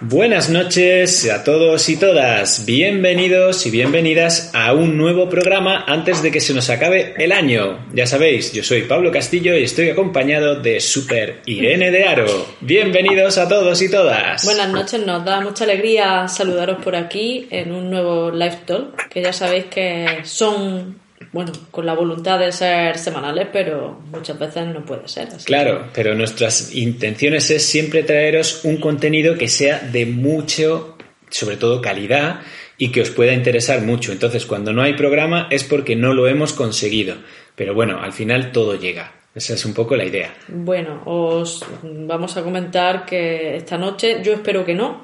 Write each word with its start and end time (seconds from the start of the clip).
Buenas 0.00 0.48
noches 0.48 1.28
a 1.28 1.42
todos 1.42 1.88
y 1.88 1.96
todas, 1.96 2.64
bienvenidos 2.64 3.66
y 3.66 3.70
bienvenidas 3.72 4.52
a 4.54 4.72
un 4.72 4.96
nuevo 4.96 5.28
programa 5.28 5.84
antes 5.88 6.22
de 6.22 6.30
que 6.30 6.40
se 6.40 6.54
nos 6.54 6.70
acabe 6.70 7.14
el 7.18 7.32
año. 7.32 7.84
Ya 7.92 8.06
sabéis, 8.06 8.52
yo 8.52 8.62
soy 8.62 8.82
Pablo 8.82 9.10
Castillo 9.10 9.56
y 9.56 9.64
estoy 9.64 9.90
acompañado 9.90 10.54
de 10.54 10.78
Super 10.78 11.42
Irene 11.46 11.90
de 11.90 12.04
Aro. 12.04 12.46
Bienvenidos 12.60 13.38
a 13.38 13.48
todos 13.48 13.82
y 13.82 13.90
todas. 13.90 14.44
Buenas 14.44 14.68
noches, 14.68 15.04
nos 15.04 15.24
da 15.24 15.40
mucha 15.40 15.64
alegría 15.64 16.28
saludaros 16.28 16.78
por 16.84 16.94
aquí 16.94 17.48
en 17.50 17.72
un 17.72 17.90
nuevo 17.90 18.30
live 18.30 18.60
talk, 18.66 19.08
que 19.08 19.20
ya 19.20 19.32
sabéis 19.32 19.64
que 19.64 20.20
son 20.22 21.00
bueno, 21.32 21.52
con 21.70 21.86
la 21.86 21.94
voluntad 21.94 22.38
de 22.38 22.52
ser 22.52 22.98
semanales, 22.98 23.48
pero 23.52 24.00
muchas 24.10 24.38
veces 24.38 24.66
no 24.68 24.84
puede 24.84 25.06
ser. 25.08 25.28
Así 25.28 25.44
claro, 25.44 25.88
pero 25.94 26.14
nuestras 26.14 26.74
intenciones 26.74 27.50
es 27.50 27.64
siempre 27.64 28.02
traeros 28.02 28.64
un 28.64 28.78
contenido 28.78 29.36
que 29.36 29.48
sea 29.48 29.78
de 29.80 30.06
mucho, 30.06 30.96
sobre 31.30 31.56
todo 31.56 31.82
calidad, 31.82 32.40
y 32.78 32.90
que 32.90 33.02
os 33.02 33.10
pueda 33.10 33.32
interesar 33.32 33.82
mucho. 33.82 34.12
Entonces, 34.12 34.46
cuando 34.46 34.72
no 34.72 34.82
hay 34.82 34.94
programa 34.94 35.48
es 35.50 35.64
porque 35.64 35.96
no 35.96 36.14
lo 36.14 36.28
hemos 36.28 36.52
conseguido. 36.52 37.16
Pero 37.56 37.74
bueno, 37.74 38.00
al 38.00 38.12
final 38.12 38.52
todo 38.52 38.76
llega. 38.76 39.12
Esa 39.34 39.54
es 39.54 39.64
un 39.64 39.74
poco 39.74 39.96
la 39.96 40.04
idea. 40.04 40.34
Bueno, 40.48 41.02
os 41.04 41.64
vamos 41.82 42.36
a 42.36 42.42
comentar 42.42 43.04
que 43.04 43.56
esta 43.56 43.76
noche, 43.76 44.20
yo 44.22 44.32
espero 44.32 44.64
que 44.64 44.74
no, 44.74 45.02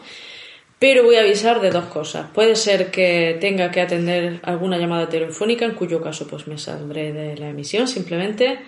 pero 0.79 1.05
voy 1.05 1.17
a 1.17 1.21
avisar 1.21 1.61
de 1.61 1.71
dos 1.71 1.87
cosas. 1.87 2.27
Puede 2.35 2.57
ser 2.57 2.91
que 2.91 3.37
tenga 3.41 3.71
que 3.71 3.81
atender 3.81 4.41
alguna 4.43 4.79
llamada 4.79 5.09
telefónica, 5.09 5.65
en 5.65 5.73
cuyo 5.73 6.03
caso 6.03 6.27
pues 6.27 6.47
me 6.47 6.59
saldré 6.59 7.13
de 7.13 7.37
la 7.37 7.51
emisión 7.51 7.89
simplemente, 7.89 8.59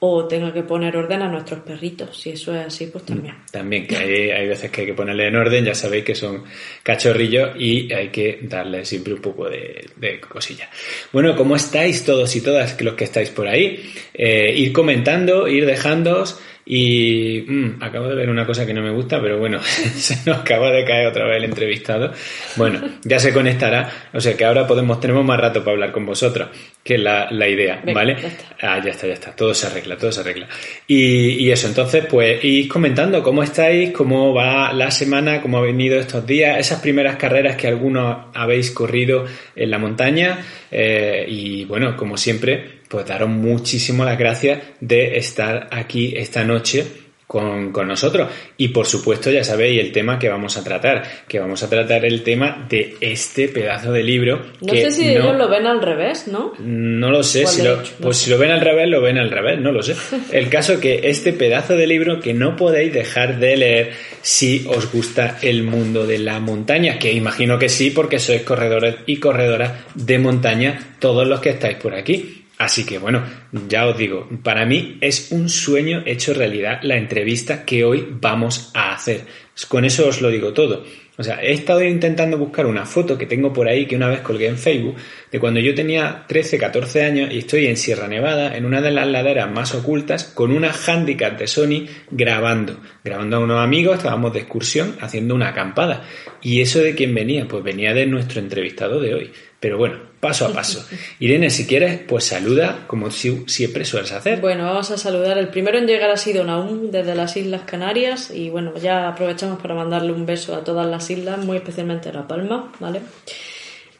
o 0.00 0.28
tenga 0.28 0.52
que 0.52 0.62
poner 0.62 0.96
orden 0.96 1.22
a 1.22 1.28
nuestros 1.28 1.60
perritos. 1.60 2.20
Si 2.20 2.30
eso 2.30 2.54
es 2.54 2.66
así, 2.66 2.86
pues 2.86 3.04
también. 3.04 3.34
También, 3.50 3.86
que 3.86 3.96
hay, 3.96 4.30
hay 4.30 4.46
veces 4.46 4.70
que 4.70 4.82
hay 4.82 4.86
que 4.86 4.94
ponerle 4.94 5.26
en 5.26 5.34
orden, 5.34 5.64
ya 5.64 5.74
sabéis 5.74 6.04
que 6.04 6.14
son 6.14 6.44
cachorrillos 6.84 7.50
y 7.58 7.92
hay 7.92 8.10
que 8.10 8.38
darle 8.42 8.84
siempre 8.84 9.14
un 9.14 9.20
poco 9.20 9.48
de, 9.50 9.86
de 9.96 10.20
cosilla. 10.20 10.70
Bueno, 11.12 11.34
¿cómo 11.34 11.56
estáis 11.56 12.04
todos 12.04 12.34
y 12.36 12.42
todas 12.42 12.80
los 12.80 12.94
que 12.94 13.04
estáis 13.04 13.30
por 13.30 13.48
ahí? 13.48 13.92
Eh, 14.14 14.54
ir 14.56 14.72
comentando, 14.72 15.48
ir 15.48 15.66
dejándoos 15.66 16.38
y 16.70 17.46
mm, 17.48 17.82
acabo 17.82 18.08
de 18.08 18.14
ver 18.14 18.28
una 18.28 18.44
cosa 18.44 18.66
que 18.66 18.74
no 18.74 18.82
me 18.82 18.90
gusta, 18.90 19.18
pero 19.22 19.38
bueno, 19.38 19.58
se 19.62 20.16
nos 20.26 20.40
acaba 20.40 20.70
de 20.70 20.84
caer 20.84 21.06
otra 21.06 21.24
vez 21.24 21.38
el 21.38 21.44
entrevistado. 21.44 22.12
Bueno, 22.56 22.80
ya 23.04 23.18
se 23.18 23.32
conectará, 23.32 23.90
o 24.12 24.20
sea 24.20 24.36
que 24.36 24.44
ahora 24.44 24.66
podemos, 24.66 25.00
tenemos 25.00 25.24
más 25.24 25.40
rato 25.40 25.60
para 25.60 25.72
hablar 25.72 25.92
con 25.92 26.04
vosotros, 26.04 26.50
que 26.84 26.96
es 26.96 27.00
la, 27.00 27.30
la 27.30 27.48
idea, 27.48 27.82
¿vale? 27.94 28.18
ya 28.20 28.28
está. 28.28 28.56
Ah, 28.60 28.82
ya 28.84 28.90
está, 28.90 29.06
ya 29.06 29.14
está, 29.14 29.34
todo 29.34 29.54
se 29.54 29.66
arregla, 29.66 29.96
todo 29.96 30.12
se 30.12 30.20
arregla. 30.20 30.46
Y, 30.86 31.42
y 31.42 31.50
eso, 31.50 31.68
entonces, 31.68 32.04
pues, 32.04 32.44
ir 32.44 32.68
comentando 32.68 33.22
cómo 33.22 33.42
estáis, 33.42 33.90
cómo 33.92 34.34
va 34.34 34.70
la 34.74 34.90
semana, 34.90 35.40
cómo 35.40 35.56
ha 35.56 35.62
venido 35.62 35.98
estos 35.98 36.26
días, 36.26 36.58
esas 36.58 36.80
primeras 36.82 37.16
carreras 37.16 37.56
que 37.56 37.66
algunos 37.66 38.26
habéis 38.34 38.72
corrido 38.72 39.24
en 39.56 39.70
la 39.70 39.78
montaña, 39.78 40.44
eh, 40.70 41.24
y 41.26 41.64
bueno, 41.64 41.96
como 41.96 42.18
siempre, 42.18 42.77
pues 42.88 43.06
daros 43.06 43.28
muchísimo 43.28 44.04
las 44.04 44.18
gracias 44.18 44.60
de 44.80 45.18
estar 45.18 45.68
aquí 45.70 46.14
esta 46.16 46.44
noche 46.44 47.08
con, 47.28 47.72
con, 47.72 47.86
nosotros. 47.86 48.30
Y 48.56 48.68
por 48.68 48.86
supuesto, 48.86 49.30
ya 49.30 49.44
sabéis 49.44 49.80
el 49.80 49.92
tema 49.92 50.18
que 50.18 50.30
vamos 50.30 50.56
a 50.56 50.64
tratar, 50.64 51.26
que 51.28 51.38
vamos 51.38 51.62
a 51.62 51.68
tratar 51.68 52.06
el 52.06 52.22
tema 52.22 52.66
de 52.68 52.96
este 53.02 53.48
pedazo 53.48 53.92
de 53.92 54.02
libro. 54.02 54.46
No 54.62 54.72
que 54.72 54.80
sé 54.80 54.90
si 54.90 55.04
no, 55.04 55.10
ellos 55.10 55.36
lo 55.36 55.48
ven 55.48 55.66
al 55.66 55.82
revés, 55.82 56.26
¿no? 56.26 56.54
No 56.58 57.10
lo 57.10 57.22
sé, 57.22 57.42
¿Cuál 57.42 57.54
si 57.54 57.62
lo? 57.62 57.76
No 57.76 57.82
pues 58.00 58.16
sé. 58.16 58.24
si 58.24 58.30
lo 58.30 58.38
ven 58.38 58.50
al 58.50 58.62
revés, 58.62 58.88
lo 58.88 59.02
ven 59.02 59.18
al 59.18 59.30
revés, 59.30 59.60
no 59.60 59.72
lo 59.72 59.82
sé. 59.82 59.94
El 60.32 60.48
caso 60.48 60.80
que 60.80 61.10
este 61.10 61.34
pedazo 61.34 61.76
de 61.76 61.86
libro 61.86 62.18
que 62.18 62.32
no 62.32 62.56
podéis 62.56 62.94
dejar 62.94 63.38
de 63.38 63.56
leer 63.58 63.92
si 64.22 64.66
os 64.66 64.90
gusta 64.90 65.38
el 65.42 65.62
mundo 65.62 66.06
de 66.06 66.18
la 66.18 66.40
montaña, 66.40 66.98
que 66.98 67.12
imagino 67.12 67.58
que 67.58 67.68
sí, 67.68 67.90
porque 67.90 68.18
sois 68.18 68.42
corredores 68.42 68.96
y 69.04 69.18
corredoras 69.18 69.72
de 69.94 70.18
montaña, 70.18 70.96
todos 70.98 71.28
los 71.28 71.40
que 71.40 71.50
estáis 71.50 71.76
por 71.76 71.94
aquí. 71.94 72.37
Así 72.58 72.84
que 72.84 72.98
bueno, 72.98 73.22
ya 73.68 73.86
os 73.86 73.96
digo, 73.96 74.28
para 74.42 74.66
mí 74.66 74.98
es 75.00 75.30
un 75.30 75.48
sueño 75.48 76.02
hecho 76.04 76.34
realidad 76.34 76.80
la 76.82 76.96
entrevista 76.96 77.64
que 77.64 77.84
hoy 77.84 78.06
vamos 78.10 78.72
a 78.74 78.92
hacer. 78.92 79.22
Con 79.68 79.84
eso 79.84 80.08
os 80.08 80.20
lo 80.20 80.28
digo 80.28 80.52
todo. 80.52 80.84
O 81.18 81.24
sea, 81.24 81.42
he 81.42 81.52
estado 81.52 81.82
intentando 81.82 82.38
buscar 82.38 82.66
una 82.66 82.86
foto 82.86 83.18
que 83.18 83.26
tengo 83.26 83.52
por 83.52 83.68
ahí 83.68 83.86
que 83.86 83.96
una 83.96 84.06
vez 84.06 84.20
colgué 84.20 84.46
en 84.46 84.56
Facebook 84.56 84.94
de 85.32 85.40
cuando 85.40 85.58
yo 85.58 85.74
tenía 85.74 86.24
13, 86.28 86.58
14 86.58 87.02
años 87.04 87.32
y 87.32 87.38
estoy 87.38 87.66
en 87.66 87.76
Sierra 87.76 88.06
Nevada, 88.06 88.56
en 88.56 88.64
una 88.64 88.80
de 88.80 88.92
las 88.92 89.08
laderas 89.08 89.50
más 89.50 89.74
ocultas, 89.74 90.22
con 90.22 90.52
una 90.52 90.72
handicap 90.72 91.36
de 91.36 91.48
Sony 91.48 91.88
grabando. 92.08 92.78
Grabando 93.02 93.36
a 93.36 93.40
unos 93.40 93.60
amigos, 93.60 93.96
estábamos 93.96 94.32
de 94.32 94.40
excursión 94.40 94.94
haciendo 95.00 95.34
una 95.34 95.48
acampada. 95.48 96.04
¿Y 96.40 96.60
eso 96.60 96.78
de 96.78 96.94
quién 96.94 97.12
venía? 97.12 97.48
Pues 97.48 97.64
venía 97.64 97.92
de 97.94 98.06
nuestro 98.06 98.38
entrevistado 98.38 99.00
de 99.00 99.14
hoy. 99.14 99.32
Pero 99.60 99.76
bueno, 99.76 99.96
paso 100.20 100.46
a 100.46 100.52
paso. 100.52 100.86
Irene, 101.18 101.50
si 101.50 101.66
quieres, 101.66 102.00
pues 102.06 102.24
saluda 102.24 102.84
como 102.86 103.10
si- 103.10 103.44
siempre 103.48 103.84
sueles 103.84 104.12
hacer. 104.12 104.40
Bueno, 104.40 104.64
vamos 104.64 104.90
a 104.92 104.96
saludar. 104.98 105.36
El 105.36 105.48
primero 105.48 105.78
en 105.78 105.86
llegar 105.86 106.10
ha 106.10 106.16
sido 106.16 106.44
Naum 106.44 106.90
desde 106.92 107.14
las 107.16 107.36
Islas 107.36 107.62
Canarias 107.62 108.30
y 108.32 108.50
bueno, 108.50 108.72
ya 108.80 109.08
aprovechamos 109.08 109.60
para 109.60 109.74
mandarle 109.74 110.12
un 110.12 110.26
beso 110.26 110.54
a 110.54 110.62
todas 110.62 110.86
las 110.86 111.10
islas, 111.10 111.38
muy 111.44 111.56
especialmente 111.56 112.08
a 112.08 112.12
La 112.12 112.28
Palma, 112.28 112.72
¿vale? 112.78 113.00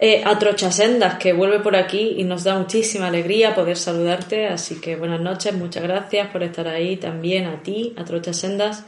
Eh, 0.01 0.23
a 0.25 0.39
Trochasendas, 0.39 1.19
que 1.19 1.33
vuelve 1.33 1.59
por 1.59 1.75
aquí 1.75 2.15
y 2.19 2.23
nos 2.23 2.45
da 2.45 2.57
muchísima 2.57 3.09
alegría 3.09 3.57
poder 3.57 3.77
saludarte, 3.77 4.47
así 4.47 4.81
que 4.81 4.95
buenas 4.95 5.21
noches, 5.21 5.55
muchas 5.55 5.83
gracias 5.83 6.29
por 6.29 6.45
estar 6.45 6.69
ahí 6.69 6.97
también 6.99 7.47
a 7.47 7.65
ti, 7.65 7.95
a 7.97 8.05
Trochasendas. 8.05 8.85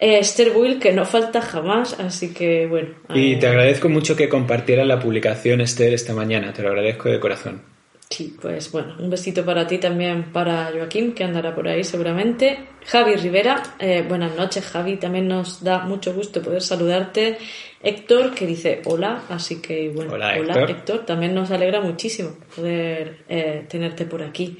Eh, 0.00 0.18
Esther 0.18 0.56
Will, 0.56 0.78
que 0.78 0.92
no 0.92 1.04
falta 1.04 1.42
jamás, 1.42 2.00
así 2.00 2.32
que 2.32 2.66
bueno. 2.66 2.88
Y 3.14 3.34
eh, 3.34 3.36
te 3.36 3.46
agradezco 3.46 3.88
mucho 3.90 4.16
que 4.16 4.28
compartieras 4.30 4.86
la 4.86 4.98
publicación, 4.98 5.60
Esther, 5.60 5.92
esta 5.92 6.14
mañana. 6.14 6.52
Te 6.54 6.62
lo 6.62 6.70
agradezco 6.70 7.10
de 7.10 7.20
corazón. 7.20 7.62
Sí, 8.08 8.36
pues 8.42 8.72
bueno, 8.72 8.96
un 8.98 9.08
besito 9.08 9.44
para 9.44 9.68
ti 9.68 9.78
también, 9.78 10.32
para 10.32 10.72
Joaquín, 10.72 11.12
que 11.12 11.22
andará 11.22 11.54
por 11.54 11.68
ahí 11.68 11.84
seguramente. 11.84 12.58
Javi 12.84 13.14
Rivera, 13.14 13.62
eh, 13.78 14.04
buenas 14.08 14.34
noches 14.36 14.64
Javi, 14.66 14.96
también 14.96 15.28
nos 15.28 15.62
da 15.62 15.84
mucho 15.84 16.12
gusto 16.12 16.42
poder 16.42 16.60
saludarte. 16.60 17.38
Héctor, 17.80 18.34
que 18.34 18.46
dice 18.46 18.82
hola, 18.86 19.22
así 19.28 19.62
que 19.62 19.90
bueno, 19.90 20.14
Hola, 20.14 20.34
Héctor. 20.36 21.06
también 21.06 21.34
nos 21.36 21.52
alegra 21.52 21.80
muchísimo 21.80 22.30
poder 22.56 23.18
eh, 23.28 23.64
tenerte 23.68 24.06
por 24.06 24.24
aquí. 24.24 24.58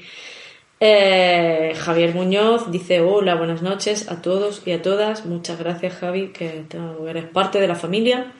Eh, 0.83 1.73
Javier 1.77 2.15
Muñoz 2.15 2.71
dice 2.71 3.01
hola, 3.01 3.35
buenas 3.35 3.61
noches 3.61 4.09
a 4.09 4.19
todos 4.23 4.63
y 4.65 4.71
a 4.71 4.81
todas. 4.81 5.27
Muchas 5.27 5.59
gracias 5.59 5.93
Javi, 5.93 6.29
que 6.29 6.63
eres 7.07 7.25
parte 7.25 7.61
de 7.61 7.67
la 7.67 7.75
familia. 7.75 8.33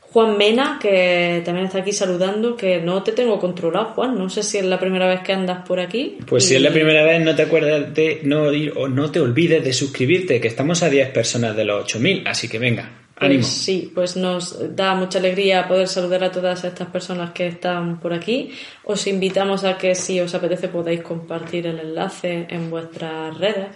Juan 0.00 0.38
Mena, 0.38 0.78
que 0.80 1.42
también 1.44 1.66
está 1.66 1.78
aquí 1.78 1.90
saludando, 1.90 2.54
que 2.54 2.80
no 2.80 3.02
te 3.02 3.10
tengo 3.10 3.40
controlado, 3.40 3.86
Juan. 3.86 4.16
No 4.16 4.30
sé 4.30 4.44
si 4.44 4.58
es 4.58 4.64
la 4.64 4.78
primera 4.78 5.08
vez 5.08 5.22
que 5.22 5.32
andas 5.32 5.66
por 5.66 5.80
aquí. 5.80 6.18
Pues 6.24 6.44
si 6.44 6.54
es 6.54 6.62
la 6.62 6.70
primera 6.70 7.02
vez, 7.02 7.20
no 7.20 7.34
te 7.34 7.42
acuerdas 7.42 7.92
de 7.92 8.20
no 8.22 8.52
ir 8.52 8.74
o 8.76 8.86
no 8.86 9.10
te 9.10 9.18
olvides 9.18 9.64
de 9.64 9.72
suscribirte, 9.72 10.40
que 10.40 10.48
estamos 10.48 10.84
a 10.84 10.88
10 10.88 11.08
personas 11.08 11.56
de 11.56 11.64
los 11.64 11.84
8000, 11.84 12.28
así 12.28 12.46
que 12.46 12.58
venga, 12.60 13.01
Pues 13.28 13.46
sí, 13.46 13.92
pues 13.94 14.16
nos 14.16 14.74
da 14.74 14.94
mucha 14.94 15.18
alegría 15.18 15.68
poder 15.68 15.86
saludar 15.86 16.24
a 16.24 16.32
todas 16.32 16.64
estas 16.64 16.88
personas 16.88 17.30
que 17.30 17.46
están 17.46 18.00
por 18.00 18.12
aquí. 18.12 18.52
Os 18.84 19.06
invitamos 19.06 19.64
a 19.64 19.78
que 19.78 19.94
si 19.94 20.20
os 20.20 20.34
apetece 20.34 20.68
podáis 20.68 21.02
compartir 21.02 21.66
el 21.66 21.78
enlace 21.78 22.46
en 22.50 22.70
vuestras 22.70 23.38
redes. 23.38 23.68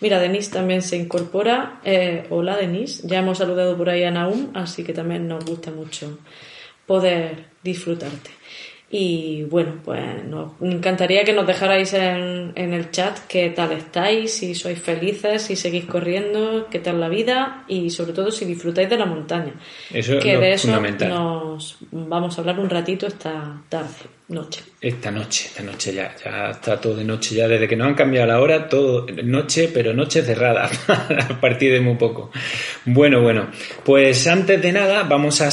Mira, 0.00 0.18
Denise 0.18 0.50
también 0.50 0.82
se 0.82 0.96
incorpora. 0.96 1.80
Eh, 1.84 2.26
hola, 2.30 2.56
Denise. 2.56 3.06
Ya 3.06 3.20
hemos 3.20 3.38
saludado 3.38 3.76
por 3.76 3.88
ahí 3.88 4.04
a 4.04 4.10
Naum, 4.10 4.50
así 4.54 4.84
que 4.84 4.92
también 4.92 5.28
nos 5.28 5.44
gusta 5.44 5.70
mucho 5.70 6.18
poder 6.86 7.46
disfrutarte. 7.62 8.41
Y 8.94 9.44
bueno, 9.44 9.76
pues 9.82 10.22
nos 10.24 10.52
encantaría 10.60 11.24
que 11.24 11.32
nos 11.32 11.46
dejarais 11.46 11.94
en, 11.94 12.52
en 12.54 12.74
el 12.74 12.90
chat 12.90 13.18
qué 13.26 13.48
tal 13.48 13.72
estáis, 13.72 14.34
si 14.34 14.54
sois 14.54 14.78
felices, 14.78 15.40
si 15.40 15.56
seguís 15.56 15.86
corriendo, 15.86 16.66
qué 16.70 16.78
tal 16.78 17.00
la 17.00 17.08
vida 17.08 17.64
y 17.68 17.88
sobre 17.88 18.12
todo 18.12 18.30
si 18.30 18.44
disfrutáis 18.44 18.90
de 18.90 18.98
la 18.98 19.06
montaña. 19.06 19.54
Eso 19.90 20.18
es 20.18 20.22
que 20.22 20.36
de 20.36 20.52
eso 20.52 20.68
fundamental. 20.68 21.08
nos 21.08 21.78
vamos 21.90 22.36
a 22.36 22.42
hablar 22.42 22.60
un 22.60 22.68
ratito 22.68 23.06
esta 23.06 23.62
tarde. 23.70 23.88
Noche. 24.32 24.60
Esta 24.80 25.10
noche, 25.10 25.46
esta 25.46 25.62
noche 25.62 25.94
ya, 25.94 26.14
ya 26.24 26.50
está 26.50 26.80
todo 26.80 26.96
de 26.96 27.04
noche 27.04 27.36
ya, 27.36 27.46
desde 27.46 27.68
que 27.68 27.76
nos 27.76 27.86
han 27.86 27.94
cambiado 27.94 28.26
la 28.26 28.40
hora, 28.40 28.68
todo 28.68 29.06
noche, 29.22 29.70
pero 29.72 29.94
noche 29.94 30.22
cerrada, 30.22 30.68
a 30.88 31.40
partir 31.40 31.72
de 31.72 31.80
muy 31.80 31.96
poco. 31.96 32.30
Bueno, 32.84 33.20
bueno, 33.20 33.48
pues 33.84 34.26
antes 34.26 34.60
de 34.60 34.72
nada 34.72 35.04
vamos 35.04 35.40
a, 35.40 35.48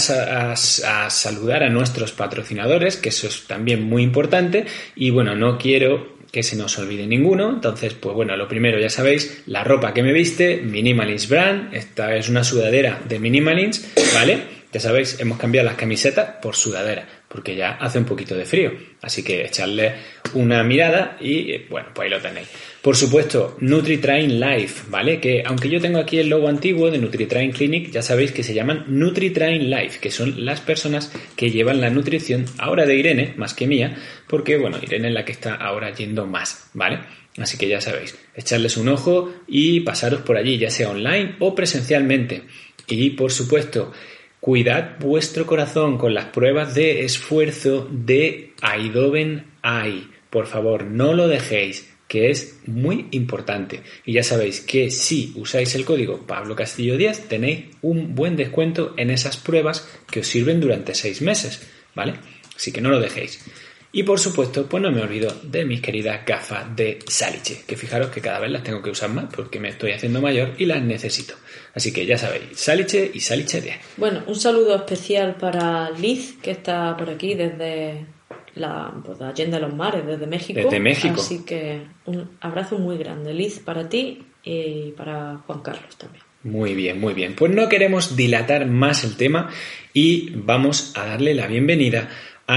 a, 0.53 1.09
saludar 1.09 1.63
a 1.63 1.69
nuestros 1.69 2.11
patrocinadores, 2.11 2.97
que 2.97 3.09
eso 3.09 3.27
es 3.27 3.45
también 3.45 3.83
muy 3.83 4.01
importante, 4.01 4.65
y 4.95 5.11
bueno, 5.11 5.35
no 5.35 5.57
quiero 5.57 6.17
que 6.31 6.43
se 6.43 6.55
nos 6.55 6.77
olvide 6.77 7.07
ninguno, 7.07 7.49
entonces, 7.49 7.93
pues 7.93 8.15
bueno, 8.15 8.35
lo 8.37 8.47
primero 8.47 8.79
ya 8.79 8.89
sabéis, 8.89 9.43
la 9.47 9.63
ropa 9.63 9.93
que 9.93 10.03
me 10.03 10.13
viste, 10.13 10.57
Minimalist 10.57 11.29
Brand, 11.29 11.73
esta 11.73 12.15
es 12.15 12.29
una 12.29 12.43
sudadera 12.43 13.01
de 13.07 13.19
Minimalist, 13.19 13.97
¿vale? 14.13 14.59
Ya 14.71 14.79
sabéis, 14.79 15.19
hemos 15.19 15.39
cambiado 15.39 15.65
las 15.65 15.77
camisetas 15.77 16.35
por 16.41 16.55
sudadera, 16.55 17.07
porque 17.29 17.55
ya 17.55 17.73
hace 17.73 17.99
un 17.99 18.05
poquito 18.05 18.35
de 18.35 18.45
frío. 18.45 18.71
Así 19.01 19.23
que 19.23 19.45
echarle 19.45 19.93
una 20.33 20.63
mirada 20.63 21.17
y 21.21 21.59
bueno, 21.69 21.89
pues 21.93 22.05
ahí 22.05 22.11
lo 22.11 22.19
tenéis. 22.19 22.49
Por 22.81 22.95
supuesto, 22.95 23.55
NutriTrain 23.59 24.39
Life, 24.39 24.85
¿vale? 24.89 25.19
Que 25.19 25.43
aunque 25.45 25.69
yo 25.69 25.79
tengo 25.79 25.99
aquí 25.99 26.17
el 26.17 26.27
logo 26.27 26.47
antiguo 26.47 26.89
de 26.89 26.97
NutriTrain 26.97 27.51
Clinic, 27.51 27.91
ya 27.91 28.01
sabéis 28.01 28.31
que 28.31 28.43
se 28.43 28.53
llaman 28.53 28.85
NutriTrain 28.87 29.69
Life, 29.69 29.99
que 29.99 30.11
son 30.11 30.43
las 30.43 30.59
personas 30.59 31.13
que 31.35 31.51
llevan 31.51 31.81
la 31.81 31.91
nutrición 31.91 32.45
ahora 32.57 32.85
de 32.85 32.95
Irene, 32.95 33.33
más 33.37 33.53
que 33.53 33.67
mía, 33.67 33.95
porque 34.27 34.57
bueno, 34.57 34.77
Irene 34.81 35.09
es 35.09 35.13
la 35.13 35.23
que 35.23 35.31
está 35.31 35.53
ahora 35.53 35.93
yendo 35.93 36.25
más, 36.25 36.69
¿vale? 36.73 36.99
Así 37.37 37.57
que 37.57 37.67
ya 37.67 37.79
sabéis, 37.79 38.17
echarles 38.35 38.75
un 38.75 38.89
ojo 38.89 39.31
y 39.47 39.81
pasaros 39.81 40.21
por 40.21 40.35
allí, 40.35 40.57
ya 40.57 40.71
sea 40.71 40.89
online 40.89 41.35
o 41.39 41.53
presencialmente. 41.53 42.43
Y 42.87 43.11
por 43.11 43.31
supuesto, 43.31 43.93
Cuidad 44.39 44.97
vuestro 44.99 45.45
corazón 45.45 45.97
con 45.97 46.13
las 46.13 46.25
pruebas 46.25 46.73
de 46.73 47.03
esfuerzo 47.03 47.89
de 47.91 48.53
Aidoven 48.61 49.47
AI. 49.61 50.09
Por 50.29 50.47
favor, 50.47 50.85
no 50.85 51.13
lo 51.13 51.27
dejéis, 51.27 51.89
que 52.07 52.31
es 52.31 52.59
muy 52.65 53.07
importante. 53.11 53.81
Y 54.05 54.13
ya 54.13 54.23
sabéis 54.23 54.61
que 54.61 54.91
si 54.91 55.33
usáis 55.35 55.75
el 55.75 55.83
código 55.83 56.25
Pablo 56.25 56.55
Castillo 56.55 56.95
10 56.95 57.27
tenéis 57.27 57.65
un 57.81 58.15
buen 58.15 58.37
descuento 58.37 58.93
en 58.95 59.11
esas 59.11 59.35
pruebas 59.35 59.87
que 60.09 60.21
os 60.21 60.27
sirven 60.27 60.61
durante 60.61 60.95
seis 60.95 61.21
meses, 61.21 61.61
¿vale? 61.93 62.13
Así 62.55 62.71
que 62.71 62.81
no 62.81 62.89
lo 62.89 63.01
dejéis. 63.01 63.43
Y 63.91 64.03
por 64.03 64.19
supuesto, 64.19 64.67
pues 64.67 64.83
no 64.83 64.91
me 64.91 65.01
olvido 65.01 65.33
de 65.43 65.65
mis 65.65 65.81
queridas 65.81 66.23
gafas 66.23 66.75
de 66.75 66.99
Saliche, 67.07 67.63
que 67.65 67.75
fijaros 67.75 68.09
que 68.09 68.21
cada 68.21 68.39
vez 68.39 68.51
las 68.51 68.63
tengo 68.63 68.83
que 68.83 68.91
usar 68.91 69.09
más 69.09 69.25
porque 69.35 69.59
me 69.59 69.69
estoy 69.69 69.91
haciendo 69.91 70.21
mayor 70.21 70.53
y 70.59 70.65
las 70.65 70.83
necesito. 70.83 71.33
Así 71.73 71.91
que 71.91 72.05
ya 72.05 72.17
sabéis, 72.17 72.43
Saliche 72.53 73.09
y 73.11 73.19
Saliche 73.19 73.61
10. 73.61 73.77
Bueno, 73.97 74.23
un 74.27 74.35
saludo 74.35 74.75
especial 74.75 75.35
para 75.35 75.89
Liz, 75.91 76.37
que 76.39 76.51
está 76.51 76.95
por 76.97 77.09
aquí 77.09 77.33
desde 77.33 78.05
la, 78.53 78.93
pues, 79.03 79.21
Allende 79.21 79.57
de 79.57 79.61
los 79.61 79.73
Mares, 79.73 80.05
desde 80.05 80.27
México. 80.27 80.59
Desde 80.59 80.79
México. 80.79 81.15
Así 81.19 81.43
que 81.43 81.81
un 82.05 82.37
abrazo 82.41 82.77
muy 82.77 82.97
grande, 82.97 83.33
Liz, 83.33 83.59
para 83.59 83.89
ti 83.89 84.23
y 84.43 84.91
para 84.91 85.37
Juan 85.47 85.61
Carlos 85.61 85.97
también. 85.97 86.23
Muy 86.43 86.73
bien, 86.73 87.01
muy 87.01 87.13
bien. 87.13 87.35
Pues 87.35 87.51
no 87.53 87.67
queremos 87.67 88.15
dilatar 88.15 88.65
más 88.65 89.03
el 89.03 89.17
tema 89.17 89.49
y 89.93 90.29
vamos 90.35 90.93
a 90.95 91.05
darle 91.05 91.33
la 91.33 91.47
bienvenida 91.47 92.07
a 92.07 92.09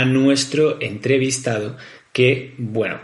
nuestro 0.04 0.80
entrevistado 0.80 1.76
que, 2.12 2.54
bueno, 2.58 3.00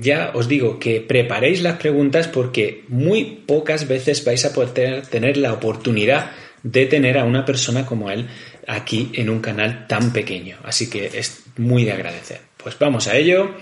ya 0.00 0.32
os 0.34 0.48
digo 0.48 0.78
que 0.78 1.00
preparéis 1.00 1.62
las 1.62 1.78
preguntas 1.78 2.26
porque 2.26 2.84
muy 2.88 3.42
pocas 3.46 3.86
veces 3.86 4.24
vais 4.24 4.44
a 4.44 4.52
poder 4.52 5.02
tener 5.06 5.36
la 5.36 5.52
oportunidad 5.52 6.32
de 6.62 6.86
tener 6.86 7.18
a 7.18 7.24
una 7.24 7.44
persona 7.44 7.86
como 7.86 8.10
él 8.10 8.28
aquí 8.66 9.10
en 9.14 9.30
un 9.30 9.40
canal 9.40 9.86
tan 9.86 10.12
pequeño. 10.12 10.58
Así 10.64 10.90
que 10.90 11.06
es 11.06 11.44
muy 11.56 11.84
de 11.84 11.92
agradecer. 11.92 12.40
Pues 12.56 12.78
vamos 12.78 13.06
a 13.06 13.16
ello. 13.16 13.54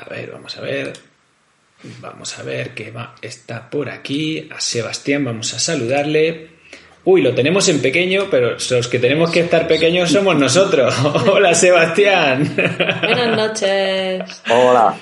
A 0.00 0.08
ver, 0.08 0.30
vamos 0.30 0.56
a 0.56 0.60
ver. 0.60 0.92
Vamos 2.00 2.38
a 2.38 2.42
ver 2.42 2.74
que 2.74 2.90
va, 2.90 3.14
está 3.22 3.70
por 3.70 3.90
aquí. 3.90 4.48
A 4.50 4.60
Sebastián 4.60 5.24
vamos 5.24 5.52
a 5.54 5.58
saludarle. 5.58 6.57
Uy, 7.10 7.22
lo 7.22 7.34
tenemos 7.34 7.66
en 7.70 7.80
pequeño, 7.80 8.26
pero 8.30 8.50
los 8.50 8.86
que 8.86 8.98
tenemos 8.98 9.30
que 9.30 9.40
estar 9.40 9.66
pequeños 9.66 10.10
somos 10.10 10.36
nosotros. 10.36 10.94
Hola, 11.32 11.54
Sebastián. 11.54 12.54
Buenas 12.54 13.34
noches. 13.34 14.42
Hola, 14.50 14.94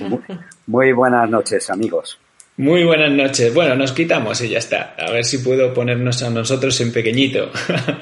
muy 0.69 0.93
buenas 0.93 1.29
noches, 1.29 1.69
amigos. 1.69 2.17
Muy 2.59 2.85
buenas 2.85 3.11
noches. 3.11 3.53
Bueno, 3.53 3.75
nos 3.75 3.93
quitamos 3.93 4.41
y 4.41 4.49
ya 4.49 4.59
está. 4.59 4.95
A 4.99 5.11
ver 5.11 5.27
si 5.27 5.39
puedo 5.39 5.75
ponernos 5.75 6.23
a 6.23 6.31
nosotros 6.31 6.81
en 6.81 6.91
pequeñito. 6.91 7.51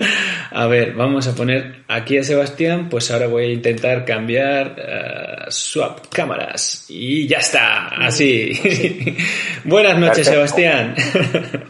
a 0.52 0.66
ver, 0.68 0.92
vamos 0.92 1.26
a 1.26 1.34
poner 1.34 1.82
aquí 1.88 2.18
a 2.18 2.22
Sebastián. 2.22 2.88
Pues 2.88 3.10
ahora 3.10 3.26
voy 3.26 3.46
a 3.46 3.52
intentar 3.52 4.04
cambiar 4.04 4.76
uh, 4.78 5.50
swap 5.50 6.06
cámaras. 6.08 6.86
Y 6.88 7.26
ya 7.26 7.38
está. 7.38 7.88
Así. 7.88 8.52
buenas 9.64 9.98
noches, 9.98 10.28
Perfecto. 10.28 10.32
Sebastián. 10.32 10.94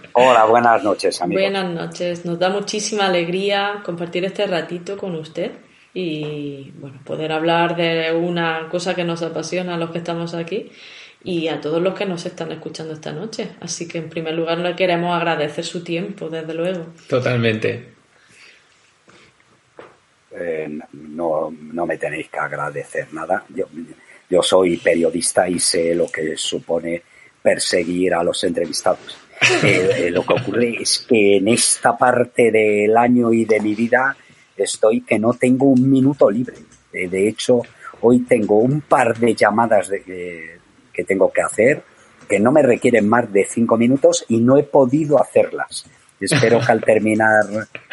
Hola, 0.13 0.45
buenas 0.45 0.85
noches, 0.85 1.23
amigos. 1.23 1.43
Buenas 1.43 1.73
noches. 1.73 2.27
Nos 2.27 2.39
da 2.39 2.51
muchísima 2.51 3.07
alegría 3.07 3.81
compartir 3.83 4.27
este 4.27 4.47
ratito 4.47 4.99
con 4.99 5.15
usted 5.15 5.53
y 5.95 6.73
bueno, 6.79 7.01
poder 7.03 7.33
hablar 7.33 7.77
de 7.77 8.13
una 8.13 8.69
cosa 8.69 8.95
que 8.95 9.05
nos 9.05 9.23
apasiona 9.23 9.77
a 9.77 9.79
los 9.79 9.91
que 9.91 9.99
estamos 9.99 10.35
aquí 10.35 10.71
y 11.25 11.49
a 11.49 11.61
todos 11.61 11.83
los 11.83 11.95
que 11.95 12.05
nos 12.05 12.25
están 12.27 12.53
escuchando 12.53 12.93
esta 12.93 13.13
noche. 13.13 13.51
Así 13.61 13.89
que 13.89 13.99
en 13.99 14.09
primer 14.09 14.35
lugar 14.35 14.59
le 14.59 14.77
queremos 14.77 15.17
agradecer 15.17 15.65
su 15.65 15.83
tiempo, 15.83 16.29
desde 16.29 16.55
luego. 16.55 16.87
Totalmente. 17.09 17.95
Eh, 20.33 20.79
no, 20.93 21.51
no 21.51 21.87
me 21.87 21.97
tenéis 21.97 22.29
que 22.29 22.39
agradecer 22.39 23.09
nada. 23.13 23.45
Yo, 23.49 23.67
yo 24.29 24.43
soy 24.43 24.77
periodista 24.77 25.49
y 25.49 25.59
sé 25.59 25.95
lo 25.95 26.07
que 26.09 26.37
supone 26.37 27.03
perseguir 27.43 28.15
a 28.15 28.23
los 28.23 28.43
entrevistados. 28.45 29.19
Eh, 29.63 30.07
eh, 30.07 30.11
lo 30.11 30.25
que 30.25 30.33
ocurre 30.33 30.77
es 30.81 31.05
que 31.07 31.37
en 31.37 31.49
esta 31.49 31.99
parte 31.99 32.51
del 32.51 32.97
año 32.97 33.31
y 33.31 33.45
de 33.45 33.61
mi 33.61 33.75
vida 33.75 34.17
estoy 34.57 35.03
que 35.03 35.19
no 35.19 35.35
tengo 35.35 35.67
un 35.67 35.91
minuto 35.91 36.31
libre. 36.31 36.57
Eh, 36.93 37.09
de 37.09 37.29
hecho, 37.29 37.61
hoy 38.01 38.21
tengo 38.21 38.59
un 38.59 38.81
par 38.83 39.19
de 39.19 39.35
llamadas 39.35 39.89
de, 39.89 40.03
eh, 40.07 40.54
que 40.95 41.05
tengo 41.05 41.31
que 41.33 41.43
hacer 41.43 41.83
que 42.29 42.41
no 42.41 42.53
me 42.53 42.63
requieren 42.63 43.09
más 43.09 43.33
de 43.33 43.45
cinco 43.45 43.77
minutos 43.77 44.25
y 44.29 44.41
no 44.41 44.57
he 44.57 44.63
podido 44.63 45.21
hacerlas. 45.21 45.87
Espero 46.21 46.61
que 46.61 46.73
al 46.73 46.81
terminar 46.85 47.45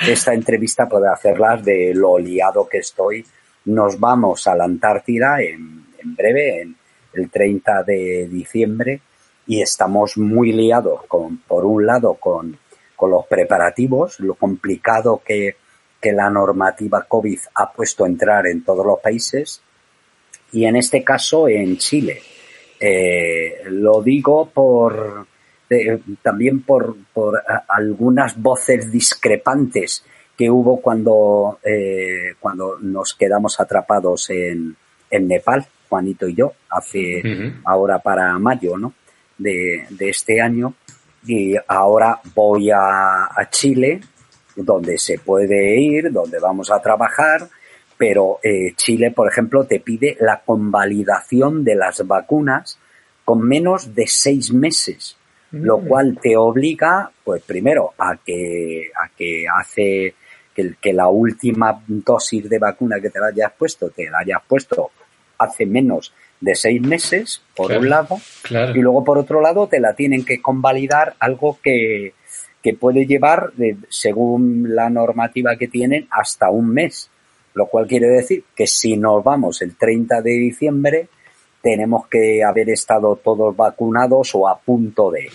esta 0.08 0.34
entrevista 0.34 0.88
pueda 0.88 1.14
hacerlas 1.14 1.64
de 1.64 1.94
lo 1.94 2.18
liado 2.18 2.68
que 2.68 2.80
estoy. 2.80 3.26
Nos 3.66 4.00
vamos 4.00 4.48
a 4.48 4.56
la 4.56 4.66
Antártida 4.66 5.42
en, 5.42 5.86
en 6.02 6.16
breve, 6.16 6.62
en 6.62 6.76
el 7.14 7.30
30 7.30 7.84
de 7.84 8.28
diciembre, 8.30 9.02
y 9.46 9.62
estamos 9.62 10.18
muy 10.18 10.54
liados 10.54 11.06
con, 11.08 11.38
por 11.40 11.66
un 11.66 11.86
lado, 11.86 12.14
con, 12.16 12.58
con 12.96 13.12
los 13.12 13.26
preparativos, 13.28 14.20
lo 14.20 14.36
complicado 14.36 15.22
que, 15.26 15.58
que 16.00 16.14
la 16.14 16.30
normativa 16.30 17.04
COVID 17.08 17.40
ha 17.56 17.72
puesto 17.72 18.06
a 18.06 18.08
entrar 18.08 18.48
en 18.48 18.64
todos 18.64 18.86
los 18.86 19.00
países 19.00 19.62
y 20.54 20.66
en 20.66 20.76
este 20.76 21.04
caso 21.04 21.48
en 21.48 21.78
Chile. 21.78 22.22
Eh, 22.84 23.62
lo 23.70 24.02
digo 24.02 24.50
por 24.50 25.28
eh, 25.70 26.00
también 26.22 26.64
por, 26.64 26.96
por 27.14 27.38
a, 27.38 27.64
algunas 27.70 28.42
voces 28.42 28.92
discrepantes 28.92 30.04
que 30.36 30.50
hubo 30.50 30.82
cuando, 30.82 31.60
eh, 31.64 32.34
cuando 32.40 32.78
nos 32.80 33.14
quedamos 33.14 33.60
atrapados 33.60 34.32
en, 34.32 34.76
en 35.10 35.28
Nepal, 35.28 35.66
Juanito 35.88 36.28
y 36.28 36.34
yo, 36.36 36.54
hace 36.70 37.22
uh 37.24 37.28
-huh. 37.28 37.62
ahora 37.66 38.00
para 38.00 38.38
mayo, 38.40 38.78
¿no? 38.78 38.94
De, 39.38 39.86
de, 39.92 40.10
este 40.10 40.42
año. 40.42 40.74
Y 41.26 41.56
ahora 41.68 42.20
voy 42.36 42.72
a, 42.72 43.26
a 43.26 43.50
Chile, 43.50 44.02
donde 44.56 44.98
se 44.98 45.20
puede 45.20 45.80
ir, 45.80 46.12
donde 46.12 46.40
vamos 46.40 46.72
a 46.72 46.82
trabajar, 46.82 47.48
pero 48.02 48.40
eh, 48.42 48.74
Chile, 48.76 49.12
por 49.12 49.28
ejemplo, 49.28 49.66
te 49.66 49.80
pide 49.80 50.18
la 50.20 50.42
convalidación 50.44 51.64
de 51.64 51.76
las 51.76 52.08
vacunas 52.08 52.80
con 53.24 53.48
menos 53.48 53.94
de 53.94 54.08
seis 54.08 54.52
meses, 54.52 55.18
mm. 55.52 55.58
lo 55.64 55.78
cual 55.82 56.18
te 56.20 56.36
obliga, 56.36 57.12
pues 57.24 57.44
primero, 57.44 57.94
a 58.00 58.18
que, 58.26 58.90
a 58.96 59.08
que 59.16 59.46
hace 59.48 60.16
que, 60.56 60.74
que, 60.82 60.94
la 60.94 61.10
última 61.10 61.80
dosis 61.86 62.50
de 62.50 62.58
vacuna 62.58 63.00
que 63.00 63.12
te 63.12 63.20
la 63.20 63.28
hayas 63.28 63.52
puesto, 63.52 63.92
te 63.92 64.10
la 64.10 64.18
hayas 64.18 64.42
puesto 64.48 64.90
hace 65.38 65.68
menos 65.68 66.12
de 66.40 66.56
seis 66.56 66.82
meses, 66.82 67.44
por 67.56 67.68
claro, 67.68 67.82
un 67.82 67.90
lado, 67.90 68.18
claro. 68.42 68.76
y 68.76 68.82
luego 68.82 69.04
por 69.04 69.20
otro 69.20 69.42
lado 69.42 69.68
te 69.68 69.80
la 69.80 69.94
tienen 69.94 70.26
que 70.26 70.42
convalidar 70.42 71.14
algo 71.20 71.60
que, 71.62 72.16
que 72.64 72.74
puede 72.74 73.06
llevar, 73.06 73.52
de, 73.54 73.78
según 73.90 74.74
la 74.74 74.90
normativa 74.90 75.56
que 75.56 75.68
tienen, 75.68 76.08
hasta 76.10 76.50
un 76.50 76.74
mes. 76.74 77.12
Lo 77.54 77.68
cual 77.68 77.88
quiere 77.88 78.08
decir 78.08 78.46
que 78.56 78.68
si 78.68 78.96
nos 78.98 79.24
vamos 79.24 79.62
el 79.62 79.76
30 79.76 80.22
de 80.22 80.32
diciembre, 80.32 81.10
tenemos 81.62 82.08
que 82.08 82.44
haber 82.44 82.70
estado 82.70 83.16
todos 83.18 83.56
vacunados 83.56 84.34
o 84.36 84.48
a 84.48 84.60
punto 84.60 85.12
de. 85.12 85.30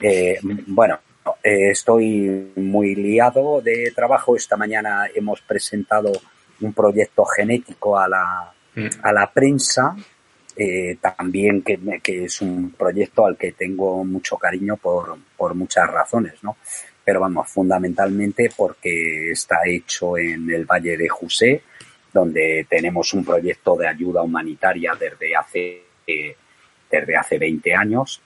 Eh, 0.00 0.38
bueno, 0.66 0.98
eh, 1.42 1.70
estoy 1.70 2.52
muy 2.56 2.94
liado 2.94 3.60
de 3.60 3.92
trabajo. 3.94 4.36
Esta 4.36 4.56
mañana 4.56 5.06
hemos 5.14 5.40
presentado 5.42 6.12
un 6.60 6.72
proyecto 6.72 7.24
genético 7.24 7.98
a 7.98 8.08
la, 8.08 8.52
mm. 8.74 8.86
a 9.02 9.12
la 9.12 9.30
prensa, 9.32 9.96
eh, 10.56 10.98
también 11.00 11.62
que, 11.62 11.78
que, 12.02 12.24
es 12.24 12.40
un 12.40 12.72
proyecto 12.72 13.26
al 13.26 13.36
que 13.36 13.52
tengo 13.52 14.04
mucho 14.04 14.36
cariño 14.36 14.76
por, 14.76 15.16
por 15.36 15.54
muchas 15.54 15.88
razones, 15.88 16.34
¿no? 16.42 16.56
Pero 17.04 17.20
vamos, 17.20 17.48
fundamentalmente 17.48 18.50
porque 18.56 19.32
está 19.32 19.60
hecho 19.66 20.16
en 20.16 20.50
el 20.50 20.64
Valle 20.64 20.96
de 20.96 21.08
José, 21.08 21.62
donde 22.12 22.66
tenemos 22.68 23.12
un 23.14 23.24
proyecto 23.24 23.76
de 23.76 23.88
ayuda 23.88 24.22
humanitaria 24.22 24.92
desde 24.98 25.34
hace, 25.34 25.82
eh, 26.06 26.36
desde 26.90 27.16
hace 27.16 27.38
20 27.38 27.74
años. 27.74 28.20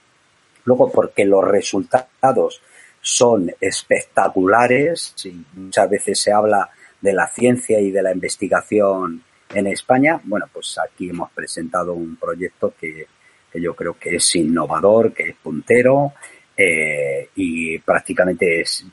Luego 0.65 0.91
porque 0.91 1.25
los 1.25 1.43
resultados 1.43 2.61
son 3.01 3.51
espectaculares, 3.61 5.15
y 5.23 5.45
muchas 5.53 5.89
veces 5.89 6.19
se 6.19 6.31
habla 6.31 6.69
de 6.99 7.13
la 7.13 7.27
ciencia 7.27 7.79
y 7.79 7.91
de 7.91 8.01
la 8.01 8.11
investigación 8.11 9.23
en 9.53 9.67
España. 9.67 10.19
Bueno, 10.23 10.47
pues 10.51 10.77
aquí 10.77 11.09
hemos 11.09 11.31
presentado 11.31 11.93
un 11.93 12.17
proyecto 12.17 12.73
que, 12.79 13.07
yo 13.53 13.73
creo 13.75 13.97
que 13.97 14.17
es 14.17 14.35
innovador, 14.35 15.13
que 15.13 15.29
es 15.29 15.35
puntero 15.35 16.13
eh, 16.57 17.29
y 17.35 17.77
prácticamente 17.79 18.61
es 18.61 18.85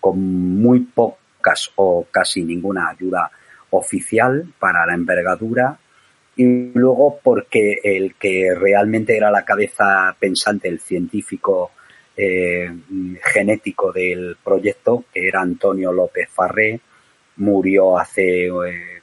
con 0.00 0.18
muy 0.60 0.80
pocas 0.80 1.70
o 1.76 2.06
casi 2.10 2.42
ninguna 2.44 2.88
ayuda 2.90 3.30
oficial 3.70 4.52
para 4.58 4.84
la 4.84 4.94
envergadura 4.94 5.78
y 6.36 6.72
luego 6.72 7.20
porque 7.22 7.78
el 7.82 8.14
que 8.14 8.54
realmente 8.54 9.16
era 9.16 9.30
la 9.30 9.44
cabeza 9.44 10.16
pensante, 10.18 10.68
el 10.68 10.80
científico 10.80 11.72
eh, 12.16 12.70
genético 13.22 13.92
del 13.92 14.36
proyecto, 14.42 15.04
que 15.12 15.28
era 15.28 15.40
Antonio 15.40 15.92
López 15.92 16.28
Farré, 16.30 16.80
murió 17.36 17.98
hace, 17.98 18.46
eh, 18.46 19.02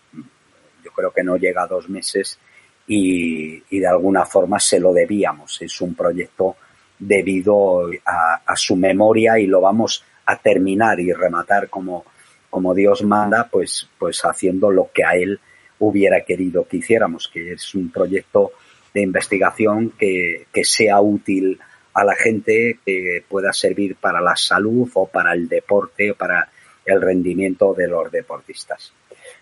yo 0.84 0.92
creo 0.92 1.12
que 1.12 1.24
no 1.24 1.38
llega 1.38 1.64
a 1.64 1.68
dos 1.68 1.90
meses 1.90 2.40
y, 2.88 3.60
de 3.70 3.88
alguna 3.88 4.26
forma 4.26 4.60
se 4.60 4.80
lo 4.80 4.94
debíamos. 4.94 5.62
Es 5.62 5.82
un 5.82 5.96
proyecto 5.96 6.56
debido 7.00 7.90
a, 8.06 8.42
a 8.46 8.56
su 8.56 8.76
memoria 8.76 9.40
y 9.40 9.48
lo 9.48 9.62
vamos 9.62 10.04
a 10.26 10.36
terminar 10.36 11.00
y 11.00 11.12
rematar 11.12 11.70
como 11.70 12.06
como 12.50 12.74
Dios 12.74 13.04
manda, 13.04 13.48
pues, 13.52 13.88
pues 13.98 14.22
haciendo 14.24 14.72
lo 14.72 14.90
que 14.94 15.04
a 15.04 15.12
él 15.12 15.40
hubiera 15.80 16.22
querido 16.22 16.68
que 16.68 16.78
hiciéramos, 16.78 17.30
que 17.32 17.54
es 17.54 17.76
un 17.76 17.92
proyecto 17.92 18.52
de 18.94 19.02
investigación 19.02 19.94
que, 19.98 20.48
que 20.52 20.64
sea 20.64 21.00
útil 21.00 21.60
a 21.94 22.04
la 22.04 22.16
gente, 22.16 22.80
que 22.86 23.24
pueda 23.28 23.54
servir 23.54 23.96
para 23.96 24.20
la 24.20 24.36
salud 24.36 24.90
o 24.94 25.08
para 25.08 25.34
el 25.34 25.48
deporte 25.48 26.12
o 26.12 26.16
para 26.16 26.50
el 26.86 27.02
rendimiento 27.02 27.74
de 27.74 27.88
los 27.88 28.12
deportistas. 28.12 28.94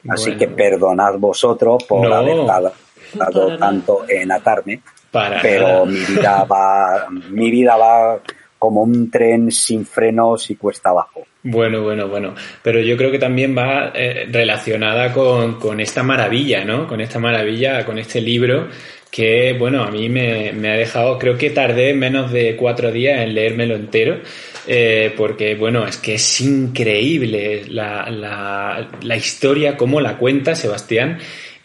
Así 0.09 0.35
que 0.37 0.47
perdonad 0.47 1.17
vosotros 1.17 1.83
por 1.85 2.11
haber 2.11 2.45
dado, 2.45 3.57
tanto 3.57 4.05
en 4.07 4.31
atarme, 4.31 4.81
pero 5.11 5.85
mi 5.85 5.99
vida 5.99 6.43
va, 6.43 7.07
mi 7.29 7.51
vida 7.51 7.75
va 7.75 8.19
como 8.59 8.81
un 8.81 9.09
tren 9.11 9.51
sin 9.51 9.85
frenos 9.85 10.49
y 10.49 10.55
cuesta 10.55 10.89
abajo. 10.89 11.25
Bueno, 11.43 11.83
bueno, 11.83 12.07
bueno. 12.07 12.33
Pero 12.61 12.81
yo 12.81 12.97
creo 12.97 13.11
que 13.11 13.19
también 13.19 13.55
va 13.57 13.91
eh, 13.93 14.27
relacionada 14.29 15.13
con, 15.13 15.59
con, 15.59 15.79
esta 15.79 16.03
maravilla, 16.03 16.65
¿no? 16.65 16.87
Con 16.87 16.99
esta 16.99 17.19
maravilla, 17.19 17.85
con 17.85 17.97
este 17.99 18.19
libro 18.19 18.67
que, 19.09 19.55
bueno, 19.57 19.83
a 19.83 19.91
mí 19.91 20.09
me, 20.09 20.51
me, 20.53 20.69
ha 20.69 20.75
dejado, 20.75 21.17
creo 21.17 21.37
que 21.37 21.49
tardé 21.49 21.93
menos 21.93 22.31
de 22.31 22.55
cuatro 22.55 22.91
días 22.91 23.21
en 23.21 23.33
leérmelo 23.33 23.75
entero, 23.75 24.19
eh, 24.67 25.13
porque, 25.15 25.55
bueno, 25.55 25.85
es 25.85 25.97
que 25.97 26.15
es 26.15 26.41
increíble 26.41 27.63
la, 27.69 28.09
la, 28.09 28.89
la 29.01 29.15
historia, 29.15 29.77
cómo 29.77 30.01
la 30.01 30.17
cuenta 30.17 30.55
Sebastián. 30.55 31.19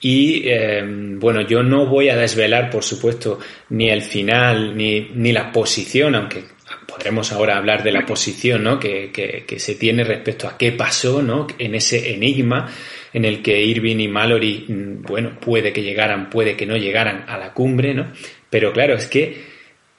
Y 0.04 0.42
eh, 0.46 0.82
bueno, 0.84 1.42
yo 1.42 1.62
no 1.62 1.86
voy 1.86 2.08
a 2.08 2.16
desvelar, 2.16 2.70
por 2.70 2.82
supuesto, 2.82 3.38
ni 3.70 3.88
el 3.88 4.02
final, 4.02 4.76
ni, 4.76 5.12
ni 5.14 5.30
la 5.32 5.52
posición, 5.52 6.16
aunque 6.16 6.42
podremos 6.88 7.32
ahora 7.32 7.56
hablar 7.56 7.82
de 7.84 7.92
la 7.92 8.04
posición 8.04 8.64
¿no? 8.64 8.80
que, 8.80 9.10
que, 9.12 9.58
se 9.58 9.76
tiene 9.76 10.02
respecto 10.02 10.48
a 10.48 10.58
qué 10.58 10.72
pasó 10.72 11.22
¿no? 11.22 11.46
en 11.56 11.76
ese 11.76 12.12
enigma 12.14 12.68
en 13.12 13.24
el 13.24 13.42
que 13.42 13.62
Irving 13.62 13.98
y 13.98 14.08
Mallory, 14.08 14.64
mm, 14.68 15.02
bueno, 15.02 15.38
puede 15.40 15.72
que 15.72 15.82
llegaran, 15.82 16.30
puede 16.30 16.56
que 16.56 16.66
no 16.66 16.76
llegaran 16.76 17.24
a 17.28 17.38
la 17.38 17.52
cumbre, 17.52 17.94
¿no? 17.94 18.12
Pero 18.50 18.72
claro, 18.72 18.94
es 18.94 19.06
que 19.06 19.42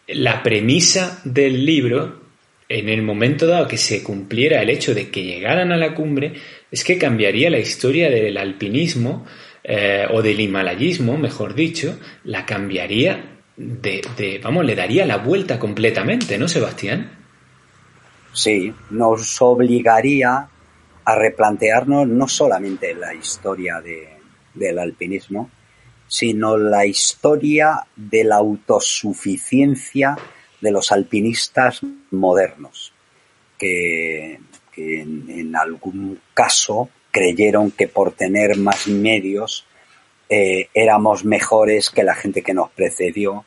la 0.07 0.43
premisa 0.43 1.21
del 1.23 1.65
libro, 1.65 2.21
en 2.67 2.89
el 2.89 3.03
momento 3.03 3.45
dado 3.47 3.67
que 3.67 3.77
se 3.77 4.03
cumpliera 4.03 4.61
el 4.61 4.69
hecho 4.69 4.93
de 4.93 5.09
que 5.09 5.23
llegaran 5.23 5.71
a 5.71 5.77
la 5.77 5.93
cumbre, 5.93 6.33
es 6.71 6.83
que 6.83 6.97
cambiaría 6.97 7.49
la 7.49 7.59
historia 7.59 8.09
del 8.09 8.37
alpinismo 8.37 9.25
eh, 9.63 10.05
o 10.11 10.21
del 10.21 10.39
himalayismo, 10.39 11.17
mejor 11.17 11.53
dicho, 11.53 11.99
la 12.25 12.45
cambiaría 12.45 13.33
de, 13.55 14.41
vamos, 14.43 14.65
le 14.65 14.75
daría 14.75 15.05
la 15.05 15.17
vuelta 15.17 15.59
completamente, 15.59 16.37
¿no, 16.37 16.47
Sebastián? 16.47 17.11
Sí, 18.33 18.73
nos 18.89 19.41
obligaría 19.41 20.47
a 21.05 21.15
replantearnos 21.15 22.07
no 22.07 22.27
solamente 22.27 22.95
la 22.95 23.13
historia 23.13 23.79
de, 23.81 24.09
del 24.53 24.79
alpinismo, 24.79 25.49
sino 26.07 26.57
la 26.57 26.85
historia 26.85 27.85
de 27.95 28.23
la 28.23 28.37
autosuficiencia 28.37 30.17
de 30.61 30.71
los 30.71 30.91
alpinistas 30.91 31.81
modernos, 32.11 32.93
que, 33.57 34.39
en, 34.77 35.55
algún 35.55 36.19
caso 36.33 36.89
creyeron 37.13 37.69
que 37.69 37.87
por 37.87 38.13
tener 38.13 38.57
más 38.57 38.87
medios 38.87 39.67
eh, 40.27 40.67
éramos 40.73 41.23
mejores 41.23 41.91
que 41.91 42.01
la 42.01 42.15
gente 42.15 42.41
que 42.41 42.55
nos 42.55 42.71
precedió 42.71 43.45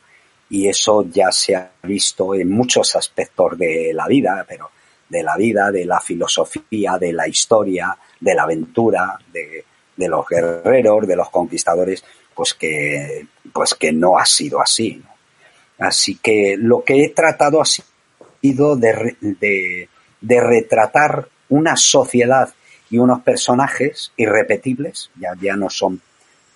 y 0.49 0.69
eso 0.69 1.05
ya 1.11 1.33
se 1.33 1.53
ha 1.53 1.69
visto 1.83 2.33
en 2.33 2.49
muchos 2.49 2.95
aspectos 2.95 3.57
de 3.57 3.91
la 3.93 4.07
vida, 4.07 4.45
pero 4.47 4.71
de 5.09 5.21
la 5.21 5.35
vida, 5.35 5.69
de 5.69 5.85
la 5.85 5.99
filosofía, 5.99 6.97
de 6.97 7.11
la 7.11 7.27
historia, 7.27 7.97
de 8.21 8.33
la 8.33 8.43
aventura, 8.43 9.19
de, 9.33 9.65
los 10.07 10.25
guerreros, 10.25 11.05
de 11.05 11.15
los 11.17 11.29
conquistadores, 11.29 12.05
pues 12.33 12.53
que, 12.53 13.27
pues 13.51 13.73
que 13.73 13.91
no 13.91 14.17
ha 14.17 14.25
sido 14.25 14.61
así. 14.61 15.03
Así 15.77 16.15
que 16.15 16.55
lo 16.57 16.85
que 16.85 17.03
he 17.03 17.09
tratado 17.09 17.61
ha 17.61 17.65
sido 17.65 18.77
de, 18.77 19.17
de, 19.19 19.89
de 20.21 20.39
retratar 20.39 21.27
una 21.49 21.75
sociedad 21.75 22.53
y 22.89 22.97
unos 22.97 23.21
personajes 23.21 24.11
irrepetibles, 24.17 25.11
ya, 25.19 25.33
ya 25.39 25.55
no 25.55 25.69
son 25.69 26.01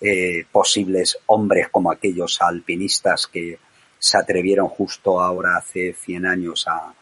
eh, 0.04 0.44
posibles 0.50 1.16
hombres 1.26 1.68
como 1.68 1.92
aquellos 1.92 2.42
alpinistas 2.42 3.28
que 3.28 3.58
se 4.02 4.18
atrevieron 4.18 4.66
justo 4.66 5.20
ahora 5.20 5.56
hace 5.56 5.92
100 5.92 6.26
años 6.26 6.66
a, 6.66 6.92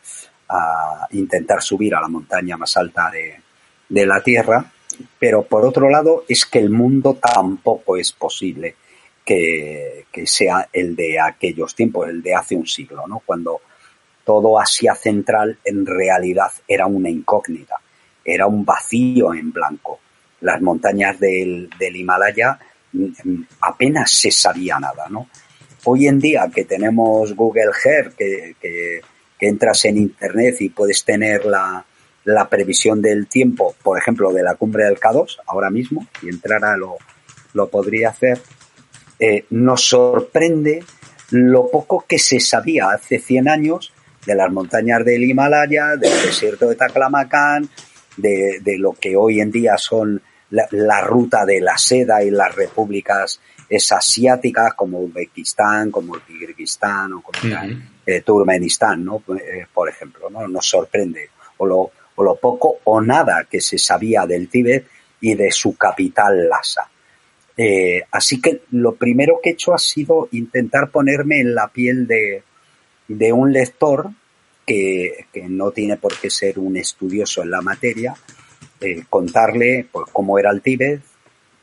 intentar 1.12 1.62
subir 1.62 1.94
a 1.94 2.00
la 2.00 2.08
montaña 2.08 2.58
más 2.58 2.76
alta 2.76 3.10
de, 3.10 4.04
la 4.04 4.20
Tierra, 4.20 4.70
pero 5.18 5.44
por 5.44 5.64
otro 5.64 5.88
lado 5.88 6.24
es 6.28 6.44
que 6.44 6.58
el 6.58 6.68
mundo 6.68 7.14
tampoco 7.14 7.96
es 7.96 8.12
posible 8.12 8.74
que, 9.24 10.04
sea 10.24 10.68
el 10.72 10.94
de 10.94 11.18
aquellos 11.20 11.74
tiempos, 11.74 12.08
el 12.08 12.20
de 12.20 12.34
hace 12.34 12.56
un 12.56 12.66
siglo, 12.66 13.06
¿no? 13.06 13.22
Cuando 13.24 13.60
todo 14.24 14.60
Asia 14.60 14.94
Central 14.94 15.58
en 15.64 15.86
realidad 15.86 16.50
era 16.68 16.86
una 16.86 17.08
incógnita, 17.08 17.76
era 18.24 18.46
un 18.46 18.64
vacío 18.64 19.34
en 19.34 19.52
blanco. 19.52 20.00
Las 20.40 20.60
montañas 20.60 21.18
del, 21.20 21.68
del 21.78 21.96
Himalaya 21.96 22.58
apenas 23.60 24.10
se 24.10 24.30
sabía 24.30 24.78
nada, 24.78 25.06
¿no? 25.08 25.28
Hoy 25.84 26.06
en 26.06 26.18
día 26.18 26.50
que 26.54 26.64
tenemos 26.64 27.34
Google 27.34 27.70
Earth, 27.84 28.14
que, 28.16 28.56
que, 28.60 29.02
entras 29.42 29.86
en 29.86 29.96
Internet 29.96 30.56
y 30.60 30.68
puedes 30.68 31.02
tener 31.02 31.46
la, 31.46 31.82
la, 32.24 32.48
previsión 32.48 33.00
del 33.00 33.26
tiempo, 33.26 33.74
por 33.82 33.96
ejemplo, 33.98 34.32
de 34.34 34.42
la 34.42 34.54
cumbre 34.56 34.84
del 34.84 35.00
K2, 35.00 35.38
ahora 35.46 35.70
mismo, 35.70 36.06
y 36.20 36.28
entrara 36.28 36.76
lo, 36.76 36.96
lo 37.54 37.70
podría 37.70 38.10
hacer, 38.10 38.38
eh, 39.18 39.46
nos 39.50 39.88
sorprende 39.88 40.84
lo 41.30 41.70
poco 41.70 42.04
que 42.06 42.18
se 42.18 42.38
sabía 42.40 42.90
hace 42.90 43.18
100 43.18 43.48
años 43.48 43.92
de 44.26 44.34
las 44.34 44.50
montañas 44.52 45.04
del 45.04 45.24
Himalaya, 45.24 45.96
del 45.96 46.22
desierto 46.22 46.68
de 46.68 46.76
Taklamakan, 46.76 47.68
de, 48.16 48.60
de 48.60 48.78
lo 48.78 48.92
que 48.92 49.16
hoy 49.16 49.40
en 49.40 49.50
día 49.50 49.76
son 49.78 50.20
la, 50.50 51.00
ruta 51.00 51.44
de 51.44 51.60
la 51.60 51.78
seda 51.78 52.22
y 52.22 52.30
las 52.30 52.54
repúblicas 52.54 53.40
es 53.68 53.92
asiáticas 53.92 54.74
como 54.74 55.00
Uzbekistán, 55.00 55.90
como 55.90 56.14
Kirguistán 56.26 57.12
o 57.12 57.22
como 57.22 57.38
eh, 58.04 58.20
Turkmenistán, 58.22 59.04
¿no? 59.04 59.22
Eh, 59.28 59.66
por 59.72 59.88
ejemplo, 59.88 60.28
¿no? 60.28 60.48
Nos 60.48 60.68
sorprende. 60.68 61.30
O 61.58 61.66
lo, 61.66 61.90
o 62.16 62.24
lo 62.24 62.36
poco 62.36 62.78
o 62.84 63.00
nada 63.00 63.46
que 63.48 63.60
se 63.60 63.78
sabía 63.78 64.26
del 64.26 64.48
Tíbet 64.48 64.86
y 65.20 65.34
de 65.34 65.52
su 65.52 65.76
capital 65.76 66.48
Lhasa. 66.48 66.90
Eh, 67.56 68.02
así 68.10 68.40
que 68.40 68.62
lo 68.70 68.94
primero 68.94 69.38
que 69.42 69.50
he 69.50 69.52
hecho 69.52 69.74
ha 69.74 69.78
sido 69.78 70.28
intentar 70.32 70.90
ponerme 70.90 71.40
en 71.40 71.54
la 71.54 71.68
piel 71.68 72.06
de, 72.06 72.42
de 73.06 73.32
un 73.32 73.52
lector 73.52 74.10
que, 74.66 75.26
que, 75.32 75.48
no 75.48 75.70
tiene 75.70 75.96
por 75.96 76.16
qué 76.18 76.30
ser 76.30 76.58
un 76.58 76.76
estudioso 76.76 77.42
en 77.42 77.50
la 77.50 77.60
materia, 77.60 78.14
contarle 79.08 79.86
pues, 79.90 80.06
cómo 80.12 80.38
era 80.38 80.50
el 80.50 80.62
Tíbet, 80.62 81.02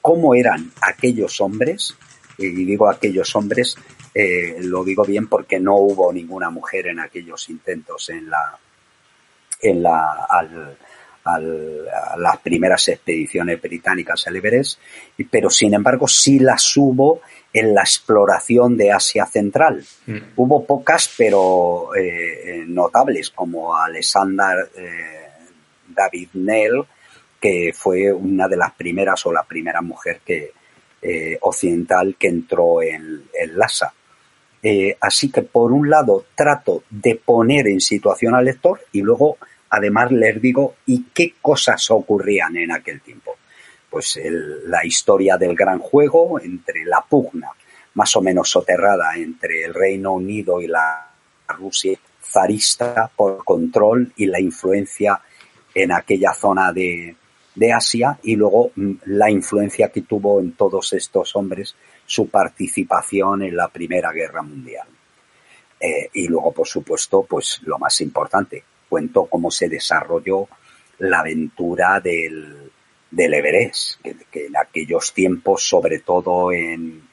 cómo 0.01 0.35
eran 0.35 0.71
aquellos 0.81 1.41
hombres, 1.41 1.95
y 2.37 2.49
digo 2.49 2.89
aquellos 2.89 3.35
hombres, 3.35 3.75
eh, 4.13 4.57
lo 4.61 4.83
digo 4.83 5.03
bien 5.03 5.27
porque 5.27 5.59
no 5.59 5.75
hubo 5.75 6.11
ninguna 6.13 6.49
mujer 6.49 6.87
en 6.87 6.99
aquellos 6.99 7.49
intentos 7.49 8.09
en 8.09 8.29
la, 8.29 8.57
en 9.61 9.83
la, 9.83 10.25
al, 10.29 10.77
al, 11.23 11.87
a 11.89 12.17
las 12.17 12.37
primeras 12.37 12.87
expediciones 12.87 13.61
británicas 13.61 14.25
al 14.27 14.35
Everest, 14.35 14.79
pero 15.29 15.49
sin 15.49 15.73
embargo 15.73 16.07
sí 16.07 16.39
las 16.39 16.75
hubo 16.77 17.21
en 17.59 17.73
la 17.73 17.81
exploración 17.81 18.77
de 18.77 18.91
Asia 18.91 19.25
Central. 19.25 19.83
Mm. 20.05 20.17
Hubo 20.35 20.65
pocas, 20.65 21.13
pero 21.17 21.89
eh, 21.95 22.63
notables, 22.67 23.31
como 23.31 23.75
Alexander 23.75 24.69
eh, 24.75 25.29
David 25.87 26.29
Nell, 26.33 26.83
que 27.39 27.71
fue 27.73 28.11
una 28.13 28.47
de 28.47 28.57
las 28.57 28.73
primeras 28.73 29.25
o 29.25 29.31
la 29.31 29.43
primera 29.43 29.81
mujer 29.81 30.21
que, 30.25 30.51
eh, 31.01 31.37
occidental 31.41 32.15
que 32.17 32.27
entró 32.27 32.81
en, 32.81 33.23
en 33.33 33.57
Lhasa. 33.57 33.93
Eh, 34.61 34.97
así 34.99 35.31
que 35.31 35.43
por 35.43 35.71
un 35.71 35.89
lado 35.89 36.25
trato 36.35 36.83
de 36.89 37.15
poner 37.15 37.67
en 37.67 37.79
situación 37.79 38.35
al 38.35 38.45
lector 38.45 38.81
y 38.91 39.01
luego 39.01 39.37
además 39.69 40.11
les 40.11 40.41
digo 40.41 40.75
y 40.85 41.05
qué 41.13 41.35
cosas 41.41 41.89
ocurrían 41.91 42.55
en 42.57 42.71
aquel 42.71 43.01
tiempo. 43.01 43.37
Pues 43.97 44.19
la 44.65 44.85
historia 44.85 45.37
del 45.37 45.55
gran 45.55 45.79
juego 45.79 46.39
entre 46.39 46.85
la 46.85 47.01
pugna 47.01 47.49
más 47.95 48.15
o 48.15 48.21
menos 48.21 48.47
soterrada 48.47 49.15
entre 49.15 49.63
el 49.63 49.73
Reino 49.73 50.11
Unido 50.11 50.61
y 50.61 50.67
la 50.67 51.09
Rusia 51.47 51.97
zarista 52.23 53.09
por 53.15 53.43
control 53.43 54.13
y 54.17 54.27
la 54.27 54.39
influencia 54.39 55.19
en 55.73 55.91
aquella 55.91 56.31
zona 56.35 56.71
de, 56.71 57.15
de 57.55 57.73
Asia 57.73 58.19
y 58.21 58.35
luego 58.35 58.69
mm, 58.75 58.91
la 59.05 59.31
influencia 59.31 59.89
que 59.89 60.03
tuvo 60.03 60.41
en 60.41 60.51
todos 60.51 60.93
estos 60.93 61.35
hombres 61.35 61.75
su 62.05 62.29
participación 62.29 63.41
en 63.41 63.57
la 63.57 63.67
Primera 63.67 64.11
Guerra 64.11 64.43
Mundial. 64.43 64.87
Eh, 65.79 66.11
y 66.13 66.27
luego, 66.27 66.51
por 66.51 66.67
supuesto, 66.67 67.25
pues 67.27 67.61
lo 67.63 67.79
más 67.79 67.99
importante, 68.01 68.63
cuento 68.87 69.25
cómo 69.25 69.49
se 69.49 69.67
desarrolló 69.67 70.47
la 70.99 71.21
aventura 71.21 71.99
del, 71.99 72.66
del 73.11 73.33
Everest, 73.33 74.01
que, 74.01 74.45
en 74.45 74.57
aquellos 74.57 75.13
tiempos, 75.13 75.67
sobre 75.67 75.99
todo 75.99 76.51
en, 76.51 77.03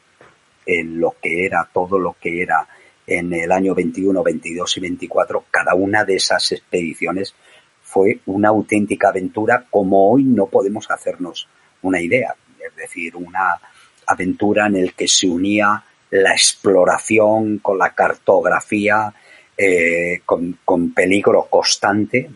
en 0.67 1.01
lo 1.01 1.17
que 1.23 1.47
era, 1.47 1.69
todo 1.73 1.99
lo 1.99 2.17
que 2.21 2.43
era 2.43 2.67
en 3.07 3.33
el 3.33 3.53
año 3.53 3.75
21, 3.75 4.23
22 4.23 4.77
y 4.77 4.81
24, 4.81 5.45
cada 5.51 5.75
una 5.75 6.05
de 6.05 6.17
esas 6.17 6.53
expediciones 6.53 7.35
fue 7.83 8.21
una 8.27 8.49
auténtica 8.49 9.09
aventura 9.09 9.67
como 9.71 10.11
hoy 10.11 10.25
no 10.25 10.47
podemos 10.47 10.91
hacernos 10.91 11.49
una 11.83 12.01
idea. 12.01 12.35
Es 12.59 12.75
decir, 12.75 13.15
una 13.15 13.61
aventura 14.07 14.67
en 14.67 14.77
el 14.77 14.95
que 14.95 15.07
se 15.07 15.29
unía 15.29 15.85
la 16.11 16.33
exploración 16.33 17.59
con 17.59 17.79
la 17.79 17.95
cartografía, 17.95 19.13
eh, 19.57 20.23
con, 20.25 20.59
con 20.65 20.93
peligro 20.93 21.47
constante 21.51 22.31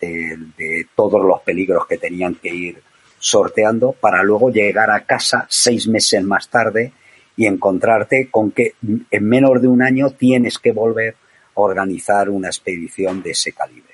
de, 0.00 0.86
todos 0.94 1.24
los 1.24 1.40
peligros 1.40 1.86
que 1.86 1.98
tenían 1.98 2.36
que 2.36 2.54
ir 2.54 2.82
sorteando 3.18 3.92
para 3.92 4.22
luego 4.22 4.50
llegar 4.50 4.90
a 4.90 5.04
casa 5.04 5.46
seis 5.48 5.86
meses 5.86 6.22
más 6.24 6.48
tarde 6.48 6.92
y 7.36 7.46
encontrarte 7.46 8.28
con 8.30 8.50
que 8.50 8.74
en 8.82 9.24
menos 9.24 9.60
de 9.60 9.68
un 9.68 9.82
año 9.82 10.10
tienes 10.10 10.58
que 10.58 10.72
volver 10.72 11.14
a 11.56 11.60
organizar 11.60 12.30
una 12.30 12.48
expedición 12.48 13.22
de 13.22 13.30
ese 13.32 13.52
calibre. 13.52 13.90